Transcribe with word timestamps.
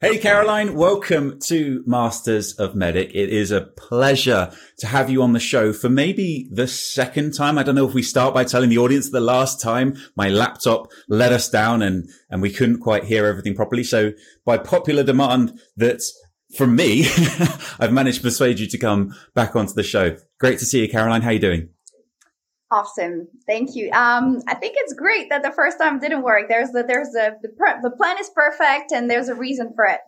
Hey, 0.00 0.18
Caroline, 0.18 0.76
welcome 0.76 1.40
to 1.46 1.82
Masters 1.84 2.52
of 2.52 2.74
MEDDIC. 2.74 3.10
It 3.14 3.30
is 3.30 3.50
a 3.50 3.62
pleasure 3.62 4.52
to 4.78 4.86
have 4.86 5.10
you 5.10 5.24
on 5.24 5.32
the 5.32 5.40
show 5.40 5.72
for 5.72 5.88
maybe 5.88 6.48
the 6.52 6.68
second 6.68 7.32
time. 7.32 7.58
I 7.58 7.64
don't 7.64 7.74
know 7.74 7.88
if 7.88 7.94
we 7.94 8.04
start 8.04 8.32
by 8.32 8.44
telling 8.44 8.70
the 8.70 8.78
audience 8.78 9.10
the 9.10 9.18
last 9.18 9.60
time 9.60 9.96
my 10.14 10.28
laptop 10.28 10.86
let 11.08 11.32
us 11.32 11.48
down 11.48 11.82
and, 11.82 12.08
and 12.30 12.40
we 12.40 12.52
couldn't 12.52 12.78
quite 12.78 13.06
hear 13.06 13.26
everything 13.26 13.56
properly. 13.56 13.82
So 13.82 14.12
by 14.44 14.56
popular 14.56 15.02
demand 15.02 15.58
that 15.76 16.00
from 16.56 16.76
me, 16.76 17.06
I've 17.80 17.92
managed 17.92 18.18
to 18.18 18.22
persuade 18.22 18.60
you 18.60 18.68
to 18.68 18.78
come 18.78 19.16
back 19.34 19.56
onto 19.56 19.72
the 19.72 19.82
show. 19.82 20.16
Great 20.38 20.60
to 20.60 20.64
see 20.64 20.80
you, 20.80 20.88
Caroline. 20.88 21.22
How 21.22 21.30
are 21.30 21.32
you 21.32 21.40
doing? 21.40 21.70
Awesome. 22.70 23.28
Thank 23.46 23.74
you. 23.74 23.90
Um, 23.92 24.42
I 24.46 24.54
think 24.54 24.74
it's 24.76 24.92
great 24.92 25.30
that 25.30 25.42
the 25.42 25.52
first 25.52 25.78
time 25.78 26.00
didn't 26.00 26.22
work. 26.22 26.48
There's 26.48 26.70
the, 26.70 26.84
there's 26.86 27.08
the, 27.08 27.36
the, 27.40 27.48
the 27.82 27.90
plan 27.96 28.16
is 28.20 28.30
perfect 28.34 28.92
and 28.92 29.10
there's 29.10 29.28
a 29.28 29.34
reason 29.34 29.72
for 29.74 29.86
it. 29.86 30.00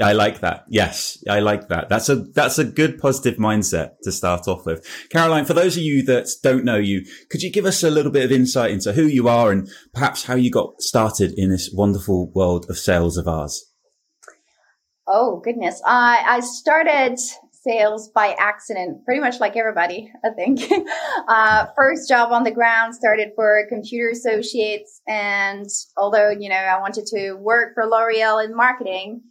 I 0.00 0.12
like 0.12 0.40
that. 0.40 0.66
Yes, 0.68 1.18
I 1.28 1.40
like 1.40 1.66
that. 1.68 1.88
That's 1.88 2.08
a 2.08 2.14
that's 2.14 2.58
a 2.58 2.64
good 2.64 2.98
positive 2.98 3.38
mindset 3.38 3.94
to 4.04 4.12
start 4.12 4.46
off 4.46 4.64
with. 4.64 4.86
Caroline, 5.10 5.46
for 5.46 5.54
those 5.54 5.76
of 5.76 5.82
you 5.82 6.04
that 6.04 6.28
don't 6.44 6.64
know 6.64 6.76
you, 6.76 7.04
could 7.28 7.42
you 7.42 7.50
give 7.50 7.66
us 7.66 7.82
a 7.82 7.90
little 7.90 8.12
bit 8.12 8.24
of 8.24 8.30
insight 8.30 8.70
into 8.70 8.92
who 8.92 9.02
you 9.02 9.26
are 9.26 9.50
and 9.50 9.68
perhaps 9.92 10.24
how 10.24 10.36
you 10.36 10.48
got 10.48 10.80
started 10.80 11.34
in 11.36 11.50
this 11.50 11.72
wonderful 11.74 12.30
world 12.30 12.66
of 12.68 12.78
sales 12.78 13.16
of 13.16 13.26
ours? 13.26 13.64
Oh 15.08 15.40
goodness, 15.42 15.82
I 15.84 16.22
I 16.24 16.40
started 16.40 17.18
sales 17.60 18.08
by 18.08 18.34
accident, 18.38 19.04
pretty 19.04 19.20
much 19.20 19.38
like 19.38 19.56
everybody, 19.56 20.10
I 20.24 20.30
think. 20.30 20.60
uh, 21.28 21.66
first 21.76 22.08
job 22.08 22.32
on 22.32 22.44
the 22.44 22.50
ground 22.50 22.94
started 22.94 23.32
for 23.36 23.66
Computer 23.68 24.10
Associates. 24.10 25.02
And 25.06 25.66
although, 25.96 26.30
you 26.30 26.48
know, 26.48 26.56
I 26.56 26.80
wanted 26.80 27.06
to 27.06 27.34
work 27.34 27.74
for 27.74 27.84
L'Oreal 27.86 28.44
in 28.44 28.56
marketing, 28.56 29.22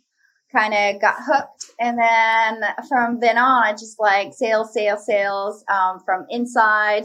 kind 0.52 0.74
of 0.74 1.02
got 1.02 1.16
hooked. 1.20 1.66
And 1.80 1.98
then 1.98 2.62
from 2.88 3.20
then 3.20 3.38
on, 3.38 3.64
I 3.64 3.72
just 3.72 4.00
like 4.00 4.34
sales, 4.34 4.74
sales, 4.74 5.06
sales, 5.06 5.64
um, 5.68 6.00
from 6.06 6.26
inside 6.30 7.04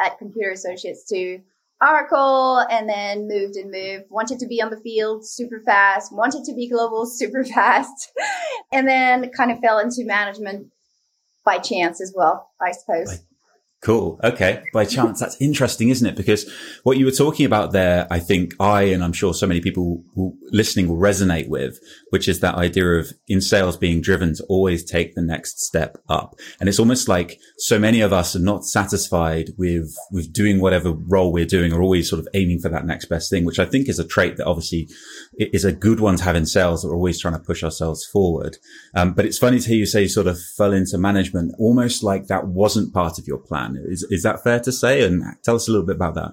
at 0.00 0.18
Computer 0.18 0.50
Associates 0.50 1.06
to 1.08 1.40
Oracle 1.80 2.64
and 2.70 2.88
then 2.88 3.28
moved 3.28 3.56
and 3.56 3.70
moved, 3.70 4.06
wanted 4.08 4.38
to 4.38 4.46
be 4.46 4.62
on 4.62 4.70
the 4.70 4.80
field 4.80 5.26
super 5.26 5.60
fast, 5.60 6.12
wanted 6.12 6.44
to 6.44 6.54
be 6.54 6.68
global 6.68 7.06
super 7.10 7.44
fast, 7.44 8.12
and 8.72 8.88
then 8.88 9.30
kind 9.30 9.50
of 9.50 9.60
fell 9.60 9.78
into 9.78 10.04
management 10.04 10.68
by 11.44 11.58
chance 11.58 12.00
as 12.00 12.12
well, 12.16 12.50
I 12.60 12.72
suppose. 12.72 13.20
Cool. 13.82 14.18
Okay. 14.24 14.64
By 14.72 14.84
chance. 14.84 15.20
That's 15.20 15.40
interesting, 15.40 15.90
isn't 15.90 16.06
it? 16.06 16.16
Because 16.16 16.50
what 16.82 16.96
you 16.96 17.04
were 17.04 17.12
talking 17.12 17.46
about 17.46 17.72
there, 17.72 18.06
I 18.10 18.18
think 18.18 18.54
I, 18.58 18.84
and 18.84 19.04
I'm 19.04 19.12
sure 19.12 19.34
so 19.34 19.46
many 19.46 19.60
people 19.60 20.02
listening 20.50 20.88
will 20.88 20.96
resonate 20.96 21.48
with, 21.48 21.78
which 22.10 22.26
is 22.26 22.40
that 22.40 22.54
idea 22.54 22.86
of 22.94 23.12
in 23.28 23.40
sales 23.40 23.76
being 23.76 24.00
driven 24.00 24.34
to 24.34 24.44
always 24.44 24.82
take 24.82 25.14
the 25.14 25.22
next 25.22 25.60
step 25.60 25.98
up. 26.08 26.34
And 26.58 26.68
it's 26.68 26.78
almost 26.78 27.06
like 27.06 27.38
so 27.58 27.78
many 27.78 28.00
of 28.00 28.12
us 28.12 28.34
are 28.34 28.40
not 28.40 28.64
satisfied 28.64 29.50
with, 29.58 29.94
with 30.10 30.32
doing 30.32 30.58
whatever 30.58 30.92
role 30.92 31.30
we're 31.30 31.44
doing 31.44 31.72
or 31.72 31.82
always 31.82 32.08
sort 32.08 32.20
of 32.20 32.28
aiming 32.34 32.60
for 32.60 32.70
that 32.70 32.86
next 32.86 33.04
best 33.04 33.30
thing, 33.30 33.44
which 33.44 33.58
I 33.58 33.66
think 33.66 33.88
is 33.88 33.98
a 33.98 34.06
trait 34.06 34.36
that 34.38 34.46
obviously 34.46 34.88
is 35.38 35.64
a 35.64 35.72
good 35.72 36.00
one 36.00 36.16
to 36.16 36.24
have 36.24 36.36
in 36.36 36.46
sales 36.46 36.82
that 36.82 36.88
we're 36.88 36.96
always 36.96 37.20
trying 37.20 37.34
to 37.34 37.40
push 37.40 37.62
ourselves 37.62 38.06
forward. 38.06 38.56
Um, 38.94 39.12
but 39.12 39.24
it's 39.24 39.38
funny 39.38 39.60
to 39.60 39.68
hear 39.68 39.78
you 39.78 39.86
say 39.86 40.02
you 40.02 40.08
sort 40.08 40.26
of 40.26 40.40
fell 40.56 40.72
into 40.72 40.98
management 40.98 41.54
almost 41.58 42.02
like 42.02 42.26
that 42.26 42.48
wasn't 42.48 42.94
part 42.94 43.18
of 43.18 43.26
your 43.26 43.38
plan. 43.38 43.76
Is, 43.86 44.06
is 44.10 44.22
that 44.22 44.42
fair 44.42 44.60
to 44.60 44.72
say? 44.72 45.04
And 45.04 45.22
tell 45.44 45.56
us 45.56 45.68
a 45.68 45.72
little 45.72 45.86
bit 45.86 45.96
about 45.96 46.14
that. 46.14 46.32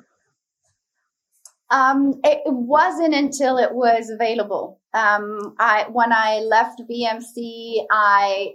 Um, 1.70 2.20
it 2.24 2.42
wasn't 2.46 3.16
until 3.16 3.58
it 3.58 3.74
was 3.74 4.09
available. 4.09 4.80
Um, 4.94 5.56
I 5.59 5.88
when 5.92 6.14
I 6.14 6.40
left 6.40 6.81
BMC, 6.90 7.86
I 7.92 8.54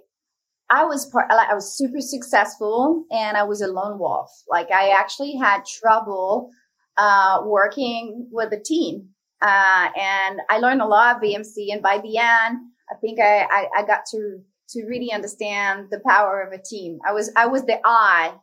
I 0.71 0.85
was 0.85 1.07
part, 1.07 1.27
I 1.31 1.53
was 1.53 1.77
super 1.77 2.01
successful, 2.01 3.05
and 3.11 3.37
I 3.37 3.43
was 3.43 3.61
a 3.61 3.67
lone 3.67 3.99
wolf. 3.99 4.31
Like 4.49 4.71
I 4.71 4.91
actually 4.91 5.35
had 5.35 5.65
trouble 5.65 6.51
uh, 6.97 7.41
working 7.45 8.29
with 8.31 8.53
a 8.53 8.61
team, 8.61 9.09
uh, 9.41 9.89
and 9.97 10.41
I 10.51 10.59
learned 10.59 10.83
a 10.83 10.87
lot 10.87 11.17
of 11.17 11.23
BMC. 11.23 11.73
And 11.73 11.83
by 11.83 11.99
the 11.99 12.19
end, 12.19 12.59
I 12.91 12.97
think 13.01 13.21
I, 13.21 13.43
I, 13.43 13.67
I 13.79 13.87
got 13.87 14.01
to 14.13 14.41
to 14.71 14.85
really 14.85 15.13
understand 15.13 15.89
the 15.91 16.01
power 16.07 16.43
of 16.43 16.53
a 16.53 16.63
team. 16.63 16.99
I 17.07 17.13
was 17.13 17.33
I 17.37 17.47
was 17.47 17.63
the 17.65 17.81
I 17.85 18.35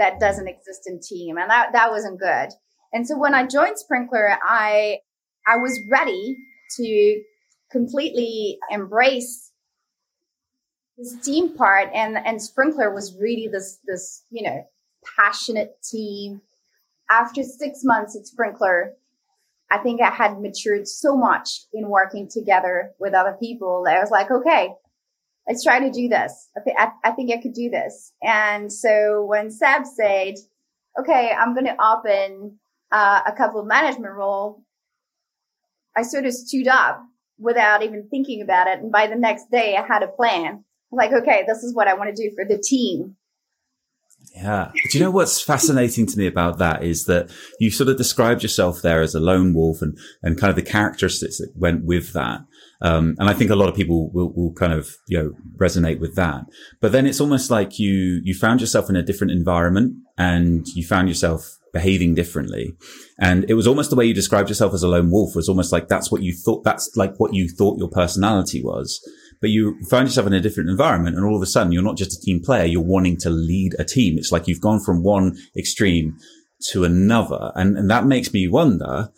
that 0.00 0.18
doesn't 0.18 0.48
exist 0.48 0.88
in 0.88 0.98
team. 0.98 1.36
And 1.36 1.50
that, 1.50 1.72
that 1.74 1.90
wasn't 1.90 2.18
good. 2.18 2.48
And 2.92 3.06
so 3.06 3.18
when 3.18 3.34
I 3.34 3.46
joined 3.46 3.76
Sprinklr, 3.76 4.36
I, 4.42 5.00
I 5.46 5.58
was 5.58 5.78
ready 5.90 6.36
to 6.78 7.22
completely 7.70 8.58
embrace 8.70 9.52
this 10.96 11.14
team 11.20 11.54
part. 11.54 11.90
And, 11.94 12.16
and 12.16 12.40
Sprinklr 12.40 12.92
was 12.94 13.14
really 13.20 13.46
this, 13.52 13.78
this, 13.86 14.24
you 14.30 14.42
know, 14.42 14.64
passionate 15.16 15.76
team. 15.82 16.40
After 17.10 17.42
six 17.42 17.80
months 17.84 18.16
at 18.16 18.22
Sprinklr, 18.24 18.92
I 19.70 19.78
think 19.78 20.00
I 20.02 20.10
had 20.10 20.40
matured 20.40 20.88
so 20.88 21.16
much 21.16 21.60
in 21.72 21.88
working 21.88 22.28
together 22.28 22.90
with 22.98 23.14
other 23.14 23.36
people 23.40 23.84
that 23.86 23.96
I 23.96 24.00
was 24.00 24.10
like, 24.10 24.30
okay, 24.30 24.70
let's 25.46 25.62
try 25.62 25.78
to 25.80 25.90
do 25.90 26.08
this. 26.08 26.48
I, 26.56 26.60
th- 26.64 26.76
I, 27.04 27.10
think 27.12 27.30
I 27.30 27.40
could 27.40 27.54
do 27.54 27.70
this. 27.70 28.12
And 28.22 28.72
so 28.72 29.24
when 29.28 29.50
Seb 29.50 29.86
said, 29.86 30.34
okay, 30.98 31.32
I'm 31.36 31.54
going 31.54 31.66
to 31.66 31.76
open 31.82 32.58
uh, 32.90 33.20
a 33.26 33.32
couple 33.32 33.64
management 33.64 34.14
role, 34.14 34.62
I 35.96 36.02
sort 36.02 36.26
of 36.26 36.32
stood 36.32 36.68
up 36.68 37.02
without 37.38 37.82
even 37.82 38.08
thinking 38.10 38.42
about 38.42 38.66
it. 38.66 38.80
And 38.80 38.92
by 38.92 39.06
the 39.06 39.16
next 39.16 39.50
day, 39.50 39.76
I 39.76 39.86
had 39.86 40.02
a 40.02 40.08
plan. 40.08 40.64
Like, 40.92 41.12
okay, 41.12 41.44
this 41.46 41.62
is 41.62 41.74
what 41.74 41.88
I 41.88 41.94
want 41.94 42.14
to 42.14 42.22
do 42.22 42.34
for 42.34 42.44
the 42.44 42.60
team. 42.60 43.16
Yeah. 44.34 44.70
Do 44.90 44.98
you 44.98 45.04
know 45.04 45.10
what's 45.10 45.42
fascinating 45.42 46.06
to 46.06 46.18
me 46.18 46.26
about 46.26 46.58
that 46.58 46.82
is 46.82 47.04
that 47.06 47.30
you 47.58 47.70
sort 47.70 47.88
of 47.88 47.96
described 47.96 48.42
yourself 48.42 48.80
there 48.80 49.02
as 49.02 49.14
a 49.14 49.20
lone 49.20 49.54
wolf 49.54 49.82
and, 49.82 49.98
and 50.22 50.38
kind 50.38 50.50
of 50.50 50.56
the 50.56 50.62
characteristics 50.62 51.38
that 51.38 51.52
went 51.56 51.84
with 51.84 52.12
that. 52.12 52.40
Um, 52.80 53.16
and 53.18 53.28
I 53.28 53.34
think 53.34 53.50
a 53.50 53.56
lot 53.56 53.68
of 53.68 53.74
people 53.74 54.10
will, 54.12 54.32
will 54.32 54.52
kind 54.54 54.72
of, 54.72 54.96
you 55.06 55.18
know, 55.18 55.32
resonate 55.56 56.00
with 56.00 56.14
that. 56.16 56.44
But 56.80 56.92
then 56.92 57.06
it's 57.06 57.20
almost 57.20 57.50
like 57.50 57.78
you, 57.78 58.20
you 58.24 58.34
found 58.34 58.60
yourself 58.60 58.88
in 58.88 58.96
a 58.96 59.02
different 59.02 59.32
environment 59.32 59.96
and 60.16 60.66
you 60.68 60.84
found 60.84 61.08
yourself 61.08 61.58
behaving 61.72 62.14
differently. 62.14 62.74
And 63.18 63.44
it 63.48 63.54
was 63.54 63.66
almost 63.66 63.90
the 63.90 63.96
way 63.96 64.06
you 64.06 64.14
described 64.14 64.48
yourself 64.48 64.72
as 64.72 64.82
a 64.82 64.88
lone 64.88 65.10
wolf 65.10 65.36
was 65.36 65.48
almost 65.48 65.72
like 65.72 65.88
that's 65.88 66.10
what 66.10 66.22
you 66.22 66.34
thought, 66.34 66.64
that's 66.64 66.90
like 66.96 67.18
what 67.18 67.34
you 67.34 67.48
thought 67.48 67.78
your 67.78 67.90
personality 67.90 68.62
was. 68.62 69.00
But 69.40 69.50
you 69.50 69.78
found 69.88 70.08
yourself 70.08 70.26
in 70.26 70.32
a 70.32 70.40
different 70.40 70.70
environment 70.70 71.16
and 71.16 71.24
all 71.24 71.36
of 71.36 71.42
a 71.42 71.46
sudden 71.46 71.72
you're 71.72 71.82
not 71.82 71.96
just 71.96 72.16
a 72.16 72.20
team 72.20 72.42
player, 72.42 72.66
you're 72.66 72.82
wanting 72.82 73.16
to 73.18 73.30
lead 73.30 73.74
a 73.78 73.84
team. 73.84 74.18
It's 74.18 74.32
like 74.32 74.46
you've 74.46 74.60
gone 74.60 74.80
from 74.80 75.02
one 75.02 75.36
extreme 75.56 76.16
to 76.70 76.84
another. 76.84 77.52
And, 77.54 77.78
and 77.78 77.90
that 77.90 78.06
makes 78.06 78.32
me 78.32 78.48
wonder, 78.48 79.10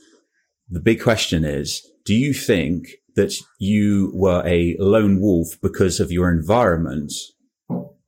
the 0.69 0.81
big 0.81 1.03
question 1.03 1.45
is, 1.45 1.87
do 2.05 2.15
you 2.15 2.33
think 2.33 2.87
that 3.17 3.35
you 3.59 4.13
were 4.15 4.43
a 4.47 4.77
lone 4.79 5.21
wolf 5.21 5.49
because 5.61 6.01
of 6.01 6.13
your 6.13 6.31
environment 6.31 7.13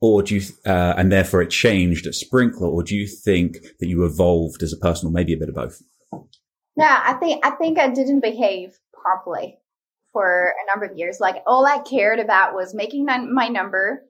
or 0.01 0.23
do 0.23 0.35
you, 0.35 0.41
uh, 0.65 0.93
and 0.97 1.11
therefore 1.11 1.41
it 1.41 1.49
changed 1.49 2.07
at 2.07 2.13
Sprinklr 2.13 2.61
or 2.61 2.83
do 2.83 2.95
you 2.95 3.07
think 3.07 3.57
that 3.79 3.87
you 3.87 4.05
evolved 4.05 4.63
as 4.63 4.73
a 4.73 4.77
person, 4.77 5.07
or 5.07 5.11
maybe 5.11 5.33
a 5.33 5.37
bit 5.37 5.49
of 5.49 5.55
both? 5.55 5.81
Yeah, 6.77 7.01
I 7.05 7.13
think 7.13 7.45
I 7.45 7.51
think 7.51 7.79
I 7.79 7.89
didn't 7.89 8.19
behave 8.19 8.77
properly 8.93 9.57
for 10.15 10.53
a 10.63 10.71
number 10.71 10.85
of 10.85 10.97
years. 10.97 11.19
Like 11.19 11.43
all 11.45 11.65
I 11.65 11.79
cared 11.79 12.19
about 12.19 12.53
was 12.53 12.73
making 12.73 13.05
my 13.05 13.49
number 13.49 14.05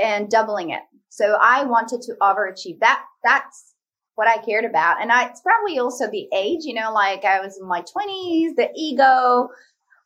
and 0.00 0.28
doubling 0.28 0.70
it. 0.70 0.82
So 1.10 1.38
I 1.40 1.62
wanted 1.62 2.02
to 2.02 2.16
overachieve. 2.20 2.80
That 2.80 3.00
that's 3.22 3.74
what 4.16 4.26
I 4.26 4.38
cared 4.38 4.64
about, 4.64 5.00
and 5.00 5.12
I, 5.12 5.28
it's 5.28 5.40
probably 5.40 5.78
also 5.78 6.10
the 6.10 6.28
age. 6.34 6.64
You 6.64 6.74
know, 6.74 6.92
like 6.92 7.24
I 7.24 7.38
was 7.38 7.56
in 7.56 7.68
my 7.68 7.82
twenties, 7.82 8.56
the 8.56 8.68
ego, 8.74 9.48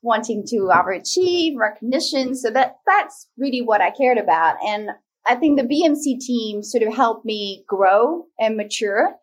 wanting 0.03 0.45
to 0.49 0.71
overachieve, 0.71 1.57
recognition. 1.57 2.35
So 2.35 2.51
that 2.51 2.77
that's 2.87 3.29
really 3.39 3.63
what 3.63 3.81
I 3.81 3.91
cared 3.91 4.19
about. 4.19 4.57
And 4.63 4.91
I 5.27 5.37
think 5.37 5.59
the 5.59 5.67
BMC 5.67 6.21
team 6.21 6.63
sort 6.63 6.83
of 6.83 6.95
helped 6.95 7.25
me 7.25 7.65
grow 7.67 8.27
and 8.39 8.59
mature. 8.59 9.15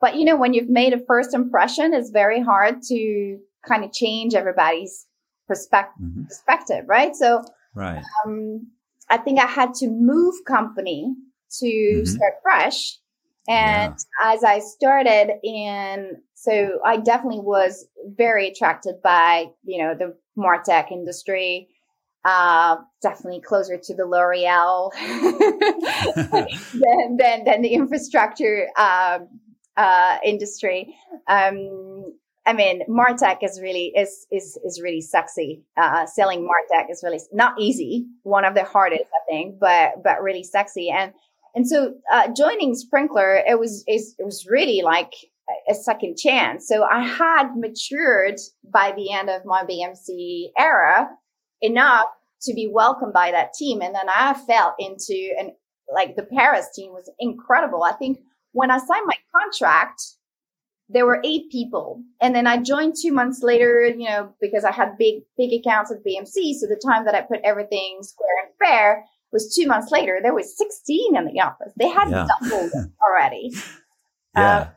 But 0.00 0.16
you 0.16 0.24
know, 0.24 0.36
when 0.38 0.54
you've 0.54 0.70
made 0.70 0.94
a 0.94 1.04
first 1.06 1.34
impression, 1.34 1.92
it's 1.92 2.08
very 2.08 2.40
hard 2.42 2.80
to 2.88 3.38
kind 3.68 3.84
of 3.84 3.92
change 3.92 4.34
everybody's 4.34 5.05
perspective, 5.46 6.04
mm-hmm. 6.04 6.24
perspective, 6.24 6.84
right? 6.86 7.14
So, 7.14 7.42
right. 7.74 8.02
Um, 8.24 8.68
I 9.08 9.18
think 9.18 9.40
I 9.40 9.46
had 9.46 9.74
to 9.74 9.88
move 9.88 10.34
company 10.46 11.14
to 11.60 11.66
mm-hmm. 11.66 12.04
start 12.04 12.34
fresh. 12.42 12.98
And 13.48 13.94
yeah. 13.94 14.34
as 14.34 14.42
I 14.42 14.58
started 14.58 15.34
in 15.44 16.16
so 16.46 16.78
I 16.84 16.98
definitely 16.98 17.40
was 17.40 17.88
very 18.04 18.48
attracted 18.48 19.02
by, 19.02 19.46
you 19.64 19.82
know, 19.82 19.94
the 19.94 20.16
Martech 20.38 20.92
industry. 20.92 21.68
Uh, 22.24 22.76
definitely 23.02 23.40
closer 23.40 23.78
to 23.78 23.94
the 23.94 24.04
L'Oreal 24.04 24.92
than, 26.72 27.16
than, 27.16 27.44
than, 27.44 27.62
the 27.62 27.68
infrastructure 27.68 28.66
um, 28.76 29.28
uh, 29.76 30.18
industry. 30.24 30.96
Um, 31.28 32.14
I 32.46 32.52
mean, 32.52 32.82
Martech 32.88 33.38
is 33.42 33.60
really 33.60 33.92
is 33.96 34.26
is 34.30 34.58
is 34.64 34.80
really 34.80 35.00
sexy. 35.00 35.64
Uh, 35.76 36.06
selling 36.06 36.48
Martech 36.48 36.90
is 36.90 37.02
really 37.04 37.20
not 37.32 37.60
easy. 37.60 38.06
One 38.22 38.44
of 38.44 38.54
the 38.54 38.64
hardest, 38.64 39.04
I 39.04 39.30
think, 39.30 39.58
but 39.58 40.02
but 40.04 40.22
really 40.22 40.44
sexy. 40.44 40.88
And 40.90 41.12
and 41.54 41.68
so 41.68 41.94
uh, 42.12 42.28
joining 42.36 42.74
Sprinklr, 42.74 43.42
it 43.46 43.58
was 43.58 43.82
it 43.86 44.24
was 44.24 44.46
really 44.48 44.82
like 44.82 45.12
a 45.68 45.74
second 45.74 46.16
chance. 46.16 46.68
So 46.68 46.84
I 46.84 47.00
had 47.00 47.56
matured 47.56 48.38
by 48.72 48.92
the 48.96 49.12
end 49.12 49.28
of 49.28 49.44
my 49.44 49.64
BMC 49.64 50.50
era 50.58 51.08
enough 51.60 52.06
to 52.42 52.54
be 52.54 52.68
welcomed 52.72 53.12
by 53.12 53.30
that 53.32 53.54
team. 53.54 53.80
And 53.80 53.94
then 53.94 54.08
I 54.08 54.34
fell 54.34 54.74
into 54.78 55.34
and 55.38 55.50
like 55.92 56.16
the 56.16 56.24
Paris 56.24 56.68
team 56.74 56.92
was 56.92 57.10
incredible. 57.18 57.82
I 57.82 57.92
think 57.92 58.18
when 58.52 58.70
I 58.70 58.78
signed 58.78 59.06
my 59.06 59.16
contract, 59.34 60.02
there 60.88 61.06
were 61.06 61.20
eight 61.24 61.50
people. 61.50 62.02
And 62.20 62.34
then 62.34 62.46
I 62.46 62.58
joined 62.58 62.94
two 63.00 63.12
months 63.12 63.42
later, 63.42 63.86
you 63.86 64.08
know, 64.08 64.32
because 64.40 64.64
I 64.64 64.72
had 64.72 64.96
big, 64.98 65.22
big 65.36 65.52
accounts 65.52 65.90
at 65.90 66.04
BMC. 66.04 66.54
So 66.54 66.66
the 66.66 66.80
time 66.84 67.04
that 67.06 67.14
I 67.14 67.22
put 67.22 67.40
everything 67.44 67.98
square 68.02 68.44
and 68.44 68.54
fair 68.58 69.04
was 69.32 69.54
two 69.54 69.66
months 69.66 69.90
later. 69.90 70.20
There 70.22 70.34
was 70.34 70.56
16 70.56 71.16
in 71.16 71.26
the 71.26 71.40
office. 71.40 71.72
They 71.76 71.88
had 71.88 72.10
yeah. 72.10 72.26
doubled 72.40 72.72
already. 73.06 73.52
Yeah. 74.36 74.58
Um, 74.58 74.68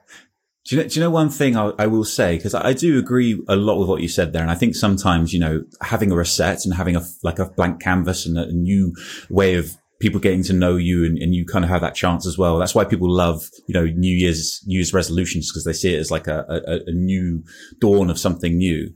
do 0.66 0.76
you 0.76 0.82
know, 0.84 0.88
do 0.88 1.00
you 1.00 1.04
know 1.04 1.10
one 1.10 1.30
thing 1.30 1.56
I, 1.56 1.72
I 1.80 1.88
will 1.88 2.06
say? 2.06 2.38
Because 2.38 2.54
I, 2.54 2.70
I 2.70 2.74
do 2.74 2.98
agree 3.00 3.42
a 3.48 3.56
lot 3.56 3.80
with 3.80 3.90
what 3.90 4.02
you 4.02 4.08
said 4.08 4.34
there. 4.34 4.42
And 4.42 4.52
I 4.52 4.56
think 4.56 4.76
sometimes, 4.76 5.34
you 5.34 5.40
know, 5.40 5.64
having 5.82 6.12
a 6.12 6.16
reset 6.16 6.66
and 6.66 6.74
having 6.74 6.96
a, 6.96 7.04
like 7.24 7.40
a 7.40 7.46
blank 7.46 7.82
canvas 7.82 8.26
and 8.26 8.38
a, 8.38 8.44
a 8.44 8.52
new 8.52 8.94
way 9.30 9.56
of 9.56 9.78
people 10.00 10.19
getting 10.19 10.44
to 10.44 10.54
know 10.54 10.78
you 10.78 11.06
and, 11.06 11.18
and, 11.18 11.36
you 11.36 11.46
kind 11.46 11.66
of 11.66 11.69
have 11.69 11.81
that 11.81 11.96
chance 11.96 12.25
as 12.25 12.38
well. 12.38 12.57
That's 12.57 12.74
why 12.74 12.86
people 12.86 13.12
love, 13.12 13.50
you 13.68 13.74
know, 13.74 13.86
New 13.86 14.16
Year's, 14.16 14.63
New 14.66 14.75
Year's 14.75 14.94
resolutions 14.94 15.51
because 15.51 15.66
they 15.66 15.74
see 15.74 15.94
it 15.94 16.00
as 16.00 16.10
like 16.10 16.28
a, 16.28 16.46
a, 16.48 16.90
a 16.90 16.94
new 16.94 17.44
dawn 17.80 18.10
of 18.10 18.18
something 18.18 18.57
new, 18.57 18.94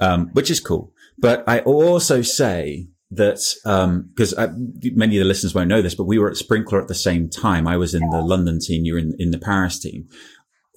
um, 0.00 0.28
which 0.32 0.50
is 0.50 0.60
cool. 0.60 0.92
But 1.18 1.42
I 1.48 1.60
also 1.60 2.22
say 2.22 2.88
that, 3.10 3.40
um, 3.64 4.10
because 4.14 4.34
many 4.36 5.16
of 5.16 5.20
the 5.20 5.28
listeners 5.28 5.54
won't 5.54 5.68
know 5.68 5.82
this, 5.82 5.94
but 5.94 6.04
we 6.04 6.18
were 6.18 6.30
at 6.30 6.36
Sprinklr 6.36 6.80
at 6.80 6.88
the 6.88 6.94
same 6.94 7.28
time. 7.28 7.66
I 7.66 7.76
was 7.76 7.94
in 7.94 8.08
the 8.10 8.22
London 8.22 8.60
team. 8.60 8.84
You 8.84 8.94
were 8.94 9.00
in, 9.00 9.14
in 9.18 9.30
the 9.32 9.38
Paris 9.38 9.78
team 9.78 10.08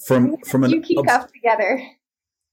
from 0.06 0.38
from 0.46 0.64
an 0.64 0.72
you 0.72 0.82
keep 0.82 1.00
obs- 1.00 1.12
up 1.12 1.32
together. 1.34 1.82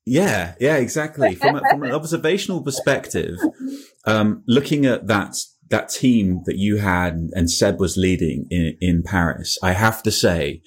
Yeah, 0.06 0.55
yeah, 0.61 0.76
exactly. 0.76 1.35
From 1.35 1.56
a, 1.56 1.61
from 1.61 1.82
an 1.82 1.93
observational 1.94 2.62
perspective, 2.62 3.38
um, 4.06 4.43
looking 4.47 4.85
at 4.85 5.06
that 5.06 5.37
that 5.70 5.88
team 5.88 6.43
that 6.46 6.56
you 6.56 6.78
had 6.78 7.14
and 7.32 7.50
Seb 7.50 7.81
was 7.81 7.96
leading 7.96 8.46
in, 8.50 8.76
in 8.81 9.02
Paris, 9.02 9.58
I 9.62 9.72
have 9.72 10.02
to 10.05 10.11
say, 10.11 10.62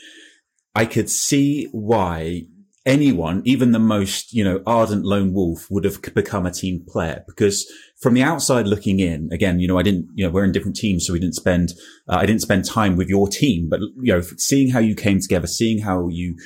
I 0.75 0.85
could 0.85 1.09
see 1.09 1.67
why 1.71 2.44
anyone, 2.85 3.41
even 3.45 3.71
the 3.73 3.79
most, 3.79 4.33
you 4.33 4.44
know, 4.44 4.61
ardent 4.65 5.03
lone 5.03 5.33
wolf 5.33 5.67
would 5.69 5.83
have 5.83 6.01
become 6.13 6.45
a 6.45 6.51
team 6.51 6.83
player 6.88 7.23
because 7.27 7.69
from 7.99 8.13
the 8.13 8.23
outside 8.23 8.65
looking 8.65 8.99
in, 8.99 9.29
again, 9.31 9.59
you 9.59 9.67
know, 9.67 9.77
I 9.77 9.83
didn't, 9.83 10.07
you 10.15 10.25
know, 10.25 10.31
we're 10.31 10.45
in 10.45 10.51
different 10.51 10.77
teams. 10.77 11.05
So 11.05 11.13
we 11.13 11.19
didn't 11.19 11.35
spend, 11.35 11.73
uh, 12.07 12.15
I 12.15 12.25
didn't 12.25 12.41
spend 12.41 12.65
time 12.65 12.95
with 12.95 13.09
your 13.09 13.27
team, 13.27 13.67
but, 13.69 13.81
you 14.01 14.13
know, 14.13 14.21
seeing 14.38 14.71
how 14.71 14.79
you 14.79 14.95
came 14.95 15.19
together, 15.19 15.47
seeing 15.47 15.81
how 15.81 16.07
you 16.07 16.38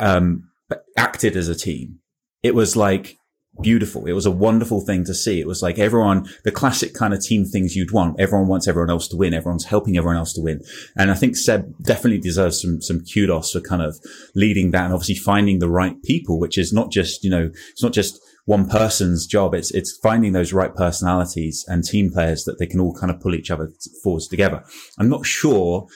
um, 0.00 0.50
acted 0.96 1.36
as 1.36 1.48
a 1.48 1.54
team. 1.54 2.00
It 2.42 2.54
was 2.54 2.76
like 2.76 3.16
beautiful. 3.60 4.06
It 4.06 4.12
was 4.12 4.26
a 4.26 4.30
wonderful 4.30 4.80
thing 4.80 5.04
to 5.04 5.14
see. 5.14 5.40
It 5.40 5.46
was 5.46 5.62
like 5.62 5.78
everyone, 5.78 6.28
the 6.44 6.50
classic 6.50 6.94
kind 6.94 7.14
of 7.14 7.22
team 7.22 7.44
things 7.44 7.76
you'd 7.76 7.92
want. 7.92 8.20
Everyone 8.20 8.48
wants 8.48 8.68
everyone 8.68 8.90
else 8.90 9.08
to 9.08 9.16
win. 9.16 9.34
Everyone's 9.34 9.64
helping 9.64 9.96
everyone 9.96 10.16
else 10.16 10.32
to 10.34 10.40
win. 10.40 10.60
And 10.96 11.10
I 11.10 11.14
think 11.14 11.36
Seb 11.36 11.74
definitely 11.82 12.20
deserves 12.20 12.60
some, 12.60 12.80
some 12.80 13.04
kudos 13.04 13.52
for 13.52 13.60
kind 13.60 13.82
of 13.82 13.98
leading 14.34 14.70
that 14.70 14.84
and 14.84 14.94
obviously 14.94 15.16
finding 15.16 15.58
the 15.58 15.68
right 15.68 16.00
people, 16.02 16.38
which 16.38 16.58
is 16.58 16.72
not 16.72 16.90
just, 16.90 17.24
you 17.24 17.30
know, 17.30 17.50
it's 17.70 17.82
not 17.82 17.92
just 17.92 18.20
one 18.46 18.68
person's 18.68 19.26
job. 19.26 19.54
It's, 19.54 19.70
it's 19.70 19.98
finding 20.02 20.32
those 20.32 20.52
right 20.52 20.74
personalities 20.74 21.64
and 21.68 21.84
team 21.84 22.10
players 22.10 22.44
that 22.44 22.58
they 22.58 22.66
can 22.66 22.80
all 22.80 22.94
kind 22.94 23.10
of 23.10 23.20
pull 23.20 23.34
each 23.34 23.50
other 23.50 23.70
forwards 24.02 24.28
together. 24.28 24.64
I'm 24.98 25.08
not 25.08 25.26
sure 25.26 25.86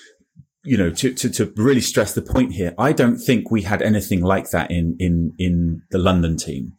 you 0.64 0.78
know, 0.78 0.90
to, 0.90 1.12
to, 1.12 1.28
to 1.28 1.52
really 1.56 1.80
stress 1.80 2.14
the 2.14 2.22
point 2.22 2.52
here, 2.52 2.74
I 2.78 2.92
don't 2.92 3.18
think 3.18 3.50
we 3.50 3.62
had 3.62 3.82
anything 3.82 4.22
like 4.22 4.50
that 4.50 4.70
in, 4.70 4.96
in, 4.98 5.34
in 5.38 5.82
the 5.90 5.98
London 5.98 6.38
team. 6.38 6.72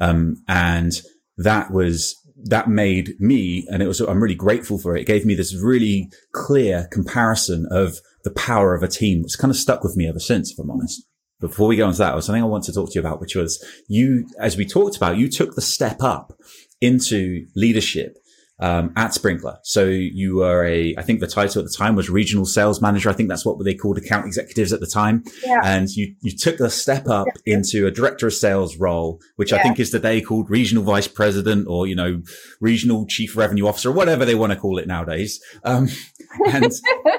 Um, 0.00 0.42
and 0.48 0.92
that 1.36 1.70
was, 1.70 2.16
that 2.44 2.68
made 2.68 3.14
me, 3.20 3.66
and 3.70 3.82
it 3.82 3.86
was, 3.86 4.00
I'm 4.00 4.22
really 4.22 4.34
grateful 4.34 4.78
for 4.78 4.96
it. 4.96 5.02
It 5.02 5.06
gave 5.06 5.26
me 5.26 5.34
this 5.34 5.54
really 5.54 6.10
clear 6.32 6.88
comparison 6.90 7.66
of 7.70 7.98
the 8.24 8.32
power 8.32 8.74
of 8.74 8.82
a 8.82 8.88
team 8.88 9.22
that's 9.22 9.36
kind 9.36 9.50
of 9.50 9.56
stuck 9.56 9.84
with 9.84 9.96
me 9.96 10.08
ever 10.08 10.20
since, 10.20 10.52
if 10.52 10.58
I'm 10.58 10.70
honest. 10.70 11.02
But 11.40 11.48
before 11.48 11.68
we 11.68 11.76
go 11.76 11.86
on 11.86 11.92
to 11.92 11.98
that, 11.98 12.14
was 12.14 12.26
something 12.26 12.42
I 12.42 12.46
want 12.46 12.64
to 12.64 12.72
talk 12.72 12.90
to 12.90 12.94
you 12.94 13.00
about, 13.00 13.20
which 13.20 13.34
was 13.34 13.64
you, 13.88 14.26
as 14.38 14.56
we 14.56 14.66
talked 14.66 14.96
about, 14.96 15.16
you 15.16 15.28
took 15.28 15.54
the 15.54 15.62
step 15.62 16.02
up 16.02 16.34
into 16.80 17.46
leadership 17.56 18.16
um, 18.60 18.92
at 18.96 19.12
Sprinklr. 19.12 19.58
So 19.62 19.84
you 19.84 20.36
were 20.36 20.64
a, 20.64 20.94
I 20.96 21.02
think 21.02 21.20
the 21.20 21.26
title 21.26 21.60
at 21.60 21.66
the 21.66 21.74
time 21.76 21.96
was 21.96 22.10
regional 22.10 22.44
sales 22.44 22.80
manager. 22.80 23.08
I 23.08 23.14
think 23.14 23.28
that's 23.28 23.44
what 23.44 23.62
they 23.64 23.74
called 23.74 23.98
account 23.98 24.26
executives 24.26 24.72
at 24.72 24.80
the 24.80 24.86
time. 24.86 25.24
Yeah. 25.42 25.60
And 25.64 25.88
you, 25.90 26.14
you 26.20 26.36
took 26.36 26.60
a 26.60 26.68
step 26.70 27.08
up 27.08 27.26
yeah. 27.46 27.56
into 27.56 27.86
a 27.86 27.90
director 27.90 28.26
of 28.26 28.34
sales 28.34 28.76
role, 28.76 29.20
which 29.36 29.52
yeah. 29.52 29.58
I 29.58 29.62
think 29.62 29.80
is 29.80 29.90
today 29.90 30.20
called 30.20 30.50
regional 30.50 30.84
vice 30.84 31.08
president 31.08 31.66
or, 31.68 31.86
you 31.86 31.96
know, 31.96 32.22
regional 32.60 33.06
chief 33.06 33.36
revenue 33.36 33.66
officer, 33.66 33.90
whatever 33.90 34.24
they 34.24 34.34
want 34.34 34.52
to 34.52 34.58
call 34.58 34.78
it 34.78 34.86
nowadays. 34.86 35.40
Um, 35.64 35.88
and 36.46 36.70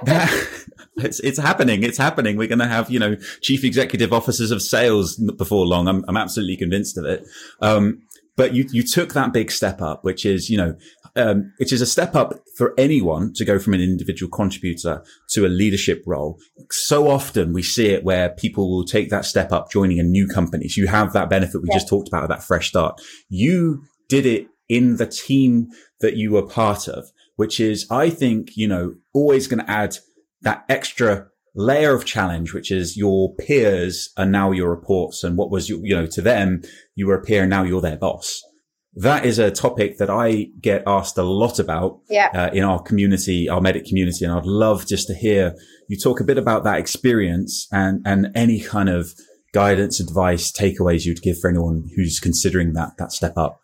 that, 0.03 0.65
it's, 0.97 1.19
it's 1.21 1.39
happening. 1.39 1.83
It's 1.83 1.97
happening. 1.97 2.37
We're 2.37 2.47
going 2.47 2.59
to 2.59 2.67
have, 2.67 2.91
you 2.91 2.99
know, 2.99 3.15
chief 3.41 3.63
executive 3.63 4.13
officers 4.13 4.51
of 4.51 4.61
sales 4.61 5.15
before 5.37 5.65
long. 5.65 5.87
I'm, 5.87 6.05
I'm 6.07 6.17
absolutely 6.17 6.57
convinced 6.57 6.97
of 6.99 7.05
it. 7.05 7.25
Um, 7.61 8.03
but 8.37 8.53
you, 8.53 8.65
you 8.71 8.83
took 8.83 9.13
that 9.13 9.33
big 9.33 9.51
step 9.51 9.81
up, 9.81 10.03
which 10.03 10.25
is, 10.25 10.49
you 10.49 10.57
know, 10.57 10.75
um, 11.15 11.53
which 11.57 11.73
is 11.73 11.81
a 11.81 11.85
step 11.85 12.15
up 12.15 12.33
for 12.55 12.73
anyone 12.77 13.33
to 13.33 13.45
go 13.45 13.59
from 13.59 13.73
an 13.73 13.81
individual 13.81 14.29
contributor 14.29 15.03
to 15.29 15.45
a 15.45 15.49
leadership 15.49 16.03
role. 16.05 16.39
So 16.69 17.09
often 17.09 17.53
we 17.53 17.63
see 17.63 17.87
it 17.87 18.03
where 18.03 18.29
people 18.29 18.69
will 18.69 18.85
take 18.85 19.09
that 19.09 19.25
step 19.25 19.51
up 19.51 19.71
joining 19.71 19.99
a 19.99 20.03
new 20.03 20.27
company. 20.27 20.67
So 20.67 20.81
you 20.81 20.87
have 20.87 21.13
that 21.13 21.29
benefit 21.29 21.61
we 21.61 21.69
yeah. 21.69 21.75
just 21.75 21.89
talked 21.89 22.07
about, 22.07 22.29
that 22.29 22.43
fresh 22.43 22.69
start. 22.69 23.01
You 23.29 23.83
did 24.07 24.25
it 24.25 24.47
in 24.69 24.97
the 24.97 25.07
team 25.07 25.67
that 25.99 26.15
you 26.15 26.31
were 26.31 26.45
part 26.45 26.87
of, 26.87 27.11
which 27.35 27.59
is, 27.59 27.85
I 27.89 28.09
think, 28.09 28.55
you 28.55 28.67
know, 28.67 28.95
always 29.13 29.47
going 29.47 29.63
to 29.65 29.71
add 29.71 29.97
that 30.41 30.65
extra 30.69 31.27
layer 31.53 31.93
of 31.93 32.05
challenge, 32.05 32.53
which 32.53 32.71
is 32.71 32.95
your 32.95 33.35
peers 33.35 34.11
are 34.17 34.25
now 34.25 34.51
your 34.51 34.69
reports. 34.69 35.23
And 35.23 35.37
what 35.37 35.51
was, 35.51 35.67
you, 35.67 35.81
you 35.83 35.95
know, 35.95 36.05
to 36.07 36.21
them, 36.21 36.61
you 36.95 37.07
were 37.07 37.15
a 37.15 37.21
peer. 37.21 37.41
and 37.41 37.49
Now 37.49 37.63
you're 37.63 37.81
their 37.81 37.97
boss 37.97 38.41
that 38.95 39.25
is 39.25 39.39
a 39.39 39.51
topic 39.51 39.97
that 39.97 40.09
I 40.09 40.47
get 40.59 40.83
asked 40.85 41.17
a 41.17 41.23
lot 41.23 41.59
about 41.59 42.01
yeah. 42.09 42.29
uh, 42.33 42.49
in 42.53 42.63
our 42.63 42.81
community, 42.81 43.47
our 43.47 43.61
MEDDIC 43.61 43.85
community. 43.85 44.25
And 44.25 44.33
I'd 44.33 44.45
love 44.45 44.85
just 44.85 45.07
to 45.07 45.13
hear 45.13 45.55
you 45.87 45.97
talk 45.97 46.19
a 46.19 46.25
bit 46.25 46.37
about 46.37 46.63
that 46.65 46.79
experience 46.79 47.67
and, 47.71 48.01
and 48.05 48.27
any 48.35 48.59
kind 48.59 48.89
of 48.89 49.13
guidance, 49.53 49.99
advice, 49.99 50.51
takeaways 50.51 51.05
you'd 51.05 51.21
give 51.21 51.39
for 51.39 51.49
anyone 51.49 51.89
who's 51.95 52.19
considering 52.19 52.73
that, 52.73 52.91
that 52.97 53.11
step 53.11 53.37
up. 53.37 53.59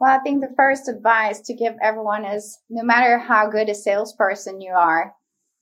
Well, 0.00 0.14
I 0.14 0.22
think 0.22 0.42
the 0.42 0.54
first 0.56 0.88
advice 0.88 1.40
to 1.40 1.54
give 1.54 1.74
everyone 1.82 2.24
is 2.24 2.58
no 2.70 2.84
matter 2.84 3.18
how 3.18 3.50
good 3.50 3.68
a 3.68 3.74
salesperson 3.74 4.60
you 4.60 4.72
are, 4.72 5.14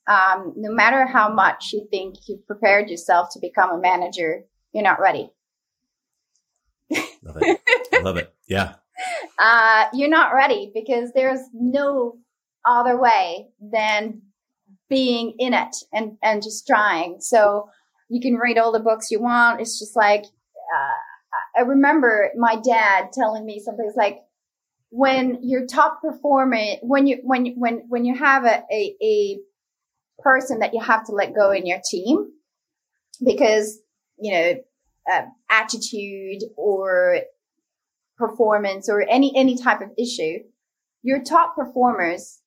um, 0.09 0.53
no 0.57 0.73
matter 0.73 1.07
how 1.07 1.33
much 1.33 1.71
you 1.73 1.87
think 1.91 2.17
you've 2.29 2.47
prepared 2.47 2.91
yourself 2.91 3.29
to 3.33 3.41
become 3.41 3.71
a 3.71 3.81
manager, 3.81 4.43
you're 4.73 4.85
not 4.85 5.01
ready. 5.01 5.31
Love 7.23 7.37
it. 7.41 7.61
I 7.93 8.01
love 8.03 8.17
it. 8.17 8.33
Yeah. 8.49 8.75
Uh, 9.39 9.85
you're 9.93 10.09
not 10.09 10.33
ready 10.33 10.71
because 10.73 11.13
there's 11.15 11.41
no 11.53 12.17
other 12.65 12.99
way 12.99 13.49
than 13.61 14.23
being 14.89 15.35
in 15.39 15.53
it 15.53 15.77
and, 15.93 16.17
and 16.23 16.43
just 16.43 16.67
trying. 16.67 17.17
So 17.21 17.69
you 18.09 18.23
can 18.23 18.37
read 18.37 18.57
all 18.57 18.73
the 18.73 18.81
books 18.81 19.11
you 19.11 19.21
want. 19.21 19.61
It's 19.61 19.79
just 19.79 19.95
like, 19.97 20.23
uh, 20.25 21.59
I 21.59 21.61
remember 21.61 22.31
my 22.39 22.57
dad 22.65 23.13
telling 23.13 23.45
me 23.45 23.61
something 23.61 23.85
It's 23.87 23.97
like, 23.97 24.21
when 24.91 25.41
you're 25.43 25.67
top 25.67 26.01
performer, 26.01 26.77
when 26.81 27.07
you, 27.07 27.19
when, 27.23 27.47
when, 27.57 27.83
when 27.89 28.05
you 28.05 28.17
have 28.17 28.45
a, 28.45 28.63
a, 28.73 28.97
a 29.03 29.39
person 30.21 30.61
that 30.61 30.73
you 30.73 30.81
have 30.81 31.05
to 31.07 31.13
let 31.13 31.35
go 31.35 31.51
in 31.51 31.67
your 31.67 31.81
team, 31.91 32.31
because, 33.23 33.79
you 34.19 34.33
know, 34.33 34.55
uh, 35.13 35.23
attitude 35.51 36.43
or 36.57 37.21
performance 38.17 38.89
or 38.89 39.07
any 39.09 39.33
any 39.37 39.57
type 39.57 39.81
of 39.81 39.91
issue, 39.99 40.39
your 41.03 41.23
top 41.23 41.55
performers 41.55 42.41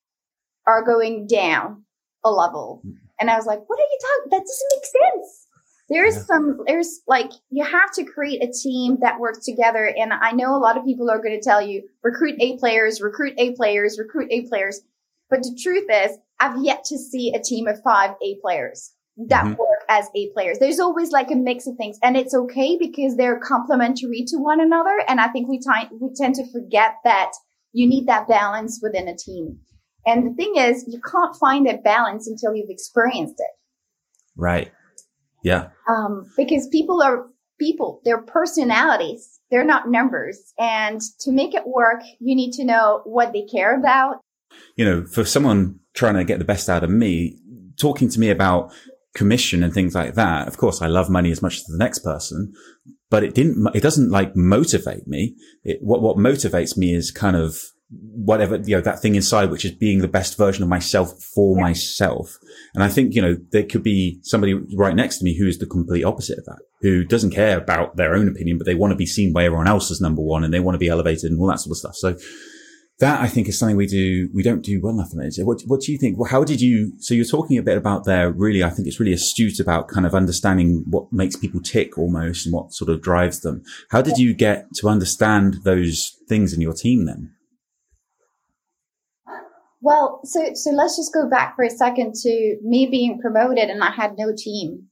are 0.67 0.83
going 0.83 1.27
down 1.27 1.83
a 2.23 2.31
level. 2.31 2.81
And 3.19 3.29
I 3.29 3.35
was 3.35 3.45
like, 3.45 3.59
what 3.67 3.79
are 3.79 3.81
you 3.81 3.97
talking? 4.01 4.31
That 4.31 4.45
doesn't 4.45 4.71
make 4.73 4.85
sense. 4.85 5.45
There's 5.89 6.15
yeah. 6.15 6.21
some, 6.21 6.59
there's 6.67 7.01
like, 7.07 7.31
you 7.49 7.63
have 7.63 7.91
to 7.93 8.03
create 8.03 8.43
a 8.43 8.51
team 8.51 8.97
that 9.01 9.19
works 9.19 9.43
together. 9.43 9.91
And 9.97 10.13
I 10.13 10.31
know 10.31 10.55
a 10.55 10.59
lot 10.59 10.77
of 10.77 10.85
people 10.85 11.09
are 11.09 11.21
going 11.21 11.37
to 11.37 11.43
tell 11.43 11.61
you 11.61 11.83
recruit 12.03 12.35
A 12.39 12.57
players, 12.57 13.01
recruit 13.01 13.33
A 13.37 13.55
players, 13.55 13.97
recruit 13.97 14.27
A 14.31 14.47
players. 14.47 14.81
But 15.29 15.39
the 15.41 15.57
truth 15.61 15.87
is, 15.91 16.17
I've 16.39 16.63
yet 16.63 16.83
to 16.85 16.97
see 16.97 17.33
a 17.33 17.41
team 17.41 17.67
of 17.67 17.81
five 17.81 18.11
A 18.23 18.35
players 18.41 18.93
that 19.27 19.43
mm-hmm. 19.43 19.55
work 19.55 19.83
as 19.89 20.07
A 20.15 20.29
players. 20.33 20.59
There's 20.59 20.79
always 20.79 21.11
like 21.11 21.31
a 21.31 21.35
mix 21.35 21.67
of 21.67 21.75
things 21.75 21.97
and 22.01 22.15
it's 22.15 22.33
okay 22.33 22.77
because 22.77 23.17
they're 23.17 23.39
complementary 23.39 24.23
to 24.27 24.37
one 24.37 24.61
another. 24.61 24.97
And 25.07 25.19
I 25.19 25.27
think 25.27 25.49
we, 25.49 25.59
t- 25.59 25.95
we 25.99 26.09
tend 26.15 26.35
to 26.35 26.51
forget 26.51 26.95
that 27.03 27.31
you 27.73 27.87
need 27.87 28.07
that 28.07 28.27
balance 28.27 28.79
within 28.81 29.07
a 29.07 29.15
team. 29.15 29.59
And 30.05 30.25
the 30.25 30.33
thing 30.33 30.53
is, 30.55 30.85
you 30.87 31.01
can't 31.01 31.35
find 31.35 31.67
that 31.67 31.83
balance 31.83 32.27
until 32.27 32.55
you've 32.55 32.69
experienced 32.69 33.35
it. 33.37 33.51
Right. 34.35 34.71
Yeah. 35.43 35.69
Um, 35.87 36.31
because 36.37 36.67
people 36.67 37.01
are 37.01 37.27
people, 37.59 38.01
they're 38.05 38.21
personalities. 38.21 39.39
They're 39.51 39.65
not 39.65 39.89
numbers. 39.89 40.53
And 40.57 41.01
to 41.21 41.31
make 41.31 41.53
it 41.53 41.67
work, 41.67 42.01
you 42.19 42.35
need 42.35 42.53
to 42.53 42.65
know 42.65 43.01
what 43.03 43.33
they 43.33 43.43
care 43.43 43.77
about. 43.77 44.21
You 44.75 44.85
know, 44.85 45.05
for 45.05 45.25
someone 45.25 45.79
trying 45.93 46.15
to 46.15 46.23
get 46.23 46.39
the 46.39 46.45
best 46.45 46.69
out 46.69 46.83
of 46.83 46.89
me, 46.89 47.37
talking 47.79 48.09
to 48.09 48.19
me 48.19 48.29
about 48.29 48.71
commission 49.15 49.63
and 49.63 49.73
things 49.73 49.95
like 49.95 50.15
that. 50.15 50.47
Of 50.47 50.57
course, 50.57 50.81
I 50.81 50.87
love 50.87 51.09
money 51.09 51.31
as 51.31 51.41
much 51.41 51.57
as 51.57 51.63
the 51.63 51.77
next 51.77 51.99
person, 51.99 52.53
but 53.09 53.23
it 53.23 53.33
didn't, 53.33 53.67
it 53.75 53.81
doesn't 53.81 54.11
like 54.11 54.35
motivate 54.35 55.07
me. 55.07 55.35
It, 55.63 55.79
what, 55.81 56.01
what 56.01 56.17
motivates 56.17 56.77
me 56.77 56.93
is 56.93 57.11
kind 57.11 57.35
of 57.35 57.57
whatever, 57.91 58.57
you 58.57 58.75
know, 58.75 58.81
that 58.81 58.99
thing 59.01 59.15
inside, 59.15 59.49
which 59.49 59.65
is 59.65 59.71
being 59.71 59.99
the 59.99 60.07
best 60.07 60.37
version 60.37 60.61
of 60.61 60.69
myself 60.69 61.11
for 61.33 61.57
yeah. 61.57 61.63
myself. 61.63 62.37
And 62.75 62.83
I 62.83 62.87
think, 62.87 63.15
you 63.15 63.21
know, 63.21 63.35
there 63.51 63.63
could 63.63 63.81
be 63.81 64.19
somebody 64.21 64.53
right 64.75 64.95
next 64.95 65.17
to 65.17 65.25
me 65.25 65.37
who 65.37 65.47
is 65.47 65.57
the 65.57 65.65
complete 65.65 66.03
opposite 66.03 66.37
of 66.37 66.45
that, 66.45 66.59
who 66.81 67.03
doesn't 67.03 67.31
care 67.31 67.57
about 67.57 67.95
their 67.95 68.13
own 68.13 68.27
opinion, 68.27 68.59
but 68.59 68.65
they 68.65 68.75
want 68.75 68.91
to 68.91 68.97
be 68.97 69.07
seen 69.07 69.33
by 69.33 69.45
everyone 69.45 69.67
else 69.67 69.89
as 69.89 69.99
number 69.99 70.21
one 70.21 70.43
and 70.43 70.53
they 70.53 70.59
want 70.59 70.75
to 70.75 70.79
be 70.79 70.87
elevated 70.87 71.31
and 71.31 71.39
all 71.39 71.47
that 71.47 71.59
sort 71.59 71.71
of 71.71 71.77
stuff. 71.77 71.95
So 71.95 72.15
that 72.99 73.21
I 73.21 73.27
think 73.27 73.47
is 73.47 73.57
something 73.57 73.77
we 73.77 73.87
do, 73.87 74.29
we 74.33 74.43
don't 74.43 74.61
do 74.61 74.81
well 74.81 74.93
enough 74.93 75.13
in 75.13 75.21
it. 75.21 75.33
What, 75.39 75.61
what 75.67 75.81
do 75.81 75.91
you 75.91 75.97
think? 75.97 76.19
Well, 76.19 76.29
how 76.29 76.43
did 76.43 76.59
you, 76.59 76.93
so 76.99 77.13
you're 77.13 77.23
talking 77.23 77.57
a 77.57 77.63
bit 77.63 77.77
about 77.77 78.03
there, 78.03 78.29
really, 78.29 78.61
I 78.61 78.69
think 78.69 78.87
it's 78.87 78.99
really 78.99 79.13
astute 79.13 79.59
about 79.59 79.87
kind 79.87 80.05
of 80.05 80.13
understanding 80.13 80.83
what 80.89 81.11
makes 81.11 81.37
people 81.37 81.61
tick 81.61 81.97
almost 81.97 82.45
and 82.45 82.53
what 82.53 82.73
sort 82.73 82.89
of 82.89 83.01
drives 83.01 83.39
them. 83.39 83.63
How 83.89 84.01
did 84.01 84.17
you 84.17 84.33
get 84.33 84.65
to 84.75 84.89
understand 84.89 85.57
those 85.63 86.17
things 86.27 86.53
in 86.53 86.59
your 86.59 86.73
team 86.73 87.05
then? 87.05 87.33
Well, 89.81 90.19
so, 90.25 90.51
so 90.53 90.71
let's 90.71 90.97
just 90.97 91.13
go 91.13 91.29
back 91.29 91.55
for 91.55 91.63
a 91.63 91.69
second 91.69 92.15
to 92.23 92.57
me 92.61 92.87
being 92.87 93.21
promoted 93.21 93.69
and 93.69 93.81
I 93.81 93.91
had 93.91 94.17
no 94.17 94.33
team. 94.37 94.87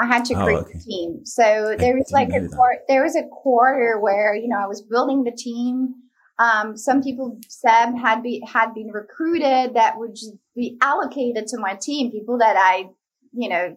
I 0.00 0.06
had 0.06 0.24
to 0.24 0.34
oh, 0.34 0.44
create 0.44 0.56
oh, 0.56 0.60
okay. 0.62 0.78
a 0.78 0.82
team. 0.82 1.20
So 1.26 1.76
there 1.78 1.94
was 1.94 2.10
like 2.10 2.30
a, 2.30 2.48
there 2.88 3.04
was 3.04 3.14
a 3.14 3.28
quarter 3.28 4.00
where, 4.00 4.34
you 4.34 4.48
know, 4.48 4.58
I 4.58 4.66
was 4.66 4.82
building 4.82 5.22
the 5.22 5.30
team 5.30 5.94
um, 6.40 6.74
some 6.74 7.02
people 7.02 7.38
said 7.48 7.92
had 7.92 8.22
be 8.22 8.42
had 8.50 8.72
been 8.72 8.88
recruited 8.88 9.74
that 9.74 9.98
would 9.98 10.16
be 10.56 10.78
allocated 10.80 11.46
to 11.48 11.58
my 11.58 11.74
team. 11.74 12.10
People 12.10 12.38
that 12.38 12.56
I, 12.56 12.86
you 13.32 13.50
know, 13.50 13.76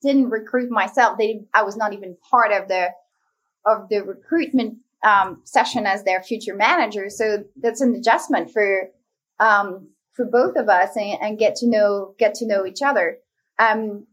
didn't 0.00 0.30
recruit 0.30 0.70
myself. 0.70 1.18
They 1.18 1.40
I 1.52 1.64
was 1.64 1.76
not 1.76 1.92
even 1.92 2.16
part 2.30 2.52
of 2.52 2.68
the 2.68 2.90
of 3.66 3.88
the 3.88 4.04
recruitment 4.04 4.78
um, 5.02 5.42
session 5.44 5.84
as 5.84 6.04
their 6.04 6.22
future 6.22 6.54
manager. 6.54 7.10
So 7.10 7.42
that's 7.60 7.80
an 7.80 7.96
adjustment 7.96 8.52
for 8.52 8.90
um, 9.40 9.88
for 10.12 10.26
both 10.26 10.56
of 10.56 10.68
us 10.68 10.96
and, 10.96 11.18
and, 11.20 11.38
get 11.38 11.56
to 11.56 11.68
know 11.68 12.14
get 12.20 12.34
to 12.34 12.46
know 12.46 12.66
each 12.66 12.82
other. 12.82 13.18
Um, 13.58 14.06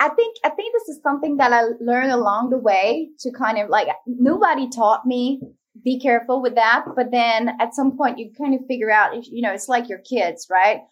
I 0.00 0.08
think 0.08 0.36
I 0.44 0.48
think 0.50 0.72
this 0.72 0.96
is 0.96 1.02
something 1.02 1.36
that 1.36 1.52
I 1.52 1.62
learned 1.80 2.10
along 2.10 2.50
the 2.50 2.58
way 2.58 3.10
to 3.20 3.30
kind 3.30 3.58
of 3.58 3.68
like 3.68 3.86
nobody 4.06 4.68
taught 4.68 5.06
me 5.06 5.40
be 5.82 5.98
careful 5.98 6.42
with 6.42 6.56
that. 6.56 6.84
But 6.94 7.10
then 7.10 7.56
at 7.60 7.74
some 7.74 7.96
point 7.96 8.18
you 8.18 8.32
kind 8.36 8.54
of 8.54 8.66
figure 8.66 8.90
out, 8.90 9.24
you 9.26 9.42
know, 9.42 9.52
it's 9.52 9.68
like 9.68 9.88
your 9.88 10.00
kids, 10.00 10.48
right? 10.50 10.82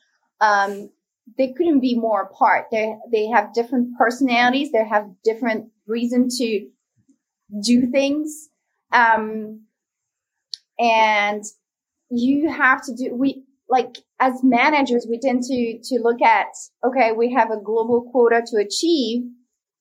Um, 0.41 0.91
they 1.37 1.53
couldn't 1.53 1.81
be 1.81 1.97
more 1.99 2.23
apart. 2.23 2.67
They, 2.71 2.95
they 3.13 3.29
have 3.29 3.55
different 3.55 3.97
personalities. 3.99 4.73
They 4.73 4.87
have 4.87 5.11
different 5.23 5.71
reason 5.87 6.29
to 6.39 6.69
do 7.63 7.91
things. 7.91 8.49
Um, 8.93 9.67
and 10.79 11.45
you 12.11 12.51
have 12.51 12.83
to 12.87 12.95
do, 12.95 13.15
we, 13.15 13.45
like 13.69 13.99
as 14.19 14.43
managers, 14.43 15.07
we 15.09 15.21
tend 15.21 15.43
to, 15.45 15.79
to 15.85 16.01
look 16.03 16.23
at, 16.23 16.49
okay, 16.85 17.13
we 17.13 17.33
have 17.33 17.51
a 17.51 17.63
global 17.63 18.11
quota 18.11 18.43
to 18.47 18.57
achieve. 18.57 19.25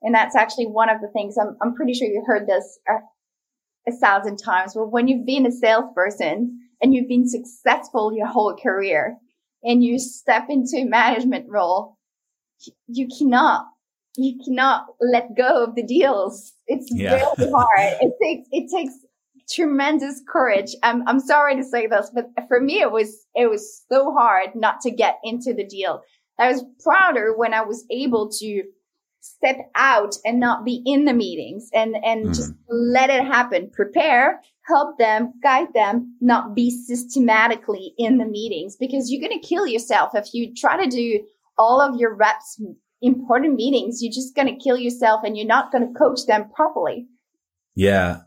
And 0.01 0.13
that's 0.13 0.35
actually 0.35 0.67
one 0.67 0.89
of 0.89 1.01
the 1.01 1.07
things 1.07 1.37
I'm, 1.37 1.57
I'm 1.61 1.73
pretty 1.73 1.93
sure 1.93 2.07
you 2.07 2.23
heard 2.25 2.47
this 2.47 2.79
uh, 2.89 2.99
a 3.89 3.97
thousand 3.97 4.37
times. 4.37 4.73
But 4.73 4.91
when 4.91 5.07
you've 5.07 5.25
been 5.25 5.45
a 5.45 5.51
salesperson 5.51 6.59
and 6.81 6.93
you've 6.93 7.09
been 7.09 7.27
successful 7.27 8.13
your 8.13 8.27
whole 8.27 8.55
career 8.55 9.17
and 9.63 9.83
you 9.83 9.99
step 9.99 10.45
into 10.49 10.77
a 10.77 10.85
management 10.85 11.45
role, 11.49 11.97
you 12.87 13.07
cannot, 13.17 13.65
you 14.15 14.39
cannot 14.45 14.85
let 15.01 15.35
go 15.35 15.63
of 15.63 15.75
the 15.75 15.83
deals. 15.83 16.53
It's 16.67 16.89
yeah. 16.91 17.15
really 17.15 17.51
hard. 17.51 17.97
It 18.01 18.13
takes, 18.21 18.47
it 18.51 18.69
takes 18.73 18.93
tremendous 19.51 20.21
courage. 20.31 20.75
I'm, 20.83 21.07
I'm 21.07 21.19
sorry 21.19 21.55
to 21.55 21.63
say 21.63 21.87
this, 21.87 22.11
but 22.13 22.25
for 22.47 22.61
me, 22.61 22.81
it 22.81 22.91
was, 22.91 23.25
it 23.35 23.49
was 23.49 23.83
so 23.91 24.13
hard 24.13 24.49
not 24.55 24.81
to 24.81 24.91
get 24.91 25.15
into 25.23 25.53
the 25.53 25.65
deal. 25.65 26.01
I 26.37 26.51
was 26.51 26.63
prouder 26.81 27.35
when 27.35 27.53
I 27.53 27.61
was 27.61 27.85
able 27.89 28.29
to 28.39 28.63
step 29.21 29.57
out 29.75 30.15
and 30.25 30.39
not 30.39 30.65
be 30.65 30.81
in 30.85 31.05
the 31.05 31.13
meetings 31.13 31.69
and 31.73 31.95
and 32.03 32.27
mm. 32.27 32.35
just 32.35 32.53
let 32.69 33.09
it 33.09 33.23
happen 33.23 33.69
prepare 33.73 34.41
help 34.65 34.97
them 34.97 35.33
guide 35.43 35.67
them 35.73 36.15
not 36.21 36.55
be 36.55 36.69
systematically 36.69 37.93
in 37.97 38.17
the 38.17 38.25
meetings 38.25 38.77
because 38.77 39.11
you're 39.11 39.21
going 39.21 39.39
to 39.39 39.47
kill 39.47 39.67
yourself 39.67 40.11
if 40.13 40.33
you 40.33 40.53
try 40.55 40.81
to 40.81 40.89
do 40.89 41.19
all 41.57 41.81
of 41.81 41.99
your 41.99 42.15
reps 42.15 42.61
important 43.01 43.55
meetings 43.55 44.01
you're 44.01 44.13
just 44.13 44.35
going 44.35 44.47
to 44.47 44.63
kill 44.63 44.77
yourself 44.77 45.21
and 45.23 45.37
you're 45.37 45.47
not 45.47 45.71
going 45.71 45.85
to 45.85 45.99
coach 45.99 46.19
them 46.27 46.49
properly 46.55 47.05
yeah 47.75 48.21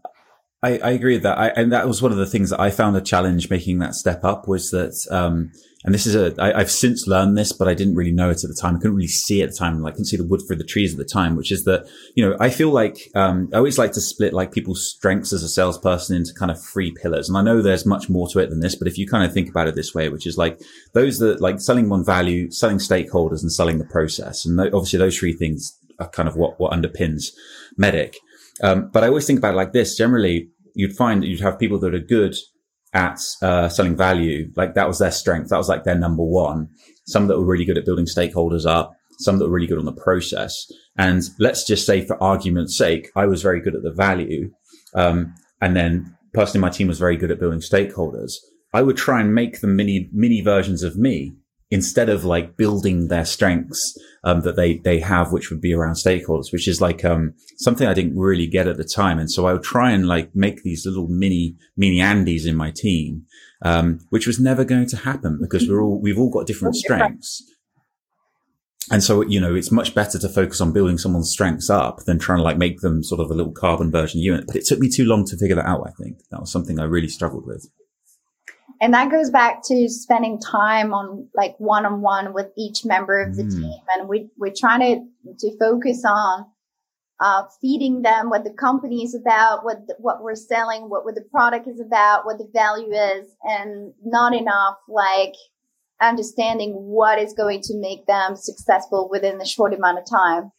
I, 0.65 0.79
I 0.79 0.91
agree 0.91 1.15
with 1.15 1.25
that. 1.25 1.39
I, 1.39 1.49
and 1.49 1.73
that 1.73 1.89
was 1.89 2.01
one 2.01 2.13
of 2.13 2.19
the 2.19 2.27
things 2.27 2.51
that 2.51 2.61
I 2.61 2.71
found 2.71 2.97
a 2.97 3.01
challenge 3.01 3.51
making 3.51 3.81
that 3.81 3.97
step 3.97 4.23
up 4.23 4.47
was 4.47 4.71
that, 4.71 4.95
um, 5.11 5.51
and 5.85 5.95
this 5.95 6.07
is 6.07 6.15
a, 6.15 6.35
I, 6.41 6.61
I've 6.61 6.71
since 6.71 7.07
learned 7.07 7.37
this, 7.37 7.53
but 7.53 7.69
I 7.69 7.75
didn't 7.75 7.97
really 7.97 8.13
know 8.13 8.31
it 8.31 8.45
at 8.45 8.49
the 8.49 8.59
time. 8.61 8.77
I 8.77 8.79
couldn't 8.79 8.97
really 8.97 9.09
see 9.09 9.41
it 9.41 9.45
at 9.45 9.51
the 9.51 9.57
time. 9.57 9.85
I 9.85 9.91
couldn't 9.91 10.07
see 10.07 10.17
the 10.17 10.27
wood 10.27 10.43
for 10.47 10.55
the 10.55 10.65
trees 10.65 10.93
at 10.93 10.99
the 10.99 11.05
time, 11.05 11.37
which 11.37 11.51
is 11.51 11.65
that, 11.65 11.87
you 12.15 12.25
know, 12.25 12.37
I 12.39 12.51
feel 12.51 12.71
like, 12.71 12.99
um, 13.15 13.49
I 13.53 13.57
always 13.57 13.79
like 13.79 13.93
to 13.93 14.01
split 14.01 14.33
like 14.33 14.53
people's 14.53 14.89
strengths 14.89 15.33
as 15.33 15.43
a 15.43 15.49
salesperson 15.49 16.17
into 16.17 16.35
kind 16.35 16.51
of 16.51 16.63
three 16.63 16.93
pillars. 16.93 17.29
And 17.29 17.37
I 17.37 17.43
know 17.43 17.61
there's 17.61 17.85
much 17.85 18.09
more 18.09 18.29
to 18.29 18.39
it 18.39 18.51
than 18.51 18.61
this, 18.61 18.77
but 18.77 18.87
if 18.87 18.97
you 18.97 19.09
kind 19.09 19.25
of 19.25 19.33
think 19.33 19.49
about 19.49 19.67
it 19.67 19.75
this 19.75 19.95
way, 19.95 20.09
which 20.09 20.27
is 20.27 20.39
like 20.39 20.61
those 20.93 21.19
that 21.19 21.41
like 21.41 21.61
selling 21.61 21.89
one 21.89 22.05
value, 22.05 22.51
selling 22.51 22.79
stakeholders 22.79 23.43
and 23.43 23.53
selling 23.53 23.79
the 23.79 23.85
process. 23.85 24.47
And 24.47 24.59
th- 24.59 24.73
obviously 24.73 24.99
those 24.99 25.19
three 25.19 25.33
things 25.33 25.77
are 25.99 26.09
kind 26.09 26.29
of 26.29 26.37
what, 26.37 26.61
what 26.61 26.73
underpins 26.73 27.33
MEDDIC. 27.79 28.15
Um, 28.63 28.91
but 28.93 29.03
I 29.03 29.09
always 29.09 29.27
think 29.27 29.39
about 29.39 29.55
it 29.55 29.57
like 29.57 29.73
this. 29.73 29.97
Generally, 29.97 30.49
you'd 30.75 30.97
find 30.97 31.23
that 31.23 31.27
you'd 31.27 31.41
have 31.41 31.59
people 31.59 31.79
that 31.81 31.95
are 31.95 31.99
good 31.99 32.37
at 32.93 33.19
uh, 33.41 33.69
selling 33.69 33.97
value. 33.97 34.51
Like 34.57 34.75
that 34.75 34.89
was 34.89 34.99
their 34.99 35.11
strength. 35.11 35.51
That 35.51 35.57
was 35.57 35.69
like 35.69 35.85
their 35.85 35.99
number 35.99 36.25
one. 36.25 36.69
Some 37.07 37.27
that 37.27 37.39
were 37.39 37.45
really 37.45 37.65
good 37.65 37.79
at 37.79 37.85
building 37.85 38.07
stakeholders 38.07 38.67
up. 38.67 38.95
Some 39.19 39.39
that 39.39 39.47
were 39.47 39.55
really 39.55 39.67
good 39.67 39.79
on 39.79 39.85
the 39.85 39.93
process. 39.93 40.71
And 40.97 41.23
let's 41.39 41.67
just 41.67 41.87
say, 41.87 42.05
for 42.05 42.23
argument's 42.23 42.77
sake, 42.77 43.11
I 43.17 43.27
was 43.27 43.43
very 43.43 43.61
good 43.61 43.75
at 43.75 43.83
the 43.83 43.93
value. 43.93 44.51
Um, 44.95 45.35
and 45.61 45.77
then 45.77 46.17
personally, 46.35 46.61
my 46.61 46.71
team 46.71 46.89
was 46.89 46.99
very 46.99 47.17
good 47.17 47.31
at 47.31 47.41
building 47.41 47.61
stakeholders. 47.61 48.35
I 48.75 48.83
would 48.83 48.97
try 48.97 49.21
and 49.21 49.35
make 49.35 49.61
them 49.61 49.77
mini 49.77 50.09
mini 50.13 50.41
versions 50.41 50.83
of 50.83 50.97
me 50.97 51.35
instead 51.73 52.11
of 52.11 52.23
like 52.23 52.59
building 52.59 53.09
their 53.09 53.25
strengths 53.25 53.99
um, 54.25 54.43
that 54.43 54.57
they 54.57 54.77
they 54.77 55.01
have, 55.01 55.33
which 55.33 55.51
would 55.51 55.63
be 55.63 55.73
around 55.73 55.95
stakeholders, 55.95 56.53
which 56.53 56.69
is 56.69 56.83
like 56.83 57.03
um, 57.03 57.33
something 57.57 57.89
I 57.89 57.95
didn't 57.95 58.19
really 58.19 58.47
get 58.47 58.69
at 58.69 58.77
the 58.77 58.85
time. 58.85 59.19
And 59.19 59.31
so 59.31 59.47
I 59.47 59.55
would 59.55 59.63
try 59.63 59.91
and 59.91 60.07
like 60.07 60.37
make 60.37 60.63
these 60.63 60.85
little 60.87 61.09
mini 61.09 61.57
mini 61.75 61.99
Andys 61.99 62.47
in 62.47 62.57
my 62.57 62.71
team, 62.71 63.25
um, 63.63 64.01
which 64.11 64.27
was 64.27 64.39
never 64.39 64.65
going 64.65 64.87
to 64.89 64.99
happen 64.99 65.39
because 65.41 65.67
we're 65.67 65.83
all 65.83 65.99
we've 65.99 66.19
all 66.19 66.31
got 66.31 66.47
different 66.47 66.77
strengths. 66.77 67.43
And 68.91 69.03
so, 69.03 69.23
you 69.23 69.41
know, 69.41 69.55
it's 69.55 69.73
much 69.73 69.95
better 69.95 70.19
to 70.19 70.29
focus 70.29 70.61
on 70.61 70.73
building 70.73 70.99
someone's 70.99 71.31
strengths 71.31 71.71
up 71.71 72.01
than 72.05 72.19
trying 72.19 72.39
to 72.39 72.43
like 72.43 72.59
make 72.59 72.81
them 72.81 73.03
sort 73.03 73.21
of 73.21 73.31
a 73.31 73.35
little 73.35 73.53
carbon 73.53 73.91
version 73.91 74.21
unit. 74.21 74.45
But 74.47 74.57
it 74.57 74.67
took 74.67 74.81
me 74.81 74.91
too 74.91 75.07
long 75.07 75.25
to 75.27 75.39
figure 75.39 75.57
that 75.57 75.67
out. 75.67 75.87
I 75.87 75.93
think 75.93 76.19
that 76.31 76.41
was 76.41 76.53
something 76.53 76.79
I 76.79 76.85
really 76.85 77.09
struggled 77.09 77.47
with 77.47 77.71
and 78.83 78.93
that 78.95 79.13
goes 79.13 79.31
back 79.31 79.63
to 79.67 79.89
spending 79.89 80.41
time 80.41 80.93
on 80.93 81.29
like 81.37 81.55
one 81.59 81.87
on 81.87 82.03
one 82.03 82.35
with 82.35 82.49
each 82.59 82.85
member 82.85 83.23
of 83.23 83.37
the 83.37 83.45
mm. 83.45 83.51
team. 83.51 83.81
And 83.95 84.09
we, 84.09 84.29
we're 84.37 84.53
trying 84.55 84.81
to, 84.81 85.37
to 85.39 85.57
focus 85.57 86.05
on, 86.05 86.47
uh, 87.21 87.45
feeding 87.61 88.03
them 88.03 88.29
what 88.29 88.43
the 88.43 88.51
company 88.51 89.05
is 89.05 89.15
about, 89.15 89.65
what, 89.65 89.87
the, 89.87 89.95
what 90.01 90.21
we're 90.21 90.35
selling, 90.35 90.91
what, 90.91 91.05
what 91.05 91.15
the 91.15 91.25
product 91.31 91.69
is 91.69 91.79
about, 91.79 92.27
what 92.27 92.39
the 92.39 92.51
value 92.53 92.93
is, 92.93 93.29
and 93.45 93.93
not 94.05 94.35
enough 94.35 94.79
like 94.89 95.35
understanding 96.01 96.73
what 96.73 97.21
is 97.21 97.33
going 97.35 97.61
to 97.61 97.77
make 97.77 98.05
them 98.07 98.35
successful 98.35 99.09
within 99.09 99.41
a 99.41 99.47
short 99.47 99.73
amount 99.73 99.99
of 99.99 100.05
time. 100.05 100.51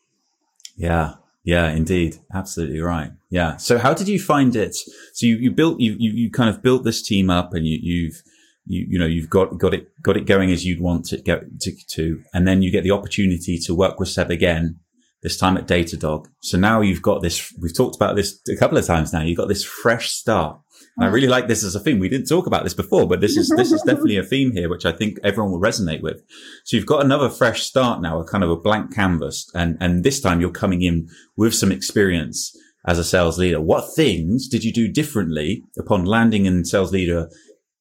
Yeah. 0.77 1.15
Yeah, 1.43 1.69
indeed. 1.71 2.17
Absolutely 2.33 2.79
right. 2.79 3.11
Yeah. 3.29 3.57
So 3.57 3.77
how 3.77 3.93
did 3.93 4.07
you 4.07 4.19
find 4.19 4.55
it? 4.55 4.75
So 5.13 5.25
you, 5.25 5.35
you 5.35 5.51
built, 5.51 5.79
you, 5.79 5.95
you, 5.99 6.11
you 6.11 6.31
kind 6.31 6.49
of 6.49 6.61
built 6.61 6.83
this 6.83 7.01
team 7.01 7.29
up 7.29 7.53
and 7.53 7.67
you, 7.67 7.79
you've, 7.81 8.21
you, 8.65 8.85
you 8.91 8.99
know, 8.99 9.05
you've 9.05 9.29
got, 9.29 9.57
got 9.57 9.73
it, 9.73 9.89
got 10.01 10.15
it 10.15 10.25
going 10.25 10.51
as 10.51 10.65
you'd 10.65 10.79
want 10.79 11.11
it 11.11 11.25
go, 11.25 11.41
to, 11.59 11.71
to, 11.91 12.21
and 12.33 12.47
then 12.47 12.61
you 12.61 12.71
get 12.71 12.83
the 12.83 12.91
opportunity 12.91 13.57
to 13.59 13.75
work 13.75 13.99
with 13.99 14.07
Seb 14.07 14.31
again, 14.31 14.79
this 15.21 15.37
time 15.37 15.57
at 15.57 15.67
Datadog. 15.67 16.27
So 16.41 16.57
now 16.57 16.79
you've 16.79 17.01
got 17.01 17.21
this, 17.21 17.53
we've 17.59 17.75
talked 17.75 17.97
about 17.97 18.15
this 18.15 18.39
a 18.49 18.55
couple 18.55 18.77
of 18.77 18.85
times 18.85 19.11
now. 19.11 19.21
You've 19.21 19.37
got 19.37 19.49
this 19.49 19.65
fresh 19.65 20.11
start. 20.11 20.59
And 20.95 21.05
I 21.05 21.09
really 21.09 21.27
like 21.27 21.47
this 21.47 21.63
as 21.63 21.73
a 21.73 21.79
theme. 21.79 21.99
We 21.99 22.09
didn't 22.09 22.27
talk 22.27 22.45
about 22.45 22.63
this 22.63 22.75
before, 22.75 23.07
but 23.07 23.19
this 23.19 23.35
is, 23.35 23.51
this 23.57 23.71
is 23.71 23.81
definitely 23.85 24.17
a 24.17 24.23
theme 24.23 24.51
here, 24.51 24.69
which 24.69 24.85
I 24.85 24.91
think 24.91 25.17
everyone 25.23 25.51
will 25.51 25.61
resonate 25.61 26.01
with. 26.01 26.21
So 26.65 26.77
you've 26.77 26.85
got 26.85 27.03
another 27.03 27.29
fresh 27.29 27.63
start 27.63 28.01
now, 28.01 28.19
a 28.19 28.25
kind 28.25 28.43
of 28.43 28.51
a 28.51 28.55
blank 28.55 28.93
canvas. 28.93 29.49
And, 29.55 29.77
and 29.79 30.03
this 30.03 30.21
time 30.21 30.39
you're 30.39 30.51
coming 30.51 30.83
in 30.83 31.09
with 31.35 31.55
some 31.55 31.71
experience 31.71 32.55
as 32.85 32.99
a 32.99 33.03
sales 33.03 33.39
leader. 33.39 33.59
What 33.59 33.95
things 33.95 34.47
did 34.47 34.63
you 34.63 34.71
do 34.71 34.87
differently 34.87 35.63
upon 35.79 36.05
landing 36.05 36.45
in 36.45 36.65
sales 36.65 36.91
leader 36.91 37.29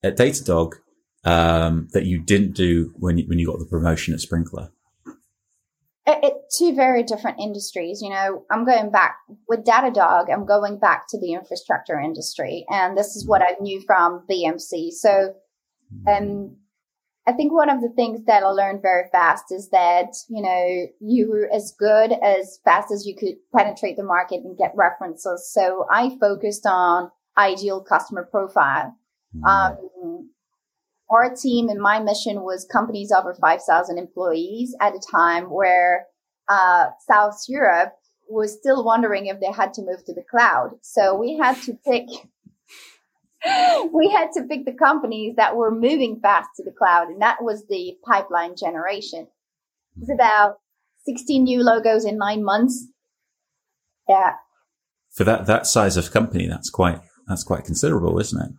at 0.03 0.17
Datadog 0.17 0.75
um, 1.25 1.89
that 1.93 2.07
you 2.07 2.23
didn't 2.23 2.55
do 2.55 2.93
when 2.97 3.19
you, 3.19 3.25
when 3.27 3.39
you 3.39 3.47
got 3.47 3.59
the 3.59 3.67
promotion 3.67 4.15
at 4.15 4.21
Sprinklr? 4.21 4.71
It, 6.05 6.19
it, 6.25 6.35
two 6.59 6.75
very 6.75 7.05
different 7.05 7.39
industries. 7.41 8.01
You 8.03 8.11
know, 8.11 8.45
I'm 8.51 8.65
going 8.65 8.91
back 8.91 9.17
with 9.49 9.65
Datadog. 9.65 10.33
I'm 10.33 10.47
going 10.47 10.79
back 10.79 11.05
to 11.11 11.19
the 11.19 11.33
infrastructure 11.35 12.01
industry, 12.01 12.65
and 12.69 12.97
this 12.97 13.15
is 13.15 13.27
what 13.27 13.43
I 13.43 13.55
knew 13.61 13.81
from 13.87 14.25
BMC. 14.29 14.91
So, 14.91 15.35
um, 16.09 16.57
I 17.27 17.33
think 17.33 17.53
one 17.53 17.71
of 17.71 17.81
the 17.81 17.93
things 17.95 18.25
that 18.27 18.43
I 18.43 18.49
learned 18.49 18.83
very 18.83 19.05
fast 19.13 19.45
is 19.51 19.69
that, 19.71 20.09
you 20.29 20.43
know, 20.43 20.87
you 21.01 21.31
were 21.31 21.49
as 21.55 21.73
good 21.79 22.13
as 22.13 22.59
fast 22.65 22.91
as 22.91 23.07
you 23.07 23.15
could 23.15 23.37
penetrate 23.55 23.97
the 23.97 24.03
market 24.03 24.41
and 24.43 24.59
get 24.59 24.73
references. 24.75 25.49
So 25.53 25.87
I 25.89 26.17
focused 26.21 26.67
on 26.67 27.11
ideal 27.39 27.81
customer 27.81 28.29
profile. 28.29 28.97
Mm-hmm. 29.37 29.45
Um, 29.45 30.31
our 31.13 31.35
team 31.35 31.69
and 31.69 31.81
my 31.81 32.01
mission 32.01 32.43
was 32.43 32.67
companies 32.73 33.13
over 33.13 33.35
5,000 33.35 33.99
employees 33.99 34.75
at 34.81 34.95
a 34.95 35.01
time 35.11 35.51
where 35.51 36.07
uh, 36.49 36.87
South 37.07 37.39
Europe 37.49 37.93
was 38.29 38.57
still 38.59 38.85
wondering 38.85 39.27
if 39.27 39.39
they 39.41 39.53
had 39.53 39.75
to 39.75 39.83
move 39.83 40.05
to 40.07 40.15
the 40.15 40.25
cloud. 40.31 40.71
So 40.81 41.15
we 41.15 41.37
had 41.37 41.61
to 41.63 41.75
pick 41.87 42.07
we 43.93 44.11
had 44.11 44.31
to 44.35 44.45
pick 44.45 44.65
the 44.65 44.73
companies 44.73 45.35
that 45.37 45.57
were 45.57 45.71
moving 45.71 46.21
fast 46.21 46.51
to 46.57 46.65
the 46.65 46.71
cloud, 46.71 47.09
and 47.09 47.21
that 47.21 47.43
was 47.43 47.67
the 47.69 47.97
pipeline 48.05 48.55
generation. 48.57 49.27
It's 50.01 50.11
about 50.13 50.57
16 51.07 51.43
new 51.43 51.63
logos 51.63 52.05
in 52.05 52.19
nine 52.19 52.45
months. 52.45 52.87
Yeah. 54.09 54.35
For 55.13 55.25
that 55.25 55.47
that 55.47 55.67
size 55.67 55.97
of 55.97 56.13
company, 56.13 56.47
that's 56.47 56.71
quite 56.71 57.01
that's 57.27 57.45
quite 57.45 57.65
considerable, 57.65 58.19
isn't 58.19 58.41
it? 58.41 58.51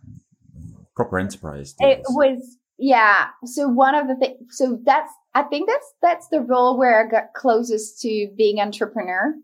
Proper 0.96 1.18
enterprise. 1.18 1.74
Deals. 1.74 1.92
It 1.92 2.02
was 2.08 2.58
yeah. 2.78 3.28
So 3.44 3.68
one 3.68 3.94
of 3.94 4.08
the 4.08 4.16
things. 4.16 4.38
So 4.50 4.78
that's 4.84 5.12
I 5.34 5.42
think 5.42 5.68
that's 5.68 5.92
that's 6.02 6.28
the 6.28 6.40
role 6.40 6.78
where 6.78 7.04
I 7.04 7.10
got 7.10 7.34
closest 7.34 8.00
to 8.02 8.28
being 8.36 8.60
entrepreneur. 8.60 9.34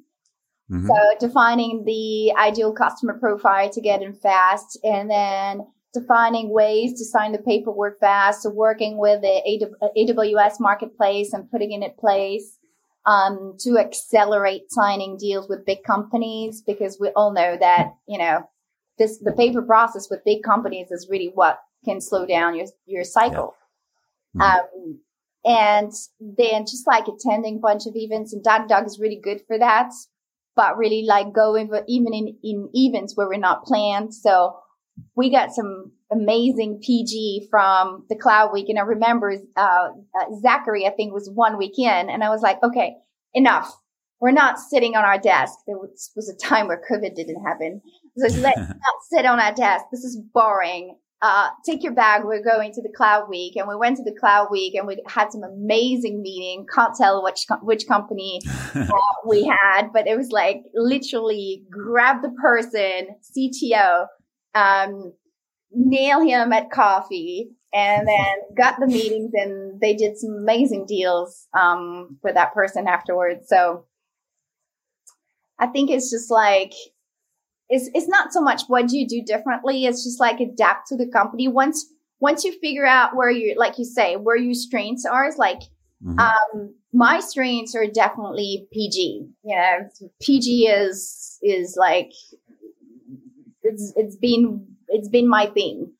Mm-hmm. 0.71 0.87
So 0.87 0.95
defining 1.19 1.85
the 1.85 2.33
ideal 2.37 2.73
customer 2.73 3.19
profile 3.19 3.71
to 3.71 3.81
get 3.81 4.03
in 4.03 4.15
fast 4.15 4.79
and 4.85 5.11
then 5.11 5.67
defining 5.93 6.51
ways 6.51 6.93
to 6.93 7.05
sign 7.05 7.33
the 7.33 7.39
paperwork 7.39 7.99
fast, 7.99 8.43
so 8.43 8.51
working 8.51 8.97
with 8.97 9.21
the 9.23 9.73
AWS 9.97 10.61
marketplace 10.61 11.33
and 11.33 11.51
putting 11.51 11.73
it 11.73 11.85
in 11.85 11.93
place 11.99 12.59
um, 13.07 13.57
to 13.61 13.79
accelerate 13.79 14.71
signing 14.71 15.17
deals 15.17 15.49
with 15.49 15.67
big 15.67 15.83
companies 15.83 16.63
because 16.65 16.99
we 17.01 17.09
all 17.17 17.33
know 17.33 17.57
that, 17.59 17.95
you 18.07 18.19
know, 18.19 18.49
this, 19.01 19.19
the 19.19 19.33
paper 19.33 19.63
process 19.63 20.09
with 20.09 20.25
big 20.25 20.45
companies 20.45 20.93
is 20.93 21.09
really 21.11 21.33
what 21.35 21.59
can 21.85 22.01
slow 22.01 22.25
down 22.25 22.55
your, 22.55 22.67
your 22.87 23.03
cycle. 23.03 23.57
Yeah. 24.35 24.59
Mm-hmm. 24.59 24.81
Um, 24.81 25.01
and 25.43 25.93
then 26.21 26.67
just 26.67 26.87
like 26.87 27.07
attending 27.09 27.57
a 27.57 27.61
bunch 27.61 27.87
of 27.87 27.97
events 27.97 28.33
and 28.33 28.45
Datadog 28.45 28.87
is 28.87 29.01
really 29.01 29.19
good 29.21 29.41
for 29.49 29.59
that 29.59 29.91
but 30.57 30.77
really 30.77 31.05
like 31.07 31.33
going 31.33 31.71
even 31.89 32.13
in, 32.13 32.37
in 32.43 32.69
events 32.75 33.17
where 33.17 33.27
we're 33.27 33.39
not 33.39 33.65
planned. 33.65 34.15
So 34.15 34.59
we 35.17 35.31
got 35.31 35.53
some 35.53 35.93
amazing 36.13 36.81
PG 36.85 37.47
from 37.51 38.05
the 38.11 38.17
cloud 38.17 38.53
week. 38.53 38.69
And 38.69 38.79
I 38.79 38.83
remember, 38.83 39.37
uh, 39.57 39.61
uh, 39.61 40.25
Zachary, 40.43 40.87
I 40.87 40.91
think 40.91 41.15
was 41.15 41.31
one 41.33 41.57
week 41.57 41.79
in 41.79 42.11
and 42.11 42.23
I 42.23 42.29
was 42.29 42.43
like, 42.43 42.63
okay, 42.63 42.97
enough. 43.33 43.75
We're 44.21 44.33
not 44.33 44.59
sitting 44.59 44.97
on 44.97 45.05
our 45.05 45.19
desk. 45.19 45.55
There 45.67 45.79
was, 45.79 46.11
was 46.15 46.29
a 46.29 46.37
time 46.37 46.69
where 46.69 46.83
COVID 46.91 47.15
didn't 47.15 47.43
happen. 47.43 47.81
So 48.17 48.41
let's 48.41 48.59
not 48.59 48.97
sit 49.11 49.27
on 49.27 49.41
our 49.41 49.55
desk. 49.55 49.87
This 49.91 50.05
is 50.05 50.21
boring 50.33 50.97
uh, 51.23 51.51
take 51.67 51.83
your 51.83 51.93
bag. 51.93 52.23
We're 52.25 52.43
going 52.43 52.73
to 52.73 52.83
the 52.83 52.93
cloud 52.97 53.29
week 53.29 53.57
and 53.57 53.69
we 53.69 53.77
went 53.77 53.99
to 53.99 54.05
the 54.05 54.17
cloud 54.19 54.49
week 54.51 54.75
and 54.75 54.87
we 54.87 55.03
had 55.07 55.31
some 55.31 55.43
amazing 55.43 56.23
meeting. 56.23 56.67
Can't 56.73 56.95
tell 56.97 57.23
which, 57.23 57.45
which 57.63 57.87
company 57.87 58.41
uh, 58.75 58.91
we 59.27 59.45
had, 59.45 59.93
but 59.93 60.07
it 60.07 60.17
was 60.17 60.31
like 60.31 60.63
literally 60.75 61.65
grab 61.71 62.23
the 62.23 62.31
person, 62.41 63.09
CTO, 63.37 64.07
um, 64.55 65.13
nail 65.73 66.21
him 66.21 66.53
at 66.53 66.71
coffee 66.71 67.51
and 67.73 68.09
then 68.09 68.37
got 68.57 68.77
the 68.81 68.87
meetings 68.87 69.31
and 69.35 69.79
they 69.81 69.95
did 69.95 70.17
some 70.17 70.31
amazing 70.41 70.87
deals, 70.87 71.49
um, 71.53 72.19
with 72.23 72.35
that 72.35 72.55
person 72.55 72.89
afterwards. 72.89 73.47
So 73.47 73.85
I 75.59 75.67
think 75.67 75.91
it's 75.91 76.11
just 76.11 76.31
like, 76.31 76.73
it's 77.71 77.89
it's 77.95 78.09
not 78.09 78.33
so 78.33 78.41
much 78.41 78.63
what 78.67 78.89
do 78.89 78.99
you 78.99 79.07
do 79.07 79.23
differently. 79.23 79.87
It's 79.87 80.05
just 80.05 80.21
like 80.21 80.41
adapt 80.41 80.89
to 80.89 80.97
the 80.97 81.07
company. 81.07 81.49
Once 81.49 81.87
once 82.19 82.45
you 82.45 82.53
figure 82.59 82.85
out 82.85 83.17
where 83.17 83.31
you 83.31 83.55
like 83.57 83.79
you 83.79 83.85
say 83.85 84.17
where 84.17 84.37
your 84.37 84.55
strengths 84.55 85.07
are, 85.07 85.25
it's 85.25 85.39
like 85.39 85.61
mm-hmm. 86.05 86.19
um, 86.19 86.75
my 86.93 87.21
strengths 87.21 87.75
are 87.77 87.87
definitely 87.87 88.67
PG. 88.73 89.29
You 89.45 89.57
know, 89.57 89.89
PG 90.21 90.67
is 90.67 91.39
is 91.43 91.77
like 91.79 92.11
it's 93.63 93.93
it's 93.97 94.17
been 94.17 94.67
it's 94.89 95.09
been 95.09 95.29
my 95.29 95.47
thing, 95.47 95.93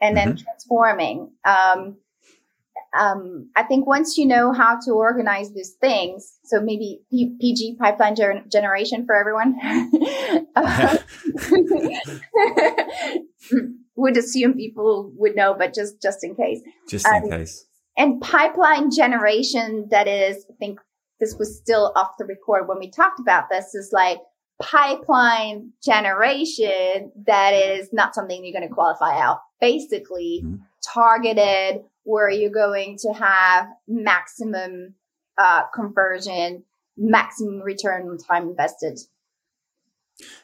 and 0.00 0.16
then 0.16 0.28
mm-hmm. 0.28 0.44
transforming. 0.44 1.32
Um, 1.44 1.96
um, 2.98 3.50
I 3.56 3.62
think 3.62 3.86
once 3.86 4.16
you 4.16 4.26
know 4.26 4.52
how 4.52 4.78
to 4.84 4.92
organize 4.92 5.52
these 5.52 5.74
things, 5.80 6.38
so 6.44 6.60
maybe 6.60 7.00
P- 7.10 7.36
PG 7.40 7.76
pipeline 7.78 8.14
ger- 8.16 8.44
generation 8.50 9.06
for 9.06 9.14
everyone, 9.14 9.56
uh, 10.56 10.96
would 13.96 14.16
assume 14.16 14.54
people 14.54 15.12
would 15.16 15.36
know, 15.36 15.54
but 15.58 15.74
just 15.74 16.00
just 16.00 16.24
in 16.24 16.34
case, 16.34 16.60
just 16.88 17.06
in 17.06 17.24
um, 17.24 17.30
case. 17.30 17.66
And 17.96 18.20
pipeline 18.20 18.90
generation, 18.90 19.88
that 19.90 20.06
is, 20.06 20.44
I 20.50 20.54
think 20.58 20.80
this 21.18 21.34
was 21.38 21.56
still 21.56 21.92
off 21.96 22.10
the 22.18 22.26
record 22.26 22.68
when 22.68 22.78
we 22.78 22.90
talked 22.90 23.20
about 23.20 23.44
this, 23.50 23.74
is 23.74 23.90
like 23.92 24.18
pipeline 24.60 25.72
generation 25.82 27.12
that 27.26 27.52
is 27.52 27.88
not 27.92 28.14
something 28.14 28.44
you're 28.44 28.58
going 28.58 28.68
to 28.68 28.74
qualify 28.74 29.18
out. 29.18 29.40
Basically, 29.60 30.42
mm-hmm. 30.44 30.56
targeted 30.84 31.82
where 32.06 32.30
you're 32.30 32.50
going 32.50 32.96
to 33.00 33.12
have 33.12 33.66
maximum 33.88 34.94
uh, 35.36 35.64
conversion, 35.74 36.62
maximum 36.96 37.60
return 37.60 38.08
on 38.08 38.16
time 38.16 38.48
invested. 38.48 38.98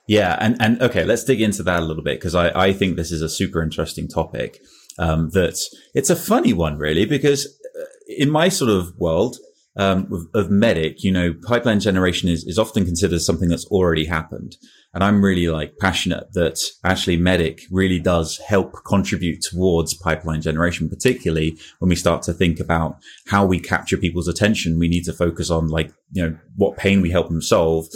Yeah, 0.06 0.36
and 0.40 0.56
and 0.60 0.82
okay, 0.82 1.04
let's 1.04 1.24
dig 1.24 1.40
into 1.40 1.62
that 1.62 1.80
a 1.80 1.84
little 1.84 2.02
bit 2.02 2.18
because 2.18 2.34
I 2.34 2.50
I 2.50 2.72
think 2.72 2.96
this 2.96 3.12
is 3.12 3.22
a 3.22 3.28
super 3.28 3.62
interesting 3.62 4.08
topic. 4.08 4.60
Um, 4.98 5.30
that 5.30 5.58
it's 5.94 6.10
a 6.10 6.16
funny 6.16 6.52
one 6.52 6.76
really 6.76 7.06
because 7.06 7.46
uh, 7.80 7.84
in 8.06 8.28
my 8.28 8.50
sort 8.50 8.70
of 8.70 8.98
world, 8.98 9.38
um, 9.76 10.12
of, 10.12 10.44
of, 10.44 10.50
MEDDIC, 10.50 11.02
you 11.02 11.10
know, 11.10 11.34
pipeline 11.46 11.80
generation 11.80 12.28
is, 12.28 12.44
is 12.44 12.58
often 12.58 12.84
considered 12.84 13.20
something 13.20 13.48
that's 13.48 13.66
already 13.66 14.04
happened. 14.04 14.56
And 14.92 15.02
I'm 15.02 15.24
really 15.24 15.48
like 15.48 15.78
passionate 15.78 16.32
that 16.34 16.60
actually 16.84 17.16
MEDDIC 17.16 17.62
really 17.70 17.98
does 17.98 18.38
help 18.46 18.74
contribute 18.84 19.40
towards 19.40 19.94
pipeline 19.94 20.42
generation, 20.42 20.90
particularly 20.90 21.58
when 21.78 21.88
we 21.88 21.96
start 21.96 22.22
to 22.24 22.34
think 22.34 22.60
about 22.60 22.98
how 23.28 23.46
we 23.46 23.58
capture 23.58 23.96
people's 23.96 24.28
attention. 24.28 24.78
We 24.78 24.88
need 24.88 25.04
to 25.04 25.14
focus 25.14 25.50
on 25.50 25.68
like, 25.68 25.90
you 26.10 26.22
know, 26.22 26.36
what 26.56 26.76
pain 26.76 27.00
we 27.00 27.10
help 27.10 27.28
them 27.28 27.40
solve, 27.40 27.86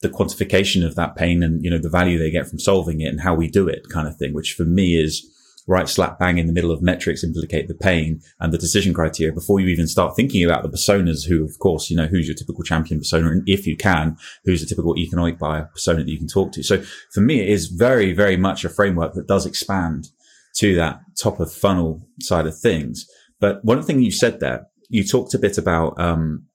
the 0.00 0.08
quantification 0.08 0.84
of 0.84 0.96
that 0.96 1.14
pain 1.14 1.44
and, 1.44 1.62
you 1.64 1.70
know, 1.70 1.78
the 1.78 1.88
value 1.88 2.18
they 2.18 2.32
get 2.32 2.48
from 2.48 2.58
solving 2.58 3.00
it 3.00 3.06
and 3.06 3.20
how 3.20 3.34
we 3.34 3.46
do 3.46 3.68
it 3.68 3.88
kind 3.90 4.08
of 4.08 4.16
thing, 4.16 4.34
which 4.34 4.54
for 4.54 4.64
me 4.64 5.00
is, 5.00 5.24
right 5.66 5.88
slap 5.88 6.18
bang 6.18 6.38
in 6.38 6.46
the 6.46 6.52
middle 6.52 6.70
of 6.70 6.82
metrics 6.82 7.22
implicate 7.22 7.68
the 7.68 7.74
pain 7.74 8.20
and 8.40 8.52
the 8.52 8.58
decision 8.58 8.92
criteria 8.92 9.32
before 9.32 9.60
you 9.60 9.68
even 9.68 9.86
start 9.86 10.16
thinking 10.16 10.44
about 10.44 10.62
the 10.62 10.68
personas 10.68 11.26
who, 11.28 11.44
of 11.44 11.58
course, 11.58 11.90
you 11.90 11.96
know, 11.96 12.06
who's 12.06 12.26
your 12.26 12.36
typical 12.36 12.64
champion 12.64 12.98
persona. 12.98 13.30
And 13.30 13.42
if 13.46 13.66
you 13.66 13.76
can, 13.76 14.16
who's 14.44 14.62
a 14.62 14.66
typical 14.66 14.98
economic 14.98 15.38
buyer 15.38 15.68
persona 15.72 16.02
that 16.02 16.10
you 16.10 16.18
can 16.18 16.28
talk 16.28 16.52
to. 16.52 16.62
So 16.62 16.82
for 17.12 17.20
me, 17.20 17.40
it 17.40 17.48
is 17.48 17.66
very, 17.66 18.12
very 18.12 18.36
much 18.36 18.64
a 18.64 18.68
framework 18.68 19.14
that 19.14 19.28
does 19.28 19.46
expand 19.46 20.08
to 20.56 20.74
that 20.74 21.00
top 21.20 21.40
of 21.40 21.52
funnel 21.52 22.06
side 22.20 22.46
of 22.46 22.58
things. 22.58 23.06
But 23.40 23.64
one 23.64 23.82
thing 23.82 24.02
you 24.02 24.10
said 24.10 24.40
there, 24.40 24.66
you 24.88 25.04
talked 25.04 25.34
a 25.34 25.38
bit 25.38 25.58
about, 25.58 25.98
um, 25.98 26.46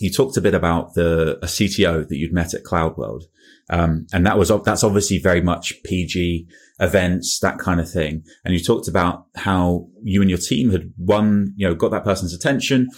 you 0.00 0.10
talked 0.10 0.36
a 0.36 0.40
bit 0.40 0.54
about 0.54 0.94
the 0.94 1.38
a 1.42 1.46
CTO 1.46 2.08
that 2.08 2.16
you'd 2.16 2.32
met 2.32 2.54
at 2.54 2.64
CloudWorld. 2.64 3.22
Um, 3.70 4.06
and 4.12 4.24
that 4.26 4.38
was, 4.38 4.50
that's 4.64 4.84
obviously 4.84 5.18
very 5.18 5.42
much 5.42 5.74
PG 5.84 6.46
events, 6.80 7.38
that 7.40 7.58
kind 7.58 7.80
of 7.80 7.90
thing. 7.90 8.24
And 8.44 8.54
you 8.54 8.60
talked 8.60 8.88
about 8.88 9.26
how 9.34 9.88
you 10.02 10.20
and 10.22 10.30
your 10.30 10.38
team 10.38 10.70
had 10.70 10.92
won, 10.96 11.52
you 11.56 11.68
know, 11.68 11.74
got 11.74 11.90
that 11.90 12.04
person's 12.04 12.34
attention 12.34 12.88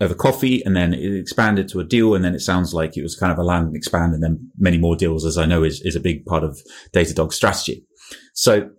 over 0.00 0.14
coffee 0.14 0.62
and 0.64 0.76
then 0.76 0.92
it 0.92 1.18
expanded 1.18 1.68
to 1.68 1.80
a 1.80 1.84
deal. 1.84 2.14
And 2.14 2.24
then 2.24 2.34
it 2.34 2.40
sounds 2.40 2.74
like 2.74 2.96
it 2.96 3.02
was 3.02 3.16
kind 3.16 3.32
of 3.32 3.38
a 3.38 3.42
land 3.42 3.66
and 3.66 3.76
expand 3.76 4.14
and 4.14 4.22
then 4.22 4.50
many 4.58 4.78
more 4.78 4.96
deals, 4.96 5.24
as 5.24 5.36
I 5.36 5.46
know 5.46 5.64
is, 5.64 5.80
is 5.80 5.96
a 5.96 6.00
big 6.00 6.24
part 6.26 6.44
of 6.44 6.60
Datadog's 6.92 7.36
strategy. 7.36 7.84
So 8.34 8.70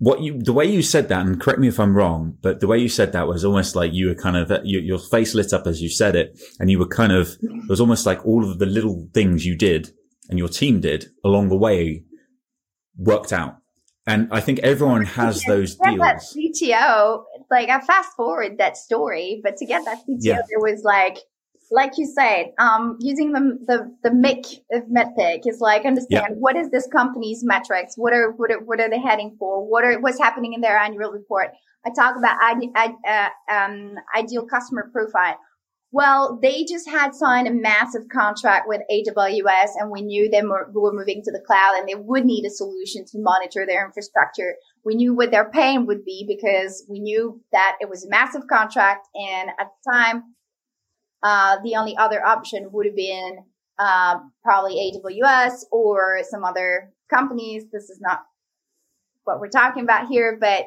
what 0.00 0.22
you, 0.22 0.38
the 0.42 0.54
way 0.54 0.64
you 0.64 0.80
said 0.80 1.10
that, 1.10 1.26
and 1.26 1.38
correct 1.38 1.60
me 1.60 1.68
if 1.68 1.78
I'm 1.78 1.94
wrong, 1.94 2.38
but 2.40 2.60
the 2.60 2.66
way 2.66 2.78
you 2.78 2.88
said 2.88 3.12
that 3.12 3.28
was 3.28 3.44
almost 3.44 3.76
like 3.76 3.92
you 3.92 4.08
were 4.08 4.14
kind 4.14 4.34
of, 4.34 4.50
you, 4.64 4.80
your 4.80 4.98
face 4.98 5.34
lit 5.34 5.52
up 5.52 5.66
as 5.66 5.82
you 5.82 5.90
said 5.90 6.16
it. 6.16 6.40
And 6.58 6.70
you 6.70 6.78
were 6.78 6.88
kind 6.88 7.12
of, 7.12 7.36
it 7.42 7.68
was 7.68 7.82
almost 7.82 8.06
like 8.06 8.24
all 8.24 8.50
of 8.50 8.58
the 8.58 8.64
little 8.64 9.08
things 9.12 9.44
you 9.44 9.54
did 9.54 9.90
and 10.30 10.38
your 10.38 10.48
team 10.48 10.80
did 10.80 11.10
along 11.22 11.50
the 11.50 11.56
way 11.56 12.04
worked 12.96 13.30
out. 13.30 13.58
And 14.06 14.28
I 14.32 14.40
think 14.40 14.60
everyone 14.60 15.04
has 15.04 15.44
those 15.44 15.76
deals. 15.76 15.98
That 15.98 16.22
CTO, 16.34 17.22
like 17.50 17.68
I 17.68 17.80
fast 17.80 18.16
forward 18.16 18.56
that 18.56 18.78
story, 18.78 19.42
but 19.44 19.58
to 19.58 19.66
get 19.66 19.84
that 19.84 19.98
CTO, 19.98 20.16
yeah. 20.20 20.40
there 20.48 20.60
was 20.60 20.80
like, 20.82 21.18
like 21.70 21.92
you 21.96 22.06
said, 22.06 22.46
um, 22.58 22.96
using 23.00 23.32
the, 23.32 23.58
the, 23.66 23.96
the 24.02 24.14
MIC 24.14 24.44
of 24.72 24.84
MEDDPICC 24.88 25.46
is 25.46 25.60
like 25.60 25.84
understand 25.84 26.26
yeah. 26.30 26.36
what 26.36 26.56
is 26.56 26.70
this 26.70 26.88
company's 26.88 27.44
metrics? 27.44 27.94
What 27.96 28.12
are, 28.12 28.32
what 28.32 28.50
are, 28.50 28.58
what 28.58 28.80
are 28.80 28.90
they 28.90 29.00
heading 29.00 29.36
for? 29.38 29.64
What 29.64 29.84
are, 29.84 30.00
what's 30.00 30.18
happening 30.18 30.52
in 30.52 30.60
their 30.60 30.76
annual 30.76 31.12
report? 31.12 31.48
I 31.86 31.90
talk 31.90 32.16
about 32.16 32.36
uh, 32.76 33.28
um, 33.52 33.94
ideal 34.16 34.46
customer 34.46 34.90
profile. 34.92 35.38
Well, 35.92 36.38
they 36.40 36.64
just 36.64 36.88
had 36.88 37.14
signed 37.14 37.48
a 37.48 37.52
massive 37.52 38.02
contract 38.12 38.68
with 38.68 38.82
AWS 38.92 39.70
and 39.76 39.90
we 39.90 40.02
knew 40.02 40.30
they 40.30 40.42
were 40.42 40.92
moving 40.92 41.22
to 41.24 41.32
the 41.32 41.42
cloud 41.44 41.78
and 41.78 41.88
they 41.88 41.96
would 41.96 42.24
need 42.24 42.44
a 42.44 42.50
solution 42.50 43.04
to 43.06 43.18
monitor 43.18 43.64
their 43.66 43.84
infrastructure. 43.84 44.54
We 44.84 44.94
knew 44.94 45.14
what 45.14 45.32
their 45.32 45.50
pain 45.50 45.86
would 45.86 46.04
be 46.04 46.24
because 46.28 46.84
we 46.88 47.00
knew 47.00 47.40
that 47.52 47.76
it 47.80 47.88
was 47.88 48.04
a 48.04 48.10
massive 48.10 48.42
contract. 48.48 49.08
And 49.14 49.50
at 49.58 49.66
the 49.66 49.90
time, 49.90 50.22
uh, 51.22 51.58
the 51.62 51.76
only 51.76 51.96
other 51.96 52.24
option 52.24 52.70
would 52.72 52.86
have 52.86 52.96
been 52.96 53.44
uh, 53.78 54.18
probably 54.42 54.74
AWS 54.74 55.64
or 55.70 56.20
some 56.28 56.44
other 56.44 56.92
companies. 57.08 57.64
This 57.72 57.90
is 57.90 58.00
not 58.00 58.20
what 59.24 59.40
we're 59.40 59.48
talking 59.48 59.82
about 59.82 60.08
here, 60.08 60.36
but 60.40 60.66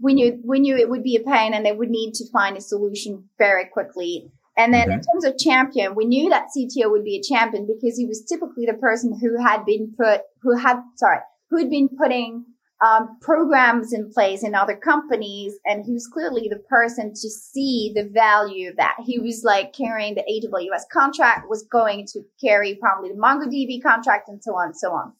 we 0.00 0.14
knew 0.14 0.40
we 0.44 0.60
knew 0.60 0.76
it 0.76 0.90
would 0.90 1.02
be 1.02 1.16
a 1.16 1.20
pain 1.20 1.54
and 1.54 1.64
they 1.64 1.72
would 1.72 1.90
need 1.90 2.14
to 2.14 2.30
find 2.30 2.56
a 2.56 2.60
solution 2.60 3.28
very 3.38 3.66
quickly. 3.66 4.30
And 4.56 4.72
then 4.72 4.88
mm-hmm. 4.88 4.92
in 4.92 5.00
terms 5.00 5.24
of 5.24 5.38
champion, 5.38 5.94
we 5.94 6.04
knew 6.04 6.30
that 6.30 6.48
CTO 6.56 6.90
would 6.90 7.04
be 7.04 7.16
a 7.16 7.22
champion 7.22 7.66
because 7.66 7.98
he 7.98 8.06
was 8.06 8.24
typically 8.24 8.66
the 8.66 8.74
person 8.74 9.18
who 9.20 9.42
had 9.42 9.64
been 9.64 9.94
put, 9.98 10.20
who 10.42 10.56
had, 10.56 10.80
sorry, 10.96 11.18
who 11.50 11.58
had 11.58 11.70
been 11.70 11.88
putting 11.88 12.44
um, 12.82 13.18
programs 13.20 13.92
in 13.92 14.10
place 14.10 14.42
in 14.42 14.54
other 14.54 14.76
companies. 14.76 15.54
And 15.64 15.84
he 15.84 15.92
was 15.92 16.06
clearly 16.06 16.48
the 16.48 16.62
person 16.68 17.10
to 17.10 17.30
see 17.30 17.92
the 17.94 18.08
value 18.08 18.70
of 18.70 18.76
that. 18.76 18.96
He 19.04 19.18
was 19.18 19.42
like 19.44 19.72
carrying 19.72 20.14
the 20.14 20.22
AWS 20.22 20.82
contract, 20.92 21.48
was 21.48 21.66
going 21.70 22.06
to 22.12 22.22
carry 22.40 22.74
probably 22.74 23.10
the 23.10 23.16
MongoDB 23.16 23.82
contract 23.82 24.28
and 24.28 24.42
so 24.42 24.52
on 24.52 24.66
and 24.68 24.76
so 24.76 24.92
on. 24.92 25.12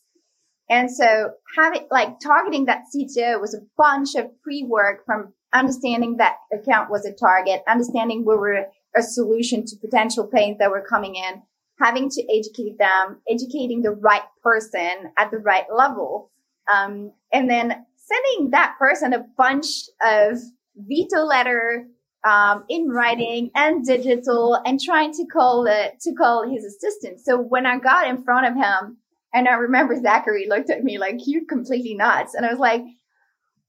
And 0.71 0.91
so 0.91 1.33
having 1.59 1.87
like 1.91 2.21
targeting 2.21 2.67
that 2.67 2.85
CTO 2.95 3.41
was 3.41 3.55
a 3.55 3.67
bunch 3.77 4.15
of 4.15 4.31
pre-work 4.43 5.05
from 5.05 5.35
understanding 5.53 6.17
that 6.17 6.37
account 6.53 6.91
was 6.91 7.05
a 7.07 7.13
target, 7.13 7.63
understanding 7.69 8.25
where 8.25 8.39
we're 8.39 8.67
a 8.97 9.03
solution 9.03 9.65
to 9.67 9.77
potential 9.77 10.27
pains 10.27 10.59
that 10.59 10.71
were 10.71 10.85
coming 10.89 11.17
in, 11.17 11.43
having 11.81 12.09
to 12.09 12.23
educate 12.35 12.79
them, 12.79 13.21
educating 13.31 13.83
the 13.83 13.91
right 13.91 14.23
person 14.43 15.13
at 15.19 15.31
the 15.31 15.39
right 15.39 15.67
level, 15.75 16.31
um, 16.73 17.13
and 17.33 17.51
then 17.51 17.85
sending 17.97 18.51
that 18.51 18.77
person 18.79 19.13
a 19.13 19.25
bunch 19.37 19.67
of 20.05 20.39
veto 20.77 21.25
letter 21.25 21.87
um, 22.29 22.65
in 22.69 22.89
writing 22.89 23.51
and 23.55 23.85
digital, 23.85 24.61
and 24.65 24.81
trying 24.81 25.13
to 25.13 25.27
call 25.27 25.67
it 25.67 26.01
to 26.01 26.15
call 26.15 26.49
his 26.49 26.65
assistant. 26.65 27.21
So 27.21 27.39
when 27.39 27.67
I 27.67 27.79
got 27.79 28.09
in 28.09 28.25
front 28.25 28.47
of 28.47 28.55
him, 28.55 28.99
and 29.33 29.49
I 29.49 29.55
remember 29.55 30.01
Zachary 30.01 30.47
looked 30.49 30.71
at 30.71 30.85
me 30.85 30.99
like 30.99 31.17
you're 31.27 31.47
completely 31.49 31.95
nuts, 31.95 32.35
and 32.35 32.45
I 32.47 32.51
was 32.51 32.59
like. 32.59 32.83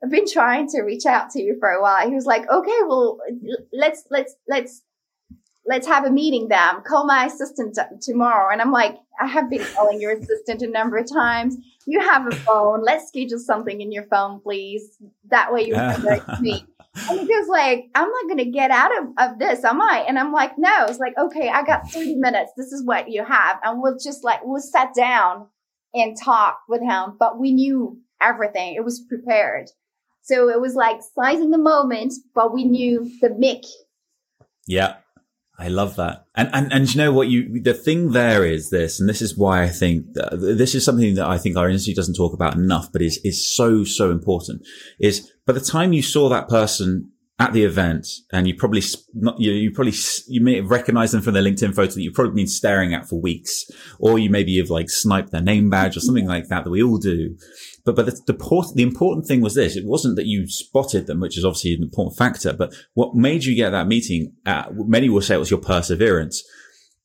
I've 0.04 0.12
been 0.12 0.30
trying 0.30 0.68
to 0.68 0.82
reach 0.82 1.06
out 1.06 1.32
to 1.32 1.42
you 1.42 1.56
for 1.60 1.70
a 1.70 1.82
while. 1.82 2.08
He 2.08 2.14
was 2.14 2.26
like, 2.26 2.48
okay, 2.52 2.80
well, 2.86 3.18
let's, 3.74 4.04
let's, 4.12 4.36
let's 4.48 4.84
let's 5.66 5.88
have 5.88 6.06
a 6.06 6.12
meeting 6.12 6.48
then. 6.48 6.82
Call 6.84 7.06
my 7.06 7.26
assistant 7.26 7.78
tomorrow. 8.02 8.52
And 8.52 8.62
I'm 8.62 8.72
like, 8.72 8.98
I 9.20 9.28
have 9.28 9.50
been 9.50 9.66
calling 9.76 10.00
your 10.00 10.12
assistant 10.12 10.62
a 10.62 10.68
number 10.68 10.98
of 10.98 11.12
times. 11.12 11.58
You 11.88 12.00
have 12.00 12.28
a 12.28 12.36
phone. 12.36 12.84
Let's 12.84 13.08
schedule 13.08 13.40
something 13.40 13.82
in 13.82 13.92
your 13.92 14.04
phone, 14.04 14.40
please. 14.42 14.98
That 15.30 15.54
way 15.54 15.66
you 15.66 15.74
can 15.74 16.02
to 16.02 16.38
me. 16.42 16.66
And 17.10 17.20
he 17.20 17.28
goes 17.28 17.48
like, 17.48 17.86
I'm 17.96 18.10
not 18.10 18.26
going 18.26 18.38
to 18.38 18.52
get 18.52 18.72
out 18.72 18.92
of, 18.98 19.08
of 19.18 19.40
this, 19.40 19.64
am 19.64 19.82
I? 19.82 20.06
And 20.08 20.18
I'm 20.18 20.32
like, 20.32 20.58
no. 20.58 20.86
It's 20.86 21.00
like, 21.00 21.18
okay, 21.18 21.50
I 21.50 21.64
got 21.64 21.90
30 21.90 22.16
minutes. 22.16 22.52
This 22.56 22.72
is 22.72 22.86
what 22.86 23.10
you 23.10 23.26
have. 23.26 23.60
And 23.64 23.82
we'll 23.82 23.98
just 23.98 24.24
like, 24.24 24.42
we'll 24.44 24.62
sit 24.62 24.90
down 24.96 25.48
and 25.94 26.18
talk 26.18 26.60
with 26.70 26.82
him. 26.82 27.16
But 27.20 27.40
we 27.40 27.52
knew 27.52 28.00
everything. 28.22 28.76
It 28.76 28.86
was 28.86 29.02
prepared. 29.02 29.70
So 30.22 30.50
it 30.50 30.60
was 30.60 30.74
like 30.74 31.02
sizing 31.16 31.52
the 31.52 31.58
moment, 31.58 32.14
but 32.34 32.54
we 32.54 32.64
knew 32.64 33.12
the 33.22 33.30
mic. 33.30 33.64
Yeah. 34.66 34.96
I 35.58 35.70
love 35.70 35.96
that. 35.96 36.26
And, 36.36 36.50
and, 36.54 36.74
and 36.74 36.94
you 36.94 36.98
know 36.98 37.14
what 37.14 37.30
you, 37.30 37.62
the 37.62 37.74
thing 37.74 38.12
there 38.12 38.46
is 38.46 38.70
this, 38.70 39.00
and 39.00 39.08
this 39.08 39.22
is 39.22 39.38
why 39.38 39.64
I 39.64 39.70
think 39.70 40.06
this 40.14 40.76
is 40.76 40.84
something 40.84 41.16
that 41.16 41.28
I 41.28 41.38
think 41.38 41.56
our 41.56 41.70
industry 41.70 41.94
doesn't 41.94 42.16
talk 42.16 42.34
about 42.34 42.56
enough, 42.56 42.92
but 42.92 43.02
is, 43.02 43.20
is 43.24 43.56
so, 43.56 43.84
so 43.86 44.12
important 44.12 44.68
is 45.00 45.32
by 45.46 45.54
the 45.54 45.62
time 45.62 45.94
you 45.94 46.02
saw 46.02 46.28
that 46.30 46.50
person 46.50 47.12
at 47.38 47.52
the 47.54 47.64
event 47.64 48.08
and 48.32 48.48
you 48.48 48.56
probably 48.56 48.82
not, 49.14 49.40
you, 49.40 49.52
you 49.52 49.72
probably, 49.72 49.94
you 50.28 50.42
may 50.42 50.56
have 50.58 50.70
recognized 50.70 51.14
them 51.14 51.22
from 51.22 51.34
their 51.34 51.44
LinkedIn 51.44 51.74
photo 51.74 51.94
that 51.94 52.02
you've 52.02 52.14
probably 52.14 52.36
been 52.36 52.48
staring 52.48 52.94
at 52.94 53.08
for 53.08 53.20
weeks, 53.22 53.66
or 54.00 54.20
you 54.20 54.30
maybe 54.30 54.58
have 54.58 54.70
like 54.70 54.90
sniped 54.90 55.32
their 55.32 55.42
name 55.42 55.70
badge 55.70 55.96
or 55.96 56.02
something 56.02 56.28
like 56.28 56.48
that 56.48 56.64
that 56.64 56.70
we 56.70 56.84
all 56.84 56.98
do. 56.98 57.38
But, 57.86 57.96
but 57.96 58.08
the, 58.08 58.20
the, 58.26 58.72
the 58.76 58.84
important 58.84 59.28
thing 59.28 59.42
was 59.42 59.54
this. 59.54 59.76
It 59.76 59.86
wasn't 59.86 60.16
that 60.16 60.26
you 60.26 60.48
spotted 60.48 61.06
them, 61.06 61.20
which 61.20 61.38
is 61.38 61.46
obviously 61.46 61.76
an 61.76 61.84
important 61.84 62.18
factor, 62.18 62.52
but 62.52 62.74
what 62.96 63.16
made 63.16 63.46
you 63.46 63.56
get 63.56 63.70
that 63.70 63.88
meeting, 63.88 64.34
uh, 64.46 64.66
many 64.72 65.08
will 65.08 65.22
say 65.22 65.36
it 65.36 65.40
was 65.40 65.52
your 65.52 65.62
perseverance. 65.62 66.44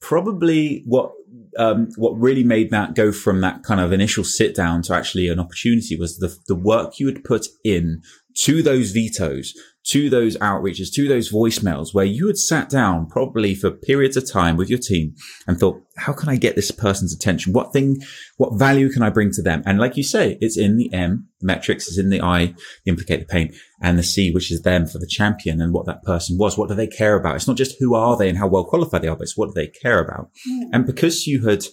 Probably 0.01 0.83
what, 0.87 1.13
um, 1.59 1.89
what 1.97 2.19
really 2.19 2.45
made 2.45 2.71
that 2.71 2.95
go 2.95 3.13
from 3.13 3.43
that 3.43 3.63
kind 3.63 3.81
of 3.81 3.93
initial 3.93 4.25
sit 4.25 4.55
down 4.55 4.81
to 4.83 4.95
actually 4.95 5.29
an 5.29 5.39
opportunity 5.39 5.97
was 5.97 6.19
the, 6.19 6.35
the 6.49 6.55
work 6.55 6.99
you 6.99 7.07
had 7.07 7.23
put 7.25 7.47
in 7.63 8.01
to 8.39 8.63
those 8.63 8.93
vetoes, 8.93 9.53
to 9.83 10.11
those 10.11 10.37
outreaches, 10.39 10.93
to 10.93 11.09
those 11.09 11.33
voicemails 11.33 11.95
where 11.95 12.05
you 12.05 12.27
had 12.27 12.37
sat 12.37 12.69
down 12.69 13.07
probably 13.07 13.55
for 13.55 13.71
periods 13.71 14.17
of 14.17 14.31
time 14.31 14.57
with 14.57 14.69
your 14.69 14.79
team 14.79 15.15
and 15.47 15.59
thought, 15.59 15.83
how 15.97 16.13
can 16.13 16.29
I 16.29 16.37
get 16.37 16.55
this 16.55 16.71
person's 16.71 17.15
attention? 17.15 17.53
What 17.55 17.73
thing, 17.73 18.01
what 18.37 18.59
value 18.59 18.91
can 18.91 19.03
I 19.03 19.11
bring 19.11 19.33
to 19.33 19.43
them? 19.43 19.63
And 19.65 19.79
like 19.79 19.97
you 19.97 20.03
say, 20.03 20.37
it's 20.41 20.59
in 20.59 20.77
the 20.77 20.93
M, 20.93 21.29
metrics 21.41 21.89
is 21.89 21.97
in 21.97 22.11
the 22.11 22.21
I, 22.21 22.47
the 22.85 22.91
implicate 22.91 23.21
the 23.21 23.27
pain 23.27 23.55
and 23.81 23.99
the 23.99 24.03
C, 24.03 24.31
which 24.31 24.53
is 24.53 24.63
them 24.63 24.87
for 24.87 24.99
the 24.99 25.07
champion 25.07 25.63
and 25.63 25.73
what 25.73 25.87
that 25.87 26.03
person 26.05 26.37
was. 26.37 26.59
What 26.59 26.69
do 26.69 26.75
they 26.75 26.87
care 26.87 27.17
about? 27.17 27.37
It's 27.37 27.49
not 27.49 27.57
just 27.57 27.77
who 27.81 27.95
are 27.95 28.19
they 28.19 28.29
and 28.29 28.37
how 28.37 28.49
well 28.49 28.65
qualified 28.65 29.03
they 29.03 29.09
are, 29.09 29.17
but 29.17 29.25
it's 29.25 29.37
what 29.37 29.47
do 29.49 29.55
they 29.55 29.69
care 29.69 29.99
about? 29.99 30.31
Mm. 30.49 30.69
And 30.73 30.87
because 30.87 31.27
you 31.27 31.47
had 31.47 31.65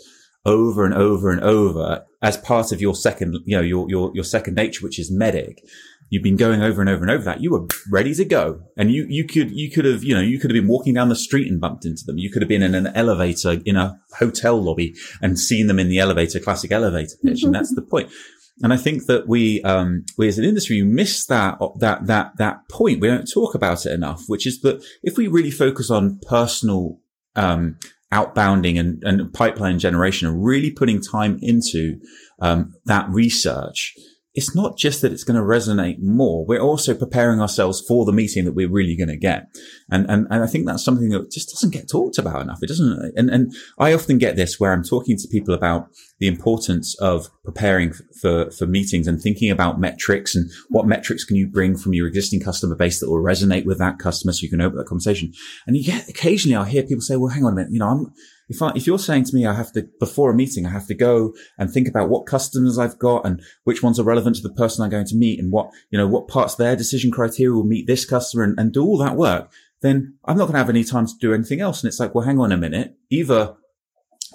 over 0.45 0.85
and 0.85 0.93
over 0.93 1.29
and 1.29 1.41
over 1.41 2.05
as 2.21 2.37
part 2.37 2.71
of 2.71 2.79
your 2.79 2.95
second, 2.95 3.35
you 3.45 3.57
know, 3.57 3.61
your, 3.61 3.89
your, 3.89 4.11
your 4.15 4.23
second 4.23 4.55
nature, 4.55 4.83
which 4.83 4.97
is 4.97 5.11
MEDDIC, 5.11 5.57
you've 6.09 6.23
been 6.23 6.37
going 6.37 6.61
over 6.61 6.81
and 6.81 6.89
over 6.89 7.03
and 7.03 7.11
over 7.11 7.23
that 7.23 7.41
you 7.41 7.51
were 7.51 7.65
ready 7.91 8.13
to 8.13 8.25
go 8.25 8.61
and 8.77 8.91
you 8.91 9.05
you 9.09 9.25
could 9.25 9.51
you 9.51 9.69
could 9.69 9.85
have 9.85 10.03
you 10.03 10.13
know 10.13 10.21
you 10.21 10.39
could 10.39 10.49
have 10.49 10.59
been 10.59 10.67
walking 10.67 10.93
down 10.93 11.09
the 11.09 11.15
street 11.15 11.51
and 11.51 11.59
bumped 11.59 11.85
into 11.85 12.03
them 12.05 12.17
you 12.17 12.31
could 12.31 12.41
have 12.41 12.49
been 12.49 12.63
in 12.63 12.75
an 12.75 12.87
elevator 12.95 13.57
in 13.65 13.75
a 13.75 13.99
hotel 14.17 14.61
lobby 14.61 14.95
and 15.21 15.39
seen 15.39 15.67
them 15.67 15.79
in 15.79 15.89
the 15.89 15.99
elevator 15.99 16.39
classic 16.39 16.71
elevator 16.71 17.15
pitch 17.23 17.43
and 17.43 17.53
that's 17.53 17.73
the 17.75 17.81
point. 17.91 18.09
and 18.61 18.73
I 18.73 18.77
think 18.77 19.05
that 19.05 19.27
we, 19.27 19.61
um, 19.61 20.05
we 20.17 20.27
as 20.27 20.37
an 20.37 20.45
industry, 20.45 20.81
miss 20.81 21.25
that, 21.27 21.59
that, 21.79 22.07
that, 22.07 22.37
that 22.37 22.67
point. 22.71 23.01
We 23.01 23.07
don't 23.07 23.29
talk 23.31 23.53
about 23.53 23.85
it 23.85 23.91
enough, 23.91 24.23
which 24.27 24.47
is 24.47 24.61
that 24.61 24.83
if 25.03 25.17
we 25.17 25.27
really 25.27 25.51
focus 25.51 25.91
on 25.91 26.19
personal, 26.27 26.99
um, 27.35 27.77
outbounding 28.11 28.79
and, 28.79 29.03
and 29.03 29.31
pipeline 29.33 29.79
generation 29.79 30.27
and 30.27 30.43
really 30.43 30.71
putting 30.71 31.01
time 31.01 31.37
into, 31.41 31.99
um, 32.41 32.73
that 32.85 33.07
research, 33.09 33.93
it's 34.37 34.55
not 34.55 34.77
just 34.77 35.01
that 35.01 35.11
it's 35.11 35.23
going 35.23 35.35
to 35.35 35.41
resonate 35.41 35.99
more. 35.99 36.45
We're 36.45 36.61
also 36.61 36.93
preparing 36.93 37.41
ourselves 37.41 37.83
for 37.87 38.05
the 38.05 38.11
meeting 38.11 38.45
that 38.45 38.53
we're 38.53 38.69
really 38.69 38.95
going 38.95 39.09
to 39.09 39.17
get. 39.17 39.47
And, 39.89 40.07
and, 40.07 40.27
and 40.29 40.43
I 40.43 40.45
think 40.45 40.67
that's 40.67 40.85
something 40.85 41.09
that 41.09 41.31
just 41.31 41.49
doesn't 41.49 41.73
get 41.73 41.89
talked 41.89 42.19
about 42.19 42.43
enough. 42.43 42.59
It 42.61 42.67
doesn't. 42.67 43.13
And, 43.15 43.31
and 43.31 43.51
I 43.79 43.93
often 43.93 44.19
get 44.19 44.35
this 44.35 44.59
where 44.59 44.73
I'm 44.73 44.83
talking 44.83 45.17
to 45.17 45.27
people 45.27 45.55
about 45.55 45.87
the 46.19 46.27
importance 46.27 46.95
of 46.99 47.29
preparing 47.43 47.93
for, 48.21 48.51
for 48.51 48.67
meetings 48.67 49.07
and 49.07 49.19
thinking 49.19 49.49
about 49.49 49.79
metrics 49.79 50.35
and 50.35 50.51
what 50.69 50.85
metrics 50.85 51.23
can 51.23 51.35
you 51.35 51.47
bring 51.47 51.75
from 51.75 51.95
your 51.95 52.05
existing 52.05 52.39
customer 52.39 52.75
base 52.75 52.99
that 52.99 53.09
will 53.09 53.23
resonate 53.23 53.65
with 53.65 53.79
that 53.79 53.97
customer 53.97 54.33
so 54.33 54.43
you 54.43 54.51
can 54.51 54.61
open 54.61 54.77
that 54.77 54.85
conversation. 54.85 55.33
And 55.65 55.75
you 55.75 55.83
get 55.83 56.07
occasionally 56.07 56.55
I'll 56.55 56.63
hear 56.63 56.83
people 56.83 57.01
say, 57.01 57.15
well, 57.15 57.33
hang 57.33 57.43
on 57.43 57.53
a 57.53 57.55
minute, 57.55 57.71
you 57.71 57.79
know, 57.79 57.87
I'm, 57.87 58.13
if 58.49 58.61
I, 58.61 58.71
if 58.75 58.87
you're 58.87 58.99
saying 58.99 59.25
to 59.25 59.35
me, 59.35 59.45
I 59.45 59.53
have 59.53 59.71
to, 59.73 59.87
before 59.99 60.31
a 60.31 60.35
meeting, 60.35 60.65
I 60.65 60.69
have 60.69 60.87
to 60.87 60.95
go 60.95 61.33
and 61.57 61.71
think 61.71 61.87
about 61.87 62.09
what 62.09 62.25
customers 62.25 62.77
I've 62.77 62.97
got 62.97 63.25
and 63.25 63.41
which 63.65 63.83
ones 63.83 63.99
are 63.99 64.03
relevant 64.03 64.37
to 64.37 64.41
the 64.41 64.53
person 64.53 64.83
I'm 64.83 64.89
going 64.89 65.07
to 65.07 65.15
meet 65.15 65.39
and 65.39 65.51
what, 65.51 65.69
you 65.89 65.97
know, 65.97 66.07
what 66.07 66.27
parts 66.27 66.55
their 66.55 66.75
decision 66.75 67.11
criteria 67.11 67.53
will 67.53 67.65
meet 67.65 67.87
this 67.87 68.05
customer 68.05 68.43
and, 68.43 68.57
and 68.57 68.71
do 68.71 68.83
all 68.83 68.97
that 68.99 69.15
work, 69.15 69.51
then 69.81 70.15
I'm 70.25 70.37
not 70.37 70.45
going 70.45 70.53
to 70.53 70.59
have 70.59 70.69
any 70.69 70.83
time 70.83 71.07
to 71.07 71.13
do 71.19 71.33
anything 71.33 71.61
else. 71.61 71.83
And 71.83 71.89
it's 71.89 71.99
like, 71.99 72.15
well, 72.15 72.25
hang 72.25 72.39
on 72.39 72.51
a 72.51 72.57
minute. 72.57 72.95
Either 73.09 73.55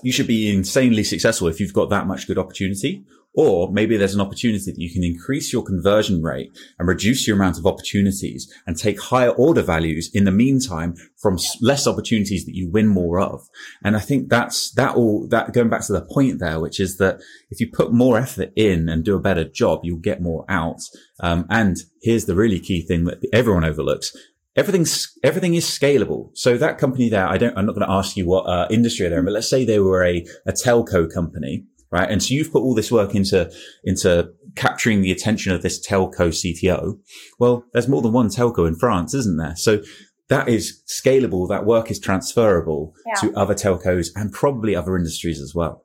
you 0.03 0.13
should 0.13 0.27
be 0.27 0.55
insanely 0.55 1.05
successful 1.05 1.49
if 1.49 1.61
you've 1.61 1.73
got 1.73 1.91
that 1.91 2.07
much 2.07 2.27
good 2.27 2.39
opportunity, 2.39 3.05
or 3.35 3.73
maybe 3.73 3.97
there's 3.97 4.15
an 4.15 4.21
opportunity 4.21 4.71
that 4.71 4.79
you 4.79 4.93
can 4.93 5.03
increase 5.03 5.53
your 5.53 5.63
conversion 5.63 6.23
rate 6.23 6.51
and 6.79 6.87
reduce 6.87 7.27
your 7.27 7.37
amount 7.37 7.59
of 7.59 7.67
opportunities 7.67 8.53
and 8.67 8.77
take 8.77 9.01
higher 9.01 9.31
order 9.31 9.63
values 9.63 10.11
in 10.13 10.25
the 10.25 10.31
meantime 10.31 10.95
from 11.21 11.39
less 11.61 11.87
opportunities 11.87 12.45
that 12.45 12.55
you 12.55 12.71
win 12.71 12.87
more 12.87 13.21
of. 13.21 13.41
And 13.83 13.97
I 13.97 14.01
think 14.01 14.29
that's 14.29 14.73
that 14.73 14.97
all 14.97 15.27
that 15.29 15.53
going 15.53 15.71
back 15.71 15.87
to 15.87 15.93
the 15.93 16.03
point 16.03 16.41
there, 16.41 16.61
which 16.61 16.79
is 16.79 16.99
that 16.99 17.21
if 17.51 17.61
you 17.61 17.71
put 17.73 17.93
more 17.93 18.19
effort 18.19 18.53
in 18.55 18.89
and 18.89 19.05
do 19.05 19.17
a 19.17 19.21
better 19.21 19.45
job, 19.45 19.81
you'll 19.83 19.99
get 19.99 20.21
more 20.21 20.45
out. 20.49 20.81
Um, 21.21 21.47
and 21.49 21.77
here's 22.03 22.27
the 22.27 22.35
really 22.35 22.61
key 22.61 22.83
thing 22.83 23.05
that 23.05 23.25
everyone 23.33 23.65
overlooks. 23.65 24.15
Everything's, 24.55 25.19
everything 25.25 25.55
is 25.55 25.65
scalable. 25.65 26.29
So 26.35 26.59
that 26.59 26.77
company 26.77 27.09
there, 27.09 27.27
I 27.27 27.39
don't, 27.39 27.57
I'm 27.57 27.65
not 27.65 27.75
going 27.75 27.87
to 27.87 27.93
ask 27.93 28.19
you 28.19 28.27
what 28.27 28.43
uh, 28.43 28.67
industry 28.69 29.09
they're 29.09 29.21
in, 29.21 29.25
but 29.25 29.33
let's 29.33 29.49
say 29.49 29.65
they 29.65 29.79
were 29.79 30.05
a, 30.05 30.27
a 30.47 30.53
telco 30.53 31.11
company 31.11 31.65
right? 31.93 32.11
And 32.11 32.23
so 32.23 32.35
you've 32.35 32.51
put 32.51 32.63
all 32.63 32.75
this 32.75 32.91
work 32.91 33.15
into, 33.15 33.53
into 33.85 34.31
capturing 34.57 35.03
the 35.03 35.13
attention 35.13 35.53
of 35.53 35.63
this 35.63 35.87
telco 35.87 36.31
CTO. 36.31 36.99
Well, 37.39 37.65
there's 37.73 37.89
more 37.89 38.03
than 38.03 38.13
one 38.13 38.29
telco 38.29 38.67
in 38.67 38.75
France, 38.75 39.15
isn't 39.15 39.37
there? 39.37 39.55
So 39.57 39.83
that 40.29 40.49
is 40.49 40.83
scalable. 40.89 41.49
That 41.49 41.67
work 41.67 41.91
is 41.91 42.01
transferable 42.01 42.95
yeah. 43.07 43.21
to 43.21 43.37
other 43.37 43.55
telcos 43.55 44.09
and 44.17 44.33
probably 44.33 44.75
other 44.75 44.97
industries 44.97 45.41
as 45.41 45.55
well. 45.55 45.85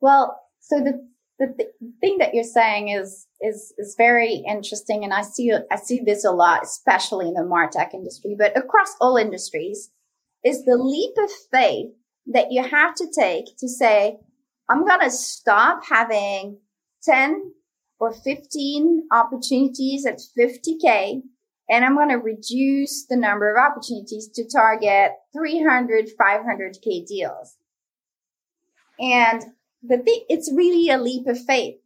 Well, 0.00 0.40
so 0.60 0.80
the, 0.80 1.08
the 1.38 1.54
th- 1.56 1.70
thing 2.00 2.18
that 2.18 2.34
you're 2.34 2.42
saying 2.42 2.88
is, 2.88 3.26
is, 3.40 3.72
is 3.78 3.94
very 3.96 4.42
interesting. 4.48 5.04
And 5.04 5.14
I 5.14 5.22
see, 5.22 5.52
I 5.70 5.76
see 5.76 6.00
this 6.04 6.24
a 6.24 6.32
lot, 6.32 6.64
especially 6.64 7.28
in 7.28 7.34
the 7.34 7.42
MarTech 7.42 7.94
industry, 7.94 8.34
but 8.36 8.58
across 8.58 8.92
all 9.00 9.16
industries 9.16 9.90
is 10.44 10.64
the 10.64 10.76
leap 10.76 11.16
of 11.22 11.30
faith 11.52 11.92
that 12.26 12.50
you 12.50 12.62
have 12.62 12.94
to 12.96 13.06
take 13.16 13.56
to 13.58 13.68
say, 13.68 14.18
I'm 14.68 14.84
going 14.84 15.00
to 15.00 15.10
stop 15.10 15.82
having 15.88 16.58
10 17.04 17.52
or 18.00 18.12
15 18.12 19.08
opportunities 19.10 20.06
at 20.06 20.20
50K. 20.38 21.22
And 21.70 21.84
I'm 21.84 21.96
going 21.96 22.08
to 22.08 22.16
reduce 22.16 23.06
the 23.06 23.16
number 23.16 23.52
of 23.52 23.58
opportunities 23.58 24.28
to 24.34 24.48
target 24.48 25.12
300, 25.36 26.08
500K 26.18 27.06
deals. 27.06 27.56
And 28.98 29.44
the 29.82 29.98
thing, 29.98 30.24
it's 30.28 30.52
really 30.52 30.88
a 30.90 30.98
leap 30.98 31.26
of 31.26 31.38
faith 31.44 31.76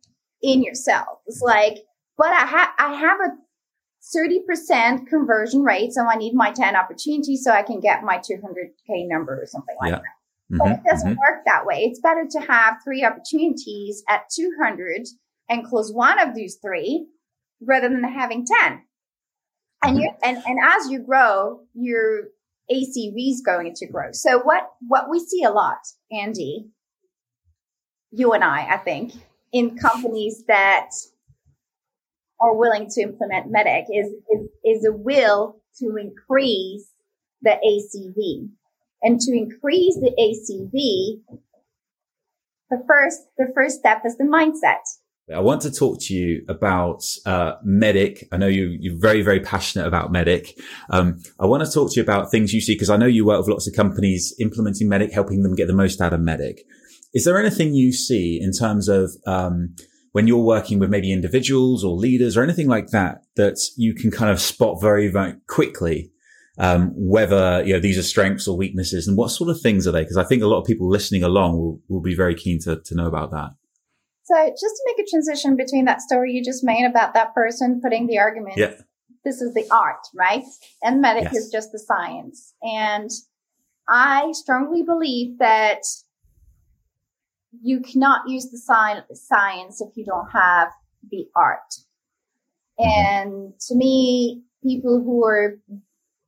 in 0.40 0.62
yourself. 0.62 1.18
It's 1.26 1.42
like, 1.42 1.78
but 2.16 2.28
I 2.28 2.46
have, 2.46 2.68
I 2.78 2.94
have 2.94 3.18
a 3.20 4.16
30% 4.16 5.06
conversion 5.08 5.62
rate. 5.62 5.92
So 5.92 6.06
I 6.06 6.16
need 6.16 6.34
my 6.34 6.52
10 6.52 6.76
opportunities 6.76 7.42
so 7.44 7.50
I 7.52 7.62
can 7.62 7.80
get 7.80 8.04
my 8.04 8.18
200K 8.18 9.08
number 9.08 9.40
or 9.40 9.46
something 9.46 9.76
like 9.80 9.90
yeah. 9.90 9.96
that. 9.96 10.21
Mm-hmm, 10.52 10.58
but 10.58 10.72
it 10.72 10.80
doesn't 10.88 11.10
mm-hmm. 11.10 11.18
work 11.18 11.44
that 11.46 11.64
way. 11.64 11.84
It's 11.84 12.00
better 12.00 12.26
to 12.30 12.40
have 12.40 12.76
three 12.84 13.04
opportunities 13.04 14.02
at 14.08 14.24
200 14.34 15.06
and 15.48 15.64
close 15.64 15.92
one 15.92 16.18
of 16.18 16.34
these 16.34 16.58
three 16.62 17.06
rather 17.66 17.88
than 17.88 18.04
having 18.04 18.44
10. 18.44 18.82
And 19.84 19.98
you 19.98 20.10
and, 20.22 20.36
and 20.46 20.58
as 20.64 20.90
you 20.90 21.00
grow, 21.00 21.60
your 21.74 22.28
ACV 22.70 23.32
is 23.32 23.42
going 23.44 23.72
to 23.74 23.86
grow. 23.86 24.12
So 24.12 24.40
what, 24.40 24.70
what 24.86 25.10
we 25.10 25.18
see 25.18 25.42
a 25.42 25.50
lot, 25.50 25.78
Andy, 26.10 26.68
you 28.12 28.32
and 28.32 28.44
I, 28.44 28.74
I 28.74 28.76
think, 28.76 29.14
in 29.52 29.76
companies 29.76 30.44
that 30.46 30.90
are 32.40 32.54
willing 32.54 32.88
to 32.90 33.02
implement 33.02 33.52
MEDDIC 33.52 33.84
is, 33.92 34.12
is, 34.30 34.48
is 34.64 34.84
a 34.84 34.92
will 34.92 35.60
to 35.78 35.96
increase 35.96 36.88
the 37.42 37.50
ACV. 37.50 38.50
And 39.02 39.20
to 39.20 39.32
increase 39.36 39.96
the 39.96 40.12
ACV, 40.18 41.38
the 42.70 42.84
first, 42.86 43.20
the 43.36 43.52
first 43.54 43.78
step 43.78 44.02
is 44.06 44.16
the 44.16 44.24
mindset. 44.24 44.80
I 45.32 45.40
want 45.40 45.62
to 45.62 45.70
talk 45.70 45.98
to 46.00 46.14
you 46.14 46.44
about 46.48 47.02
uh, 47.26 47.54
MEDDIC. 47.64 48.24
I 48.32 48.36
know 48.36 48.48
you, 48.48 48.76
you're 48.80 48.98
very, 48.98 49.22
very 49.22 49.40
passionate 49.40 49.86
about 49.86 50.12
MEDDIC. 50.12 50.60
Um, 50.90 51.22
I 51.38 51.46
want 51.46 51.64
to 51.64 51.70
talk 51.70 51.92
to 51.92 51.96
you 51.96 52.02
about 52.02 52.30
things 52.30 52.52
you 52.52 52.60
see 52.60 52.74
because 52.74 52.90
I 52.90 52.96
know 52.96 53.06
you 53.06 53.24
work 53.24 53.38
with 53.38 53.48
lots 53.48 53.68
of 53.68 53.74
companies 53.74 54.34
implementing 54.40 54.88
MEDDIC, 54.88 55.12
helping 55.12 55.42
them 55.42 55.54
get 55.54 55.68
the 55.68 55.74
most 55.74 56.00
out 56.00 56.12
of 56.12 56.20
MEDDIC. 56.20 56.58
Is 57.14 57.24
there 57.24 57.38
anything 57.38 57.74
you 57.74 57.92
see 57.92 58.40
in 58.40 58.52
terms 58.52 58.88
of 58.88 59.12
um, 59.26 59.74
when 60.12 60.26
you're 60.26 60.38
working 60.42 60.78
with 60.78 60.90
maybe 60.90 61.12
individuals 61.12 61.84
or 61.84 61.96
leaders 61.96 62.36
or 62.36 62.42
anything 62.42 62.68
like 62.68 62.88
that 62.88 63.22
that 63.36 63.58
you 63.76 63.94
can 63.94 64.10
kind 64.10 64.30
of 64.30 64.40
spot 64.40 64.80
very, 64.80 65.08
very 65.08 65.34
quickly 65.48 66.11
um, 66.58 66.92
whether 66.94 67.62
you 67.64 67.72
know 67.72 67.80
these 67.80 67.98
are 67.98 68.02
strengths 68.02 68.46
or 68.46 68.56
weaknesses, 68.56 69.08
and 69.08 69.16
what 69.16 69.30
sort 69.30 69.50
of 69.50 69.60
things 69.60 69.86
are 69.86 69.92
they? 69.92 70.02
Because 70.02 70.16
I 70.16 70.24
think 70.24 70.42
a 70.42 70.46
lot 70.46 70.60
of 70.60 70.66
people 70.66 70.88
listening 70.88 71.22
along 71.22 71.56
will, 71.58 71.80
will 71.88 72.02
be 72.02 72.14
very 72.14 72.34
keen 72.34 72.58
to, 72.60 72.80
to 72.84 72.94
know 72.94 73.06
about 73.06 73.30
that. 73.30 73.50
So, 74.24 74.48
just 74.48 74.60
to 74.60 74.82
make 74.86 75.06
a 75.06 75.10
transition 75.10 75.56
between 75.56 75.84
that 75.86 76.00
story 76.00 76.32
you 76.32 76.44
just 76.44 76.62
made 76.62 76.84
about 76.84 77.14
that 77.14 77.34
person 77.34 77.80
putting 77.82 78.06
the 78.06 78.18
argument, 78.18 78.56
yeah. 78.56 78.74
this 79.24 79.40
is 79.40 79.54
the 79.54 79.66
art, 79.70 80.06
right? 80.14 80.44
And 80.82 81.02
MEDDIC 81.02 81.24
yes. 81.24 81.36
is 81.36 81.50
just 81.50 81.72
the 81.72 81.78
science. 81.78 82.54
And 82.62 83.10
I 83.88 84.32
strongly 84.32 84.82
believe 84.82 85.38
that 85.38 85.82
you 87.60 87.80
cannot 87.80 88.28
use 88.28 88.50
the 88.50 88.58
science 89.14 89.80
if 89.80 89.96
you 89.96 90.04
don't 90.04 90.30
have 90.30 90.68
the 91.10 91.26
art. 91.34 91.58
Mm-hmm. 92.80 92.88
And 92.88 93.52
to 93.68 93.74
me, 93.74 94.42
people 94.62 95.02
who 95.04 95.24
are 95.24 95.58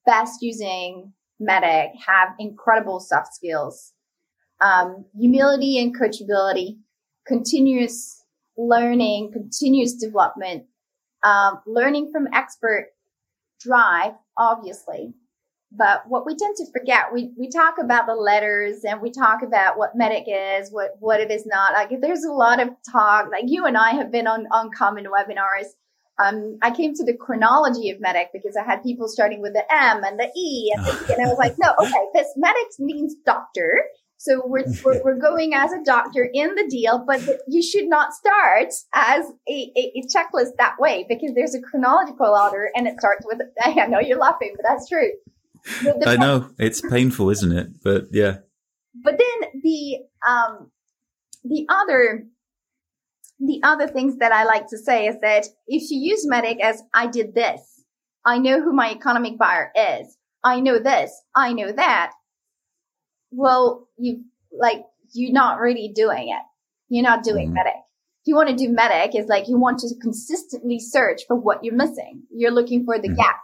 best 0.06 0.42
using 0.42 1.12
MEDDIC 1.40 1.90
have 2.06 2.30
incredible 2.38 3.00
soft 3.00 3.34
skills, 3.34 3.92
um, 4.60 5.04
humility 5.18 5.78
and 5.78 5.98
coachability, 5.98 6.78
continuous 7.26 8.22
learning, 8.56 9.32
continuous 9.32 9.94
development, 9.94 10.64
um, 11.22 11.60
learning 11.66 12.10
from 12.12 12.28
expert 12.32 12.88
drive, 13.60 14.12
obviously. 14.38 15.14
But 15.76 16.04
what 16.06 16.24
we 16.24 16.36
tend 16.36 16.54
to 16.56 16.66
forget, 16.70 17.06
we, 17.12 17.32
we 17.36 17.50
talk 17.50 17.74
about 17.82 18.06
the 18.06 18.14
letters 18.14 18.84
and 18.84 19.02
we 19.02 19.10
talk 19.10 19.42
about 19.42 19.76
what 19.76 19.96
MEDDIC 19.96 20.60
is, 20.60 20.70
what, 20.70 20.90
what 21.00 21.20
it 21.20 21.32
is 21.32 21.44
not. 21.46 21.72
Like 21.72 21.90
there's 22.00 22.24
a 22.24 22.32
lot 22.32 22.62
of 22.62 22.68
talk, 22.90 23.28
like 23.32 23.44
you 23.46 23.66
and 23.66 23.76
I 23.76 23.90
have 23.90 24.12
been 24.12 24.28
on, 24.28 24.46
on 24.52 24.70
common 24.70 25.06
webinars 25.06 25.72
um, 26.22 26.58
I 26.62 26.70
came 26.70 26.94
to 26.94 27.04
the 27.04 27.16
chronology 27.16 27.90
of 27.90 27.98
MEDDIC 27.98 28.28
because 28.32 28.56
I 28.56 28.64
had 28.64 28.82
people 28.82 29.08
starting 29.08 29.42
with 29.42 29.52
the 29.52 29.64
M 29.72 30.04
and 30.04 30.18
the 30.18 30.30
E 30.36 30.72
and, 30.74 30.86
the 30.86 30.92
e, 30.92 31.14
and 31.14 31.26
I 31.26 31.28
was 31.28 31.38
like, 31.38 31.56
no, 31.58 31.74
okay, 31.80 32.06
this 32.14 32.28
MEDDIC 32.36 32.78
means 32.78 33.16
doctor. 33.26 33.82
So 34.16 34.42
we're, 34.44 34.64
we're, 34.84 35.02
we're, 35.02 35.18
going 35.18 35.54
as 35.54 35.72
a 35.72 35.82
doctor 35.84 36.28
in 36.32 36.54
the 36.54 36.68
deal, 36.68 37.04
but 37.04 37.20
you 37.48 37.62
should 37.62 37.86
not 37.86 38.12
start 38.12 38.72
as 38.94 39.24
a, 39.48 39.72
a, 39.76 39.92
a, 39.96 40.02
checklist 40.14 40.56
that 40.58 40.76
way 40.78 41.04
because 41.08 41.32
there's 41.34 41.54
a 41.54 41.60
chronological 41.60 42.28
order 42.28 42.70
and 42.76 42.86
it 42.86 42.98
starts 42.98 43.26
with, 43.26 43.40
I 43.62 43.86
know 43.86 43.98
you're 43.98 44.18
laughing, 44.18 44.54
but 44.56 44.64
that's 44.68 44.88
true. 44.88 45.10
I 46.06 46.16
know 46.16 46.50
it's 46.58 46.80
painful, 46.80 47.30
isn't 47.30 47.52
it? 47.52 47.82
But 47.82 48.04
yeah. 48.12 48.38
But 49.02 49.18
then 49.18 49.62
the, 49.62 49.98
um, 50.26 50.70
the 51.42 51.66
other 51.68 52.26
the 53.40 53.60
other 53.62 53.88
things 53.88 54.18
that 54.18 54.32
I 54.32 54.44
like 54.44 54.68
to 54.68 54.78
say 54.78 55.06
is 55.06 55.16
that 55.20 55.46
if 55.66 55.90
you 55.90 55.98
use 56.00 56.26
MEDDIC 56.26 56.60
as 56.60 56.82
I 56.92 57.06
did 57.08 57.34
this, 57.34 57.84
I 58.24 58.38
know 58.38 58.60
who 58.60 58.72
my 58.72 58.90
economic 58.90 59.38
buyer 59.38 59.70
is. 59.76 60.16
I 60.42 60.60
know 60.60 60.78
this. 60.78 61.12
I 61.34 61.52
know 61.52 61.72
that. 61.72 62.12
Well, 63.30 63.88
you 63.98 64.24
like, 64.52 64.82
you're 65.12 65.32
not 65.32 65.58
really 65.58 65.92
doing 65.94 66.28
it. 66.28 66.42
You're 66.88 67.02
not 67.02 67.24
doing 67.24 67.48
mm-hmm. 67.48 67.58
MEDDIC. 67.58 67.76
If 67.76 68.26
you 68.26 68.36
want 68.36 68.48
to 68.50 68.56
do 68.56 68.72
MEDDIC 68.72 69.18
is 69.18 69.26
like 69.26 69.48
you 69.48 69.58
want 69.58 69.80
to 69.80 69.88
consistently 70.00 70.78
search 70.78 71.22
for 71.26 71.36
what 71.36 71.64
you're 71.64 71.74
missing. 71.74 72.22
You're 72.30 72.52
looking 72.52 72.84
for 72.84 72.98
the 72.98 73.08
mm-hmm. 73.08 73.16
gap. 73.16 73.40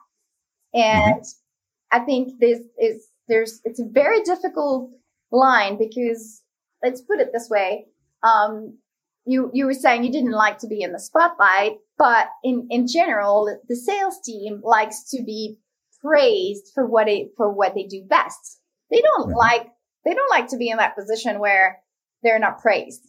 And 0.72 1.22
mm-hmm. 1.22 2.00
I 2.00 2.05
think 2.05 2.38
this 2.38 2.61
is, 2.79 3.09
there's, 3.29 3.61
it's 3.64 3.81
a 3.81 3.88
very 3.90 4.22
difficult 4.22 4.92
line 5.33 5.79
because 5.79 6.42
let's 6.83 7.03
put 7.03 7.20
it 7.20 7.31
this 7.33 7.48
way. 7.50 7.87
Um, 8.22 8.79
you 9.26 9.50
you 9.52 9.66
were 9.66 9.74
saying 9.74 10.04
you 10.04 10.12
didn't 10.12 10.33
like 10.33 10.59
to 10.59 10.66
be 10.66 10.83
in 10.83 10.92
the 10.92 11.00
spotlight, 11.00 11.78
but 11.98 12.28
in 12.42 12.66
in 12.70 12.87
general, 12.87 13.59
the 13.68 13.76
sales 13.76 14.18
team 14.24 14.61
likes 14.62 15.11
to 15.11 15.22
be 15.22 15.59
praised 16.00 16.70
for 16.74 16.87
what 16.87 17.09
it 17.09 17.33
for 17.37 17.52
what 17.52 17.74
they 17.74 17.85
do 17.85 18.02
best. 18.09 18.61
They 18.90 19.00
don't 19.00 19.28
mm-hmm. 19.28 19.37
like 19.37 19.68
they 20.04 20.14
don't 20.14 20.30
like 20.30 20.48
to 20.48 20.56
be 20.56 20.70
in 20.70 20.78
that 20.78 20.96
position 20.96 21.38
where 21.38 21.80
they're 22.22 22.38
not 22.38 22.61
praised. 22.61 23.02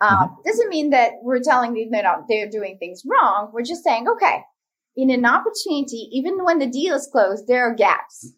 Um, 0.00 0.10
mm-hmm. 0.10 0.34
Doesn't 0.46 0.68
mean 0.68 0.90
that 0.90 1.12
we're 1.22 1.42
telling 1.42 1.74
them 1.74 1.88
they're 1.90 2.02
not 2.02 2.24
they're 2.28 2.50
doing 2.50 2.78
things 2.78 3.02
wrong. 3.04 3.50
We're 3.52 3.62
just 3.62 3.84
saying, 3.84 4.06
okay, 4.08 4.42
in 4.96 5.10
an 5.10 5.24
opportunity, 5.24 6.08
even 6.12 6.44
when 6.44 6.58
the 6.58 6.66
deal 6.66 6.94
is 6.94 7.08
closed, 7.10 7.46
there 7.46 7.68
are 7.68 7.74
gaps. 7.74 8.32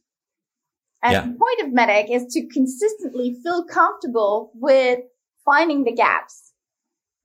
And 1.02 1.12
yeah. 1.12 1.20
the 1.20 1.38
point 1.38 1.60
of 1.62 1.74
MEDDIC 1.74 2.10
is 2.10 2.32
to 2.32 2.48
consistently 2.48 3.36
feel 3.42 3.64
comfortable 3.64 4.50
with 4.54 5.00
finding 5.44 5.84
the 5.84 5.92
gaps. 5.92 6.45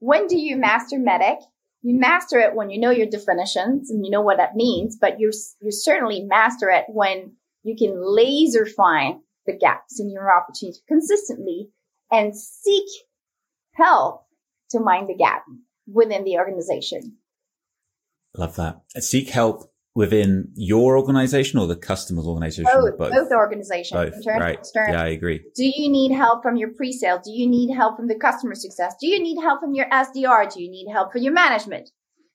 When 0.01 0.25
do 0.25 0.35
you 0.35 0.57
master 0.57 0.97
MEDDIC? 0.97 1.37
You 1.83 1.99
master 1.99 2.39
it 2.39 2.55
when 2.55 2.71
you 2.71 2.79
know 2.79 2.89
your 2.89 3.05
definitions 3.05 3.91
and 3.91 4.03
you 4.03 4.11
know 4.11 4.21
what 4.21 4.37
that 4.37 4.55
means, 4.55 4.97
but 4.99 5.19
you 5.19 5.31
you 5.61 5.71
certainly 5.71 6.23
master 6.23 6.69
it 6.71 6.85
when 6.89 7.33
you 7.61 7.75
can 7.77 7.93
laser 7.95 8.65
find 8.65 9.21
the 9.45 9.55
gaps 9.55 9.99
in 9.99 10.09
your 10.09 10.35
opportunity 10.35 10.79
consistently 10.87 11.69
and 12.09 12.35
seek 12.35 12.87
help 13.73 14.25
to 14.71 14.79
mind 14.79 15.07
the 15.07 15.15
gap 15.15 15.43
within 15.87 16.23
the 16.23 16.37
organization. 16.37 17.17
Love 18.35 18.55
that. 18.55 18.81
Seek 18.97 19.29
help 19.29 19.70
within 19.93 20.47
your 20.55 20.97
organization 20.97 21.59
or 21.59 21.67
the 21.67 21.75
customer's 21.75 22.25
organization? 22.25 22.71
Both, 22.73 22.97
both, 22.97 23.11
both 23.11 23.31
organizations. 23.31 23.99
Both, 23.99 24.25
right. 24.25 24.65
Yeah, 24.75 25.03
I 25.03 25.07
agree. 25.07 25.39
Do 25.55 25.65
you 25.65 25.89
need 25.89 26.11
help 26.11 26.43
from 26.43 26.55
your 26.55 26.69
pre-sale? 26.69 27.21
Do 27.23 27.31
you 27.31 27.47
need 27.47 27.73
help 27.73 27.97
from 27.97 28.07
the 28.07 28.17
customer 28.17 28.55
success? 28.55 28.95
Do 28.99 29.07
you 29.07 29.21
need 29.21 29.41
help 29.41 29.61
from 29.61 29.73
your 29.73 29.89
SDR? 29.89 30.53
Do 30.53 30.61
you 30.61 30.69
need 30.69 30.91
help 30.91 31.11
from 31.11 31.21
your 31.21 31.33
management? 31.33 31.89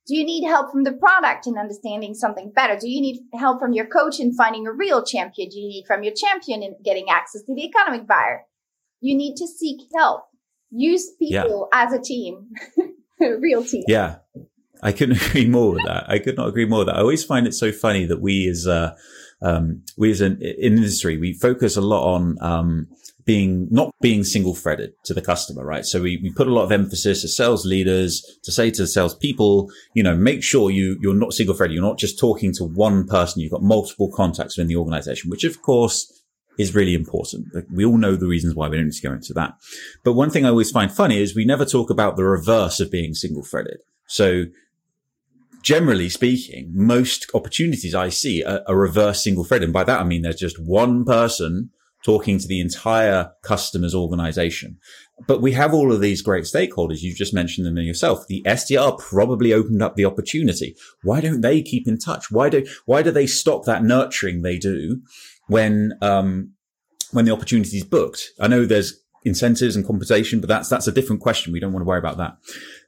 Do 0.07 0.17
you 0.17 0.25
need 0.25 0.47
help 0.47 0.71
from 0.71 0.85
the 0.85 0.93
product 0.93 1.49
in 1.49 1.59
understanding 1.59 2.15
something 2.15 2.53
better? 2.55 2.79
Do 2.79 2.89
you 2.89 3.01
need 3.01 3.23
help 3.35 3.59
from 3.59 3.73
your 3.73 3.87
coach 3.87 4.21
in 4.21 4.35
finding 4.35 4.67
a 4.67 4.73
real 4.73 5.05
champion? 5.05 5.49
Do 5.49 5.59
you 5.59 5.69
need 5.69 5.85
from 5.87 6.05
your 6.05 6.15
champion 6.15 6.63
in 6.63 6.77
getting 6.85 7.07
access 7.11 7.43
to 7.43 7.55
the 7.55 7.65
economic 7.65 8.07
buyer? 8.07 8.43
You 9.01 9.17
need 9.17 9.35
to 9.37 9.49
seek 9.49 9.81
help. 9.97 10.23
Use 10.71 11.11
people 11.19 11.69
yeah. 11.73 11.85
as 11.85 11.93
a 11.93 12.01
team, 12.01 12.51
a 13.21 13.37
real 13.37 13.65
team. 13.65 13.83
Yeah. 13.89 14.17
I 14.83 14.93
couldn't 14.93 15.25
agree 15.29 15.47
more 15.47 15.73
with 15.73 15.85
that. 15.85 16.09
I 16.09 16.19
could 16.19 16.37
not 16.37 16.49
agree 16.49 16.67
more 16.67 16.81
with 16.81 16.89
that. 16.89 16.97
I 16.97 17.01
always 17.01 17.25
find 17.25 17.47
it 17.47 17.55
so 17.55 17.73
funny 17.73 18.07
that 18.07 18.21
we 18.21 18.49
as, 18.49 18.67
uh, 18.67 18.95
um, 19.43 19.83
we 19.97 20.11
as 20.11 20.21
an 20.21 20.41
industry, 20.41 21.19
we 21.19 21.33
focus 21.33 21.77
a 21.77 21.81
lot 21.81 22.15
on, 22.15 22.37
um, 22.41 22.89
being, 23.25 23.67
not 23.73 23.93
being 24.01 24.23
single 24.23 24.55
threaded 24.55 24.93
to 25.05 25.13
the 25.13 25.21
customer, 25.21 25.65
right? 25.65 25.85
So 25.85 26.01
we, 26.01 26.19
we 26.23 26.31
put 26.31 26.47
a 26.47 26.53
lot 26.53 26.63
of 26.63 26.71
emphasis 26.71 27.25
as 27.25 27.37
sales 27.37 27.67
leaders 27.67 28.25
to 28.45 28.53
say 28.53 28.71
to 28.71 28.83
the 28.83 28.87
sales 28.87 29.17
people, 29.17 29.69
you 29.95 30.03
know, 30.05 30.15
make 30.15 30.45
sure 30.45 30.71
you, 30.71 30.97
you're 31.01 31.13
not 31.13 31.33
single 31.33 31.55
threaded. 31.55 31.75
You're 31.75 31.83
not 31.83 31.99
just 31.99 32.21
talking 32.21 32.53
to 32.55 32.65
one 32.65 33.05
person. 33.07 33.43
You've 33.43 33.51
got 33.51 33.63
multiple 33.63 34.13
contacts 34.13 34.57
within 34.57 34.69
the 34.69 34.77
organization, 34.77 35.29
which 35.29 35.43
of 35.43 35.61
course 35.61 36.23
is 36.59 36.75
really 36.75 36.95
important. 36.95 37.49
We 37.71 37.85
all 37.85 37.99
know 37.99 38.17
the 38.17 38.27
reasons 38.27 38.55
why 38.55 38.69
we 38.69 38.77
don't 38.77 38.87
need 38.87 38.95
to 38.95 39.09
go 39.09 39.13
into 39.13 39.35
that. 39.35 39.55
But 40.05 40.15
one 40.15 40.31
thing 40.31 40.45
I 40.45 40.51
always 40.51 40.71
find 40.71 40.91
funny 40.91 41.21
is 41.21 41.35
we 41.35 41.45
never 41.45 41.65
talk 41.65 41.91
about 41.91 42.17
the 42.17 42.25
reverse 42.25 42.81
of 42.81 42.91
being 42.91 43.15
single 43.15 43.43
threaded. 43.43 43.79
So 44.07 44.45
generally 45.67 46.09
speaking, 46.09 46.71
most 46.73 47.27
opportunities 47.35 47.93
I 47.93 48.09
see 48.09 48.45
are, 48.45 48.63
are 48.69 48.77
reverse 48.77 49.25
single 49.25 49.43
thread. 49.43 49.65
And 49.65 49.73
by 49.73 49.83
that, 49.83 50.01
I 50.01 50.05
mean, 50.05 50.23
there's 50.23 50.37
just 50.37 50.61
one 50.61 51.05
person 51.05 51.71
talking 52.05 52.39
to 52.39 52.47
the 52.47 52.61
entire 52.61 53.33
customer's 53.43 53.93
organization. 53.93 54.79
But 55.27 55.43
we 55.43 55.53
have 55.53 55.75
all 55.75 55.93
of 55.93 56.01
these 56.01 56.23
great 56.23 56.45
stakeholders. 56.45 57.01
You've 57.01 57.17
just 57.17 57.35
mentioned 57.35 57.67
them 57.67 57.77
yourself. 57.79 58.29
The 58.29 58.45
SDR 58.47 58.97
probably 58.97 59.53
opened 59.53 59.83
up 59.83 59.97
the 59.97 60.05
opportunity. 60.05 60.77
Why 61.03 61.21
don't 61.21 61.41
they 61.41 61.63
keep 61.63 61.89
in 61.89 61.99
touch? 61.99 62.31
Why 62.31 62.49
do, 62.49 62.65
why 62.85 63.03
do 63.03 63.11
they 63.11 63.27
stop 63.27 63.65
that 63.65 63.83
nurturing 63.83 64.43
they 64.43 64.59
do 64.59 65.01
when, 65.49 65.95
um, 66.01 66.53
when 67.11 67.25
the 67.25 67.33
opportunity 67.33 67.79
is 67.79 67.85
booked? 67.85 68.29
I 68.39 68.47
know 68.47 68.67
there's 68.67 69.03
incentives 69.25 69.75
and 69.75 69.85
compensation, 69.85 70.39
but 70.39 70.49
that's, 70.49 70.69
that's 70.69 70.87
a 70.87 70.93
different 70.93 71.23
question. 71.23 71.53
We 71.53 71.59
don't 71.59 71.73
want 71.73 71.81
to 71.81 71.89
worry 71.89 71.99
about 71.99 72.19
that. 72.19 72.37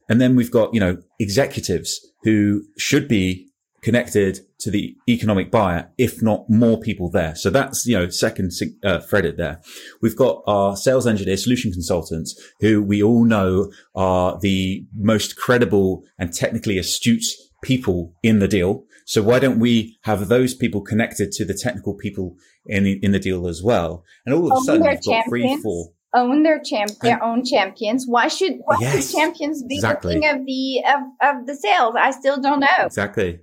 And 0.09 0.21
then 0.21 0.37
we've 0.37 0.53
got, 0.53 0.73
you 0.73 0.79
know, 0.79 0.99
executives 1.19 2.08
who 2.23 2.63
should 2.77 3.09
be 3.09 3.49
connected 3.83 4.41
to 4.61 4.71
the 4.71 4.97
economic 5.09 5.51
buyer, 5.51 5.91
if 5.99 6.21
not 6.21 6.49
more 6.51 6.81
people 6.81 7.11
there. 7.11 7.35
So 7.37 7.49
that's, 7.49 7.87
you 7.87 7.97
know, 7.97 8.09
second 8.09 8.53
uh, 8.83 8.99
threaded 9.01 9.37
there. 9.37 9.61
We've 10.03 10.17
got 10.17 10.43
our 10.47 10.77
sales 10.77 11.07
engineers, 11.07 11.45
solution 11.45 11.73
consultants, 11.73 12.39
who 12.61 12.83
we 12.83 13.03
all 13.03 13.25
know 13.25 13.71
are 13.95 14.39
the 14.41 14.85
most 14.97 15.37
credible 15.37 16.05
and 16.19 16.33
technically 16.33 16.77
astute 16.77 17.25
people 17.63 18.15
in 18.23 18.41
the 18.41 18.49
deal. 18.49 18.85
So 19.07 19.23
why 19.23 19.39
don't 19.39 19.61
we 19.61 19.97
have 20.03 20.29
those 20.29 20.55
people 20.55 20.83
connected 20.83 21.33
to 21.33 21.45
the 21.45 21.55
technical 21.55 21.95
people 21.95 22.37
in 22.67 22.85
the, 22.85 22.99
in 23.03 23.13
the 23.13 23.19
deal 23.19 23.47
as 23.47 23.63
well? 23.63 24.05
And 24.27 24.35
all 24.35 24.47
of 24.47 24.53
a 24.53 24.55
oh, 24.57 24.65
sudden, 24.65 24.87
we've 24.87 25.03
got 25.03 25.25
three, 25.29 25.57
four 25.63 25.93
own 26.19 26.43
their 26.43 26.61
champ 26.61 26.91
their 27.03 27.23
own 27.23 27.45
champions. 27.45 28.05
Why 28.07 28.29
should 28.29 28.55
why 28.65 28.77
yes, 28.81 29.11
should 29.11 29.19
champions 29.19 29.63
be 29.63 29.77
exactly. 29.77 30.15
the 30.15 30.21
king 30.21 30.31
of 30.31 30.47
the 30.47 30.85
of, 30.85 31.37
of 31.37 31.47
the 31.47 31.55
sales? 31.55 31.95
I 31.99 32.11
still 32.11 32.41
don't 32.41 32.61
know. 32.61 32.85
Exactly. 32.85 33.41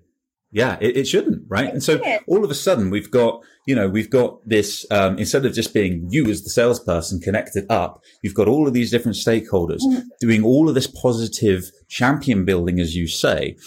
Yeah, 0.56 0.78
it, 0.80 0.96
it 0.96 1.06
shouldn't, 1.06 1.44
right? 1.50 1.66
It 1.66 1.74
and 1.74 1.84
so 1.84 2.00
all 2.28 2.46
of 2.46 2.50
a 2.50 2.56
sudden 2.56 2.90
we've 2.90 3.12
got, 3.12 3.42
you 3.68 3.76
know, 3.76 3.90
we've 3.90 4.10
got 4.10 4.40
this, 4.48 4.86
um, 4.90 5.18
instead 5.18 5.46
of 5.46 5.54
just 5.54 5.74
being 5.74 6.08
you 6.10 6.28
as 6.28 6.44
the 6.44 6.50
salesperson 6.50 7.20
connected 7.20 7.66
up, 7.70 8.00
you've 8.24 8.34
got 8.34 8.48
all 8.48 8.66
of 8.66 8.74
these 8.74 8.90
different 8.90 9.18
stakeholders 9.18 9.82
mm. 9.82 10.04
doing 10.22 10.46
all 10.46 10.70
of 10.70 10.76
this 10.76 10.88
positive 10.88 11.70
champion 11.90 12.46
building, 12.46 12.80
as 12.80 12.96
you 12.96 13.06
say, 13.06 13.58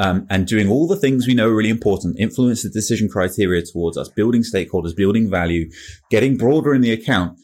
um, 0.00 0.26
and 0.30 0.48
doing 0.48 0.68
all 0.68 0.88
the 0.88 0.96
things 0.96 1.28
we 1.28 1.34
know 1.34 1.48
are 1.48 1.54
really 1.54 1.70
important, 1.70 2.18
influence 2.18 2.64
the 2.64 2.70
decision 2.70 3.08
criteria 3.08 3.62
towards 3.62 3.96
us, 3.96 4.08
building 4.08 4.42
stakeholders, 4.42 4.96
building 4.96 5.30
value, 5.30 5.70
getting 6.10 6.36
broader 6.36 6.74
in 6.74 6.80
the 6.80 6.92
account 6.92 7.38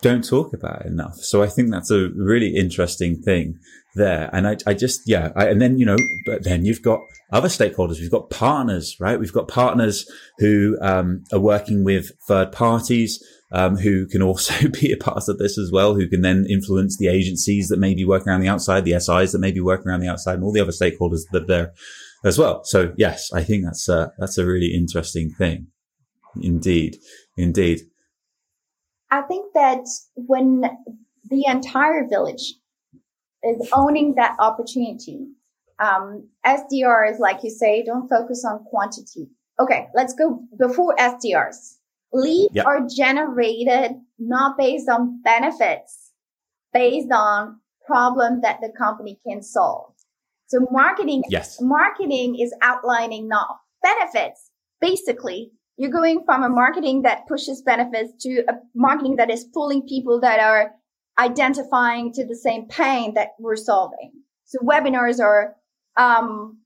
don't 0.00 0.26
talk 0.26 0.52
about 0.52 0.86
enough. 0.86 1.16
So 1.16 1.42
I 1.42 1.48
think 1.48 1.70
that's 1.70 1.90
a 1.90 2.10
really 2.14 2.54
interesting 2.54 3.20
thing 3.20 3.58
there. 3.94 4.30
And 4.32 4.46
I, 4.46 4.56
I 4.66 4.74
just, 4.74 5.02
yeah. 5.06 5.32
I, 5.36 5.46
and 5.46 5.60
then, 5.60 5.78
you 5.78 5.84
know, 5.84 5.96
but 6.24 6.44
then 6.44 6.64
you've 6.64 6.82
got 6.82 7.00
other 7.32 7.48
stakeholders. 7.48 8.00
We've 8.00 8.10
got 8.10 8.30
partners, 8.30 8.96
right? 9.00 9.18
We've 9.18 9.32
got 9.32 9.48
partners 9.48 10.08
who, 10.38 10.78
um, 10.80 11.24
are 11.32 11.40
working 11.40 11.84
with 11.84 12.12
third 12.26 12.52
parties, 12.52 13.22
um, 13.50 13.76
who 13.76 14.06
can 14.06 14.22
also 14.22 14.68
be 14.80 14.92
a 14.92 14.96
part 14.96 15.28
of 15.28 15.38
this 15.38 15.58
as 15.58 15.70
well, 15.72 15.94
who 15.94 16.08
can 16.08 16.22
then 16.22 16.46
influence 16.48 16.96
the 16.96 17.08
agencies 17.08 17.68
that 17.68 17.78
may 17.78 17.94
be 17.94 18.04
working 18.04 18.28
around 18.28 18.40
the 18.40 18.48
outside, 18.48 18.84
the 18.84 18.98
SIs 18.98 19.32
that 19.32 19.40
may 19.40 19.52
be 19.52 19.60
working 19.60 19.88
around 19.88 20.00
the 20.00 20.08
outside 20.08 20.34
and 20.34 20.44
all 20.44 20.52
the 20.52 20.60
other 20.60 20.72
stakeholders 20.72 21.22
that 21.32 21.42
are 21.42 21.46
there 21.46 21.72
as 22.24 22.38
well. 22.38 22.62
So 22.64 22.92
yes, 22.96 23.32
I 23.32 23.42
think 23.42 23.64
that's 23.64 23.88
a, 23.88 24.12
that's 24.18 24.38
a 24.38 24.46
really 24.46 24.72
interesting 24.74 25.30
thing. 25.30 25.66
Indeed. 26.40 26.96
Indeed. 27.36 27.80
I 29.12 29.20
think 29.20 29.52
that 29.52 29.84
when 30.14 30.62
the 31.28 31.44
entire 31.46 32.08
village 32.08 32.54
is 33.44 33.68
owning 33.74 34.14
that 34.14 34.36
opportunity, 34.38 35.26
um, 35.78 36.28
SDRs, 36.46 37.18
like 37.18 37.44
you 37.44 37.50
say, 37.50 37.84
don't 37.84 38.08
focus 38.08 38.42
on 38.48 38.64
quantity. 38.64 39.28
Okay, 39.60 39.88
let's 39.94 40.14
go 40.14 40.42
before 40.58 40.96
SDRs. 40.96 41.76
Leads 42.14 42.54
yep. 42.54 42.64
are 42.64 42.86
generated 42.88 43.92
not 44.18 44.56
based 44.56 44.88
on 44.88 45.20
benefits, 45.22 46.12
based 46.72 47.12
on 47.12 47.60
problem 47.86 48.40
that 48.40 48.60
the 48.62 48.72
company 48.78 49.20
can 49.26 49.42
solve. 49.42 49.92
So 50.46 50.66
marketing, 50.70 51.22
yes. 51.28 51.60
marketing 51.60 52.38
is 52.40 52.54
outlining 52.62 53.28
not 53.28 53.58
benefits. 53.82 54.50
Basically, 54.80 55.52
you're 55.76 55.90
going 55.90 56.22
from 56.24 56.42
a 56.42 56.48
marketing 56.48 57.02
that 57.02 57.26
pushes 57.26 57.62
benefits 57.62 58.12
to 58.22 58.44
a 58.48 58.54
marketing 58.74 59.16
that 59.16 59.30
is 59.30 59.44
pulling 59.52 59.86
people 59.86 60.20
that 60.20 60.40
are 60.40 60.72
identifying 61.18 62.12
to 62.12 62.26
the 62.26 62.36
same 62.36 62.66
pain 62.68 63.14
that 63.14 63.28
we're 63.38 63.56
solving. 63.56 64.12
So 64.44 64.58
webinars 64.60 65.20
are 65.20 65.54
um, 65.96 66.58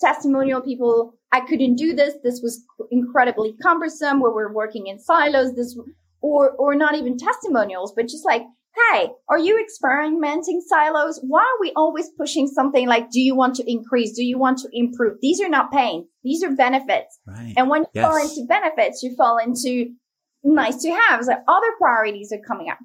testimonial 0.00 0.60
people. 0.60 1.14
I 1.32 1.40
couldn't 1.40 1.76
do 1.76 1.94
this. 1.94 2.14
This 2.22 2.40
was 2.42 2.64
incredibly 2.90 3.54
cumbersome. 3.62 4.20
Where 4.20 4.32
we're 4.32 4.52
working 4.52 4.86
in 4.86 4.98
silos. 4.98 5.54
This 5.54 5.78
or 6.20 6.50
or 6.52 6.74
not 6.74 6.96
even 6.96 7.16
testimonials, 7.16 7.92
but 7.94 8.08
just 8.08 8.24
like 8.24 8.42
hey, 8.92 9.08
are 9.28 9.38
you 9.38 9.60
experimenting 9.60 10.60
silos? 10.66 11.20
Why 11.22 11.40
are 11.40 11.60
we 11.60 11.72
always 11.76 12.10
pushing 12.16 12.46
something 12.46 12.86
like, 12.86 13.10
do 13.10 13.20
you 13.20 13.34
want 13.34 13.56
to 13.56 13.70
increase? 13.70 14.16
Do 14.16 14.24
you 14.24 14.38
want 14.38 14.58
to 14.58 14.68
improve? 14.72 15.18
These 15.20 15.40
are 15.40 15.48
not 15.48 15.72
pain. 15.72 16.06
These 16.24 16.42
are 16.42 16.54
benefits. 16.54 17.18
Right. 17.26 17.54
And 17.56 17.68
when 17.68 17.82
you 17.82 17.88
yes. 17.94 18.06
fall 18.06 18.16
into 18.16 18.46
benefits, 18.48 19.02
you 19.02 19.14
fall 19.16 19.38
into 19.38 19.94
nice 20.44 20.82
to 20.82 20.90
have. 20.90 21.24
So 21.24 21.32
other 21.32 21.72
priorities 21.78 22.32
are 22.32 22.40
coming 22.46 22.70
up. 22.70 22.78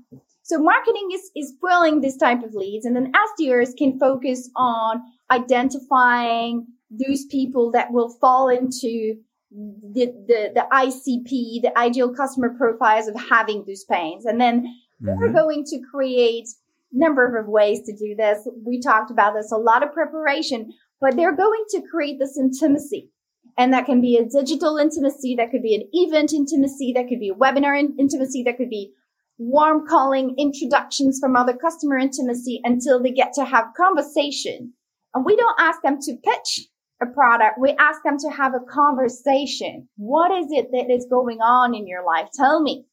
So 0.43 0.59
marketing 0.59 1.09
is, 1.13 1.31
is 1.35 1.53
pulling 1.61 2.01
this 2.01 2.17
type 2.17 2.43
of 2.43 2.53
leads 2.53 2.85
and 2.85 2.95
then 2.95 3.11
SDRs 3.39 3.77
can 3.77 3.97
focus 3.97 4.49
on 4.55 5.01
identifying 5.31 6.67
those 6.89 7.25
people 7.25 7.71
that 7.71 7.91
will 7.91 8.09
fall 8.19 8.49
into 8.49 9.15
the, 9.51 10.07
the, 10.27 10.51
the 10.53 10.65
ICP, 10.71 11.61
the 11.61 11.71
ideal 11.77 12.13
customer 12.13 12.55
profiles 12.57 13.07
of 13.07 13.15
having 13.15 13.63
those 13.65 13.83
pains. 13.83 14.25
And 14.25 14.41
then 14.41 14.65
mm-hmm. 15.03 15.19
we're 15.19 15.33
going 15.33 15.63
to 15.65 15.79
create 15.91 16.47
number 16.91 17.37
of 17.37 17.47
ways 17.47 17.81
to 17.85 17.93
do 17.95 18.15
this. 18.15 18.47
We 18.65 18.79
talked 18.79 19.11
about 19.11 19.33
this, 19.33 19.51
a 19.51 19.57
lot 19.57 19.83
of 19.83 19.93
preparation, 19.93 20.71
but 21.01 21.15
they're 21.15 21.35
going 21.35 21.63
to 21.71 21.81
create 21.89 22.17
this 22.19 22.37
intimacy. 22.37 23.09
And 23.57 23.73
that 23.73 23.85
can 23.85 24.01
be 24.01 24.17
a 24.17 24.25
digital 24.25 24.77
intimacy, 24.77 25.35
that 25.35 25.51
could 25.51 25.61
be 25.61 25.75
an 25.75 25.87
event 25.91 26.33
intimacy, 26.33 26.93
that 26.95 27.07
could 27.07 27.19
be 27.19 27.29
a 27.29 27.35
webinar 27.35 27.77
in- 27.79 27.95
intimacy, 27.99 28.43
that 28.43 28.57
could 28.57 28.69
be 28.69 28.93
warm 29.37 29.85
calling, 29.87 30.35
introductions 30.37 31.19
from 31.19 31.35
other 31.35 31.53
customer 31.53 31.97
intimacy 31.97 32.61
until 32.63 33.01
they 33.01 33.11
get 33.11 33.33
to 33.33 33.45
have 33.45 33.73
conversation. 33.75 34.73
And 35.13 35.25
we 35.25 35.35
don't 35.35 35.59
ask 35.59 35.81
them 35.81 35.99
to 36.01 36.15
pitch 36.23 36.67
a 37.01 37.05
product. 37.07 37.59
We 37.59 37.75
ask 37.79 38.01
them 38.03 38.17
to 38.19 38.29
have 38.29 38.53
a 38.53 38.71
conversation. 38.71 39.87
What 39.97 40.31
is 40.31 40.47
it 40.49 40.69
that 40.71 40.91
is 40.91 41.05
going 41.09 41.39
on 41.39 41.75
in 41.75 41.87
your 41.87 42.05
life? 42.05 42.29
Tell 42.33 42.61
me 42.61 42.85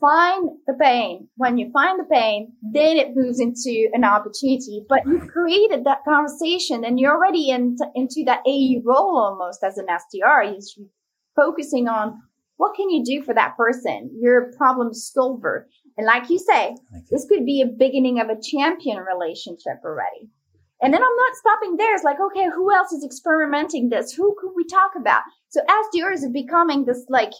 find 0.00 0.50
the 0.66 0.74
pain. 0.74 1.28
When 1.36 1.58
you 1.58 1.70
find 1.72 2.00
the 2.00 2.04
pain, 2.04 2.52
then 2.62 2.96
it 2.96 3.14
moves 3.14 3.40
into 3.40 3.88
an 3.92 4.04
opportunity. 4.04 4.84
But 4.88 5.06
you've 5.06 5.28
created 5.28 5.84
that 5.84 6.04
conversation 6.04 6.84
and 6.84 6.98
you're 6.98 7.14
already 7.14 7.50
in, 7.50 7.76
into 7.94 8.24
that 8.26 8.42
AE 8.46 8.82
role 8.84 9.18
almost 9.18 9.62
as 9.62 9.78
an 9.78 9.86
SDR. 9.86 10.44
You're 10.44 10.86
focusing 11.36 11.88
on 11.88 12.20
what 12.56 12.74
can 12.74 12.90
you 12.90 13.04
do 13.04 13.22
for 13.22 13.34
that 13.34 13.56
person? 13.56 14.10
You're 14.20 14.50
a 14.50 14.56
problem 14.56 14.92
solver. 14.92 15.68
And 15.96 16.06
like 16.06 16.28
you 16.30 16.38
say, 16.38 16.76
this 17.10 17.26
could 17.26 17.44
be 17.46 17.62
a 17.62 17.66
beginning 17.66 18.20
of 18.20 18.28
a 18.28 18.40
champion 18.40 18.98
relationship 18.98 19.80
already. 19.84 20.28
And 20.82 20.94
then 20.94 21.02
I'm 21.02 21.16
not 21.16 21.36
stopping 21.36 21.76
there. 21.76 21.94
It's 21.94 22.04
like, 22.04 22.18
okay, 22.20 22.48
who 22.54 22.72
else 22.72 22.92
is 22.92 23.04
experimenting 23.04 23.90
this? 23.90 24.12
Who 24.12 24.34
could 24.40 24.52
we 24.56 24.64
talk 24.64 24.92
about? 24.98 25.22
So 25.48 25.60
SDRs 25.60 26.24
are 26.24 26.32
becoming 26.32 26.84
this 26.84 27.04
like 27.08 27.32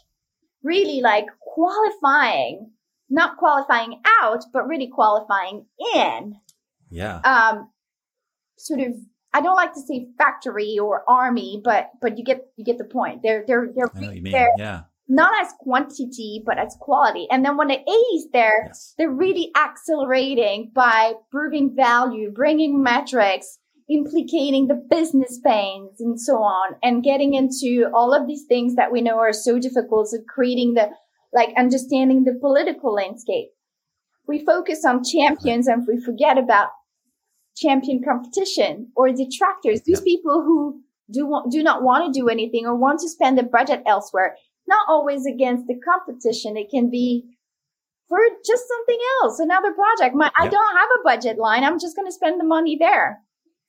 really 0.63 1.01
like 1.01 1.27
qualifying, 1.41 2.71
not 3.09 3.37
qualifying 3.37 4.01
out, 4.21 4.45
but 4.53 4.67
really 4.67 4.89
qualifying 4.89 5.67
in. 5.97 6.37
Yeah. 6.91 7.21
Um, 7.21 7.71
sort 8.59 8.81
of, 8.81 8.95
I 9.33 9.41
don't 9.41 9.57
like 9.57 9.75
to 9.75 9.81
say 9.81 10.09
factory 10.19 10.79
or 10.79 11.05
army, 11.09 11.61
but, 11.63 11.91
but 12.03 12.19
you 12.19 12.25
get, 12.25 12.47
you 12.57 12.65
get 12.65 12.79
the 12.79 12.85
point. 12.85 13.23
They're, 13.23 13.45
they're, 13.47 13.69
they're, 13.75 13.91
they're 13.95 14.53
yeah. 14.59 14.83
not 15.09 15.33
as 15.41 15.53
quantity, 15.61 16.43
but 16.45 16.59
as 16.59 16.77
quality. 16.81 17.27
And 17.31 17.45
then 17.45 17.57
when 17.57 17.69
the 17.69 17.79
A 17.79 18.17
is 18.17 18.29
there, 18.33 18.65
yes. 18.67 18.95
they're 18.99 19.11
really 19.11 19.51
accelerating 19.57 20.73
by 20.75 21.15
proving 21.31 21.75
value, 21.77 22.33
bringing 22.33 22.83
metrics, 22.83 23.59
implicating 23.91 24.69
the 24.69 24.87
business 24.89 25.41
pains 25.45 26.01
and 26.01 26.21
so 26.21 26.37
on 26.37 26.77
and 26.83 27.03
getting 27.03 27.35
into 27.35 27.91
all 27.93 28.15
of 28.15 28.27
these 28.27 28.45
things 28.45 28.77
that 28.77 28.93
we 28.93 29.01
know 29.01 29.19
are 29.19 29.33
so 29.33 29.59
difficult 29.59 30.13
of 30.15 30.25
creating 30.27 30.75
the 30.75 30.89
like 31.33 31.51
understanding 31.57 32.25
the 32.25 32.39
political 32.41 32.93
landscape. 32.93 33.49
We 34.27 34.45
focus 34.45 34.85
on 34.85 35.05
champions 35.05 35.67
and 35.67 35.87
we 35.87 36.01
forget 36.01 36.39
about 36.39 36.69
champion 37.57 38.03
competition 38.03 38.91
or 38.97 39.11
detractors. 39.13 39.83
These 39.83 40.01
people 40.01 40.43
who 40.43 40.81
do 41.11 41.27
want, 41.27 41.51
do 41.51 41.63
not 41.63 41.83
want 41.83 42.13
to 42.13 42.21
do 42.21 42.29
anything 42.29 42.67
or 42.67 42.77
want 42.77 43.01
to 43.01 43.09
spend 43.09 43.39
the 43.39 43.43
budget 43.43 43.83
elsewhere 43.87 44.37
not 44.69 44.89
always 44.89 45.27
against 45.27 45.67
the 45.67 45.75
competition. 45.81 46.57
It 46.57 46.71
can 46.71 46.91
be 46.91 47.25
for 48.09 48.19
just 48.47 48.65
something 48.69 48.99
else 49.23 49.39
another 49.41 49.73
project. 49.73 50.15
My 50.15 50.31
i 50.39 50.49
don't 50.49 50.77
have 50.77 50.89
a 51.01 51.05
budget 51.05 51.39
line. 51.39 51.65
I'm 51.65 51.79
just 51.79 51.97
going 51.97 52.09
to 52.09 52.13
spend 52.13 52.41
the 52.41 52.45
money 52.45 52.77
there 52.79 53.21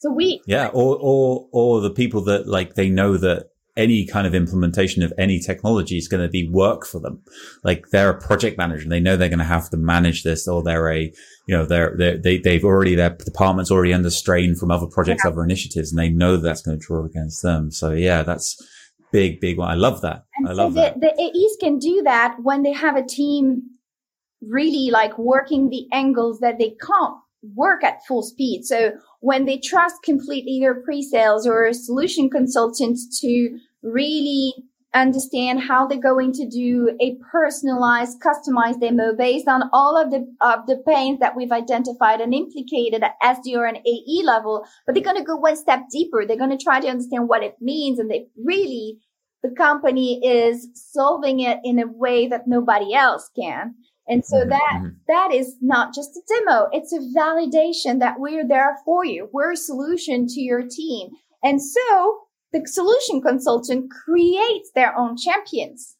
so 0.01 0.11
we 0.11 0.41
Yeah, 0.47 0.67
or 0.67 0.97
or 0.99 1.47
or 1.51 1.81
the 1.81 1.91
people 1.91 2.23
that 2.25 2.47
like 2.47 2.73
they 2.73 2.89
know 2.89 3.17
that 3.17 3.51
any 3.77 4.05
kind 4.05 4.27
of 4.27 4.35
implementation 4.35 5.03
of 5.03 5.13
any 5.17 5.39
technology 5.39 5.97
is 5.97 6.07
going 6.07 6.23
to 6.23 6.29
be 6.29 6.49
work 6.49 6.85
for 6.85 6.99
them. 6.99 7.21
Like 7.63 7.85
they're 7.91 8.09
a 8.09 8.19
project 8.19 8.57
manager 8.57 8.83
and 8.83 8.91
they 8.91 8.99
know 8.99 9.15
they're 9.15 9.29
going 9.29 9.39
to 9.39 9.45
have 9.45 9.69
to 9.69 9.77
manage 9.77 10.23
this 10.23 10.47
or 10.47 10.61
they're 10.61 10.91
a, 10.91 11.13
you 11.47 11.55
know, 11.55 11.65
they're, 11.65 11.95
they're 11.97 12.17
they, 12.17 12.37
they've 12.37 12.65
already, 12.65 12.95
their 12.95 13.11
department's 13.11 13.71
already 13.71 13.93
under 13.93 14.09
strain 14.09 14.55
from 14.55 14.71
other 14.71 14.87
projects, 14.87 15.21
yeah. 15.23 15.31
other 15.31 15.43
initiatives, 15.43 15.91
and 15.91 15.99
they 15.99 16.09
know 16.09 16.35
that's 16.35 16.61
going 16.61 16.77
to 16.77 16.85
draw 16.85 17.05
against 17.05 17.43
them. 17.43 17.71
So 17.71 17.91
yeah, 17.91 18.23
that's 18.23 18.61
big, 19.13 19.39
big 19.39 19.57
one. 19.57 19.69
I 19.69 19.75
love 19.75 20.01
that. 20.01 20.25
And 20.37 20.49
I 20.49 20.51
love 20.51 20.73
so 20.73 20.81
that. 20.81 20.99
The 20.99 21.13
AEs 21.13 21.57
can 21.61 21.79
do 21.79 22.01
that 22.03 22.37
when 22.41 22.63
they 22.63 22.73
have 22.73 22.97
a 22.97 23.05
team 23.05 23.61
really 24.41 24.89
like 24.91 25.17
working 25.17 25.69
the 25.69 25.87
angles 25.93 26.39
that 26.39 26.57
they 26.57 26.75
can't 26.81 27.15
work 27.55 27.83
at 27.83 28.05
full 28.05 28.23
speed. 28.23 28.63
So 28.65 28.91
when 29.21 29.45
they 29.45 29.57
trust 29.57 30.03
completely 30.03 30.59
their 30.59 30.81
pre-sales 30.81 31.47
or 31.47 31.71
solution 31.73 32.29
consultants 32.29 33.19
to 33.21 33.57
really 33.81 34.53
understand 34.93 35.61
how 35.61 35.87
they're 35.87 35.99
going 35.99 36.33
to 36.33 36.45
do 36.49 36.97
a 36.99 37.15
personalized, 37.31 38.19
customized 38.19 38.81
demo 38.81 39.15
based 39.15 39.47
on 39.47 39.69
all 39.71 39.95
of 39.95 40.11
the 40.11 40.27
of 40.41 40.65
the 40.67 40.83
pains 40.85 41.19
that 41.19 41.35
we've 41.35 41.51
identified 41.51 42.19
and 42.19 42.33
implicated 42.33 43.01
at 43.03 43.15
SDR 43.23 43.69
and 43.69 43.77
AE 43.77 44.23
level. 44.25 44.65
But 44.85 44.95
they're 44.95 45.03
going 45.03 45.17
to 45.17 45.23
go 45.23 45.37
one 45.37 45.55
step 45.55 45.83
deeper. 45.91 46.25
They're 46.25 46.35
going 46.37 46.57
to 46.57 46.63
try 46.63 46.81
to 46.81 46.89
understand 46.89 47.29
what 47.29 47.43
it 47.43 47.55
means, 47.61 47.99
and 47.99 48.11
they 48.11 48.27
really 48.43 48.97
the 49.43 49.51
company 49.51 50.19
is 50.23 50.67
solving 50.73 51.39
it 51.39 51.59
in 51.63 51.79
a 51.79 51.87
way 51.87 52.27
that 52.27 52.47
nobody 52.47 52.93
else 52.93 53.29
can. 53.35 53.75
And 54.11 54.25
so 54.25 54.39
mm-hmm. 54.39 54.49
that, 54.49 54.73
mm-hmm. 54.73 54.87
that 55.07 55.33
is 55.33 55.55
not 55.61 55.95
just 55.95 56.17
a 56.17 56.21
demo. 56.27 56.67
It's 56.73 56.91
a 56.91 56.99
validation 57.17 57.99
that 57.99 58.19
we're 58.19 58.45
there 58.45 58.77
for 58.83 59.05
you. 59.05 59.29
We're 59.31 59.53
a 59.53 59.57
solution 59.57 60.27
to 60.27 60.41
your 60.41 60.63
team. 60.69 61.11
And 61.41 61.63
so 61.63 62.19
the 62.51 62.61
solution 62.65 63.21
consultant 63.21 63.89
creates 63.89 64.69
their 64.75 64.93
own 64.97 65.15
champions 65.15 65.95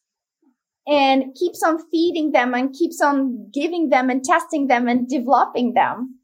and 0.86 1.34
keeps 1.34 1.62
on 1.62 1.78
feeding 1.90 2.32
them 2.32 2.52
and 2.52 2.74
keeps 2.74 3.00
on 3.00 3.48
giving 3.50 3.88
them 3.88 4.10
and 4.10 4.22
testing 4.22 4.66
them 4.66 4.88
and 4.88 5.08
developing 5.08 5.72
them. 5.72 6.18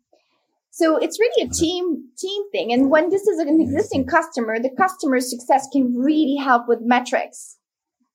So 0.71 0.99
it's 0.99 1.19
really 1.19 1.49
a 1.49 1.51
team, 1.51 2.11
team 2.19 2.43
thing. 2.53 2.71
And 2.71 2.91
when 2.91 3.09
this 3.09 3.27
is 3.27 3.39
an 3.39 3.63
existing 3.63 4.07
customer, 4.07 4.61
the 4.61 4.75
customer 4.77 5.21
success 5.21 5.67
can 5.73 5.97
really 5.97 6.37
help 6.37 6.69
with 6.69 6.81
metrics. 6.83 7.57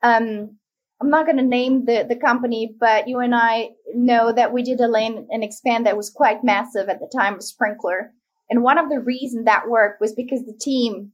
Um, 0.04 0.60
I'm 1.04 1.10
not 1.10 1.26
going 1.26 1.38
to 1.38 1.44
name 1.44 1.86
the, 1.86 2.06
the 2.08 2.16
company, 2.16 2.74
but 2.80 3.10
you 3.10 3.20
and 3.20 3.36
I 3.36 3.72
know 3.94 4.32
that 4.32 4.54
we 4.54 4.64
did 4.64 4.80
a 4.80 4.88
land 4.88 5.28
and 5.30 5.44
expand 5.44 5.86
that 5.86 5.98
was 5.98 6.10
quite 6.10 6.44
massive 6.44 6.88
at 6.88 7.00
the 7.00 7.12
time 7.14 7.34
of 7.34 7.42
Sprinklr. 7.42 8.10
And 8.50 8.64
one 8.64 8.78
of 8.78 8.90
the 8.90 9.02
reasons 9.02 9.46
that 9.46 9.68
worked 9.68 10.00
was 10.00 10.14
because 10.14 10.46
the 10.46 10.58
team 10.60 11.12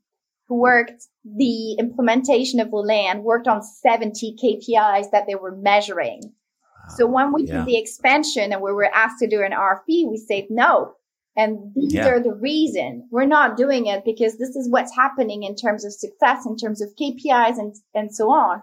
who 0.47 0.55
worked 0.59 1.07
the 1.23 1.73
implementation 1.79 2.59
of 2.59 2.69
the 2.69 2.77
land 2.77 3.23
worked 3.23 3.47
on 3.47 3.63
70 3.63 4.35
KPIs 4.43 5.11
that 5.11 5.25
they 5.27 5.35
were 5.35 5.55
measuring. 5.55 6.21
Wow. 6.23 6.95
So 6.95 7.07
when 7.07 7.33
we 7.33 7.43
yeah. 7.43 7.59
did 7.59 7.65
the 7.65 7.77
expansion 7.77 8.53
and 8.53 8.61
we 8.61 8.71
were 8.71 8.93
asked 8.93 9.19
to 9.19 9.27
do 9.27 9.41
an 9.41 9.53
RFP, 9.53 10.09
we 10.09 10.17
said 10.17 10.45
no. 10.51 10.93
And 11.35 11.71
these 11.75 11.93
yeah. 11.93 12.09
are 12.09 12.19
the 12.19 12.33
reason 12.33 13.07
we're 13.11 13.25
not 13.25 13.57
doing 13.57 13.87
it 13.87 14.03
because 14.05 14.37
this 14.37 14.55
is 14.55 14.69
what's 14.69 14.93
happening 14.95 15.43
in 15.43 15.55
terms 15.55 15.85
of 15.85 15.93
success, 15.93 16.45
in 16.45 16.57
terms 16.57 16.81
of 16.81 16.89
KPIs 16.99 17.57
and, 17.57 17.75
and 17.95 18.13
so 18.13 18.29
on. 18.29 18.61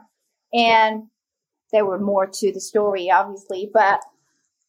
And 0.52 1.04
there 1.72 1.84
were 1.84 1.98
more 1.98 2.26
to 2.26 2.52
the 2.52 2.60
story, 2.60 3.10
obviously, 3.10 3.70
but 3.72 4.00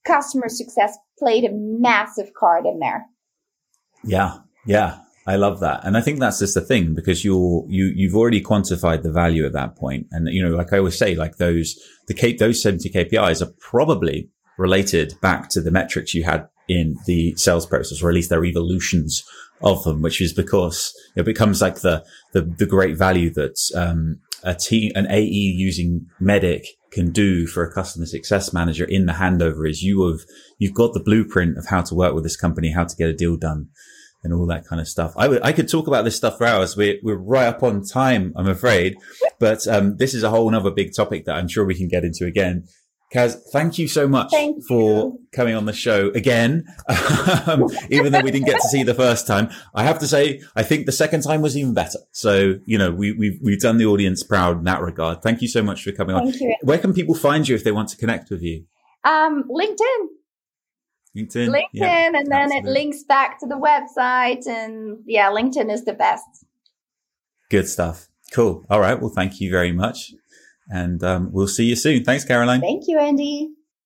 customer 0.06 0.50
success 0.50 0.98
played 1.20 1.44
a 1.44 1.52
massive 1.52 2.34
card 2.34 2.66
in 2.66 2.80
there. 2.80 3.06
Yeah. 4.04 4.40
Yeah. 4.66 5.00
I 5.26 5.36
love 5.36 5.60
that. 5.60 5.82
And 5.84 5.98
I 5.98 6.02
think 6.02 6.20
that's 6.20 6.40
just 6.40 6.54
the 6.54 6.62
thing 6.62 6.96
because 6.96 7.26
you're, 7.26 7.66
you, 7.68 7.92
you've 7.94 8.16
already 8.16 8.42
quantified 8.42 9.04
the 9.04 9.12
value 9.12 9.46
at 9.46 9.52
that 9.54 9.76
point. 9.76 10.08
And, 10.12 10.30
you 10.30 10.42
know, 10.42 10.56
like 10.56 10.72
I 10.72 10.78
always 10.78 10.98
say, 10.98 11.16
like 11.16 11.36
those, 11.36 11.78
the 12.08 12.14
K, 12.14 12.34
those 12.34 12.62
70 12.64 12.90
KPIs 12.90 13.42
are 13.42 13.52
probably 13.60 14.30
related 14.58 15.16
back 15.22 15.50
to 15.50 15.62
the 15.62 15.70
metrics 15.70 16.14
you 16.14 16.24
had 16.24 16.48
in 16.70 16.98
the 17.06 17.36
sales 17.36 17.66
process, 17.66 18.02
or 18.02 18.10
at 18.10 18.16
least 18.16 18.30
their 18.30 18.46
evolutions 18.46 19.26
of 19.62 19.84
them, 19.84 20.02
which 20.02 20.22
is 20.22 20.32
because 20.32 20.94
it 21.18 21.26
becomes 21.26 21.62
like 21.62 21.82
the, 21.82 22.06
the, 22.32 22.42
the 22.42 22.66
great 22.66 22.98
value 22.98 23.30
that, 23.34 23.60
um, 23.76 24.22
a 24.44 24.56
team, 24.56 24.92
an 24.96 25.08
AE 25.10 25.28
using 25.28 26.06
MEDDIC 26.22 26.64
can 26.92 27.12
do 27.12 27.48
for 27.48 27.64
a 27.64 27.72
customer 27.72 28.06
success 28.06 28.54
manager 28.54 28.86
in 28.86 29.06
the 29.06 29.14
handover 29.14 29.70
is 29.70 29.84
you 29.84 30.08
have, 30.08 30.22
you've 30.58 30.74
got 30.74 30.94
the 30.94 31.00
blueprint 31.00 31.58
of 31.58 31.68
how 31.68 31.82
to 31.82 31.96
work 31.96 32.14
with 32.14 32.24
this 32.24 32.38
company, 32.38 32.72
how 32.72 32.86
to 32.86 32.96
get 32.96 33.10
a 33.10 33.14
deal 33.14 33.38
done 33.38 33.68
and 34.24 34.34
all 34.34 34.48
that 34.48 34.66
kind 34.66 34.82
of 34.82 34.88
stuff. 34.88 35.14
I, 35.16 35.24
w- 35.24 35.42
I 35.44 35.52
could 35.52 35.70
talk 35.70 35.88
about 35.88 36.06
this 36.06 36.16
stuff 36.16 36.38
for 36.38 36.46
hours. 36.46 36.76
We're, 36.76 36.98
we're 37.04 37.16
right 37.16 37.48
up 37.48 37.62
on 37.62 37.84
time, 37.84 38.34
I'm 38.36 38.48
afraid, 38.48 38.96
but, 39.40 39.68
um, 39.68 39.98
this 39.98 40.14
is 40.14 40.24
a 40.24 40.30
whole 40.30 40.54
other 40.56 40.72
big 40.72 40.96
topic 40.96 41.26
that 41.26 41.36
I'm 41.36 41.48
sure 41.48 41.66
we 41.66 41.76
can 41.76 41.88
get 41.88 42.04
into 42.04 42.26
again. 42.26 42.68
Kaz, 43.14 43.38
thank 43.54 43.78
you 43.78 43.88
so 43.88 44.06
much 44.06 44.32
thank 44.32 44.62
for 44.66 45.06
you. 45.06 45.20
coming 45.32 45.56
on 45.56 45.66
the 45.66 45.72
show 45.72 46.10
again. 46.10 46.66
um, 47.48 47.70
even 47.90 48.12
though 48.12 48.20
we 48.20 48.32
didn't 48.32 48.48
get 48.48 48.60
to 48.62 48.68
see 48.68 48.80
you 48.80 48.86
the 48.86 48.94
first 48.94 49.26
time, 49.26 49.50
I 49.74 49.84
have 49.84 50.00
to 50.00 50.08
say, 50.08 50.42
I 50.58 50.64
think 50.64 50.86
the 50.86 50.92
second 50.92 51.22
time 51.22 51.42
was 51.42 51.56
even 51.56 51.74
better. 51.74 52.00
So, 52.12 52.60
you 52.66 52.78
know, 52.78 52.92
we, 52.92 53.14
we've, 53.14 53.40
we've 53.42 53.60
done 53.62 53.78
the 53.78 53.86
audience 53.86 54.24
proud 54.24 54.58
in 54.58 54.66
that 54.66 54.82
regard. 54.82 55.22
Thank 55.22 55.42
you 55.42 55.48
so 55.48 55.64
much 55.64 55.84
for 55.84 55.94
coming 55.94 56.18
thank 56.18 56.36
on. 56.36 56.42
You. 56.42 56.56
Where 56.64 56.80
can 56.80 56.94
people 56.94 57.16
find 57.16 57.48
you 57.48 57.56
if 57.56 57.64
they 57.64 57.72
want 57.72 57.88
to 57.90 57.98
connect 57.98 58.30
with 58.30 58.42
you? 58.42 58.66
Um, 59.06 59.46
LinkedIn. 59.50 60.08
LinkedIn. 61.16 61.50
LinkedIn, 61.50 61.64
yeah, 61.72 62.08
and 62.08 62.16
then 62.16 62.34
absolutely. 62.34 62.70
it 62.70 62.74
links 62.74 63.04
back 63.04 63.40
to 63.40 63.48
the 63.48 63.56
website. 63.56 64.46
And 64.48 65.00
yeah, 65.06 65.30
LinkedIn 65.30 65.72
is 65.72 65.86
the 65.86 65.94
best. 65.94 66.26
Good 67.50 67.70
stuff. 67.70 68.10
Cool. 68.34 68.66
All 68.70 68.82
right. 68.82 69.00
Well, 69.00 69.10
thank 69.10 69.40
you 69.40 69.50
very 69.50 69.72
much. 69.72 70.14
And 70.70 71.04
um, 71.04 71.32
we'll 71.32 71.48
see 71.48 71.66
you 71.66 71.76
soon. 71.76 72.04
Thanks, 72.04 72.26
Caroline. 72.26 72.62
Thank 72.62 72.88
you, 72.88 73.00
Andy. 73.00 73.57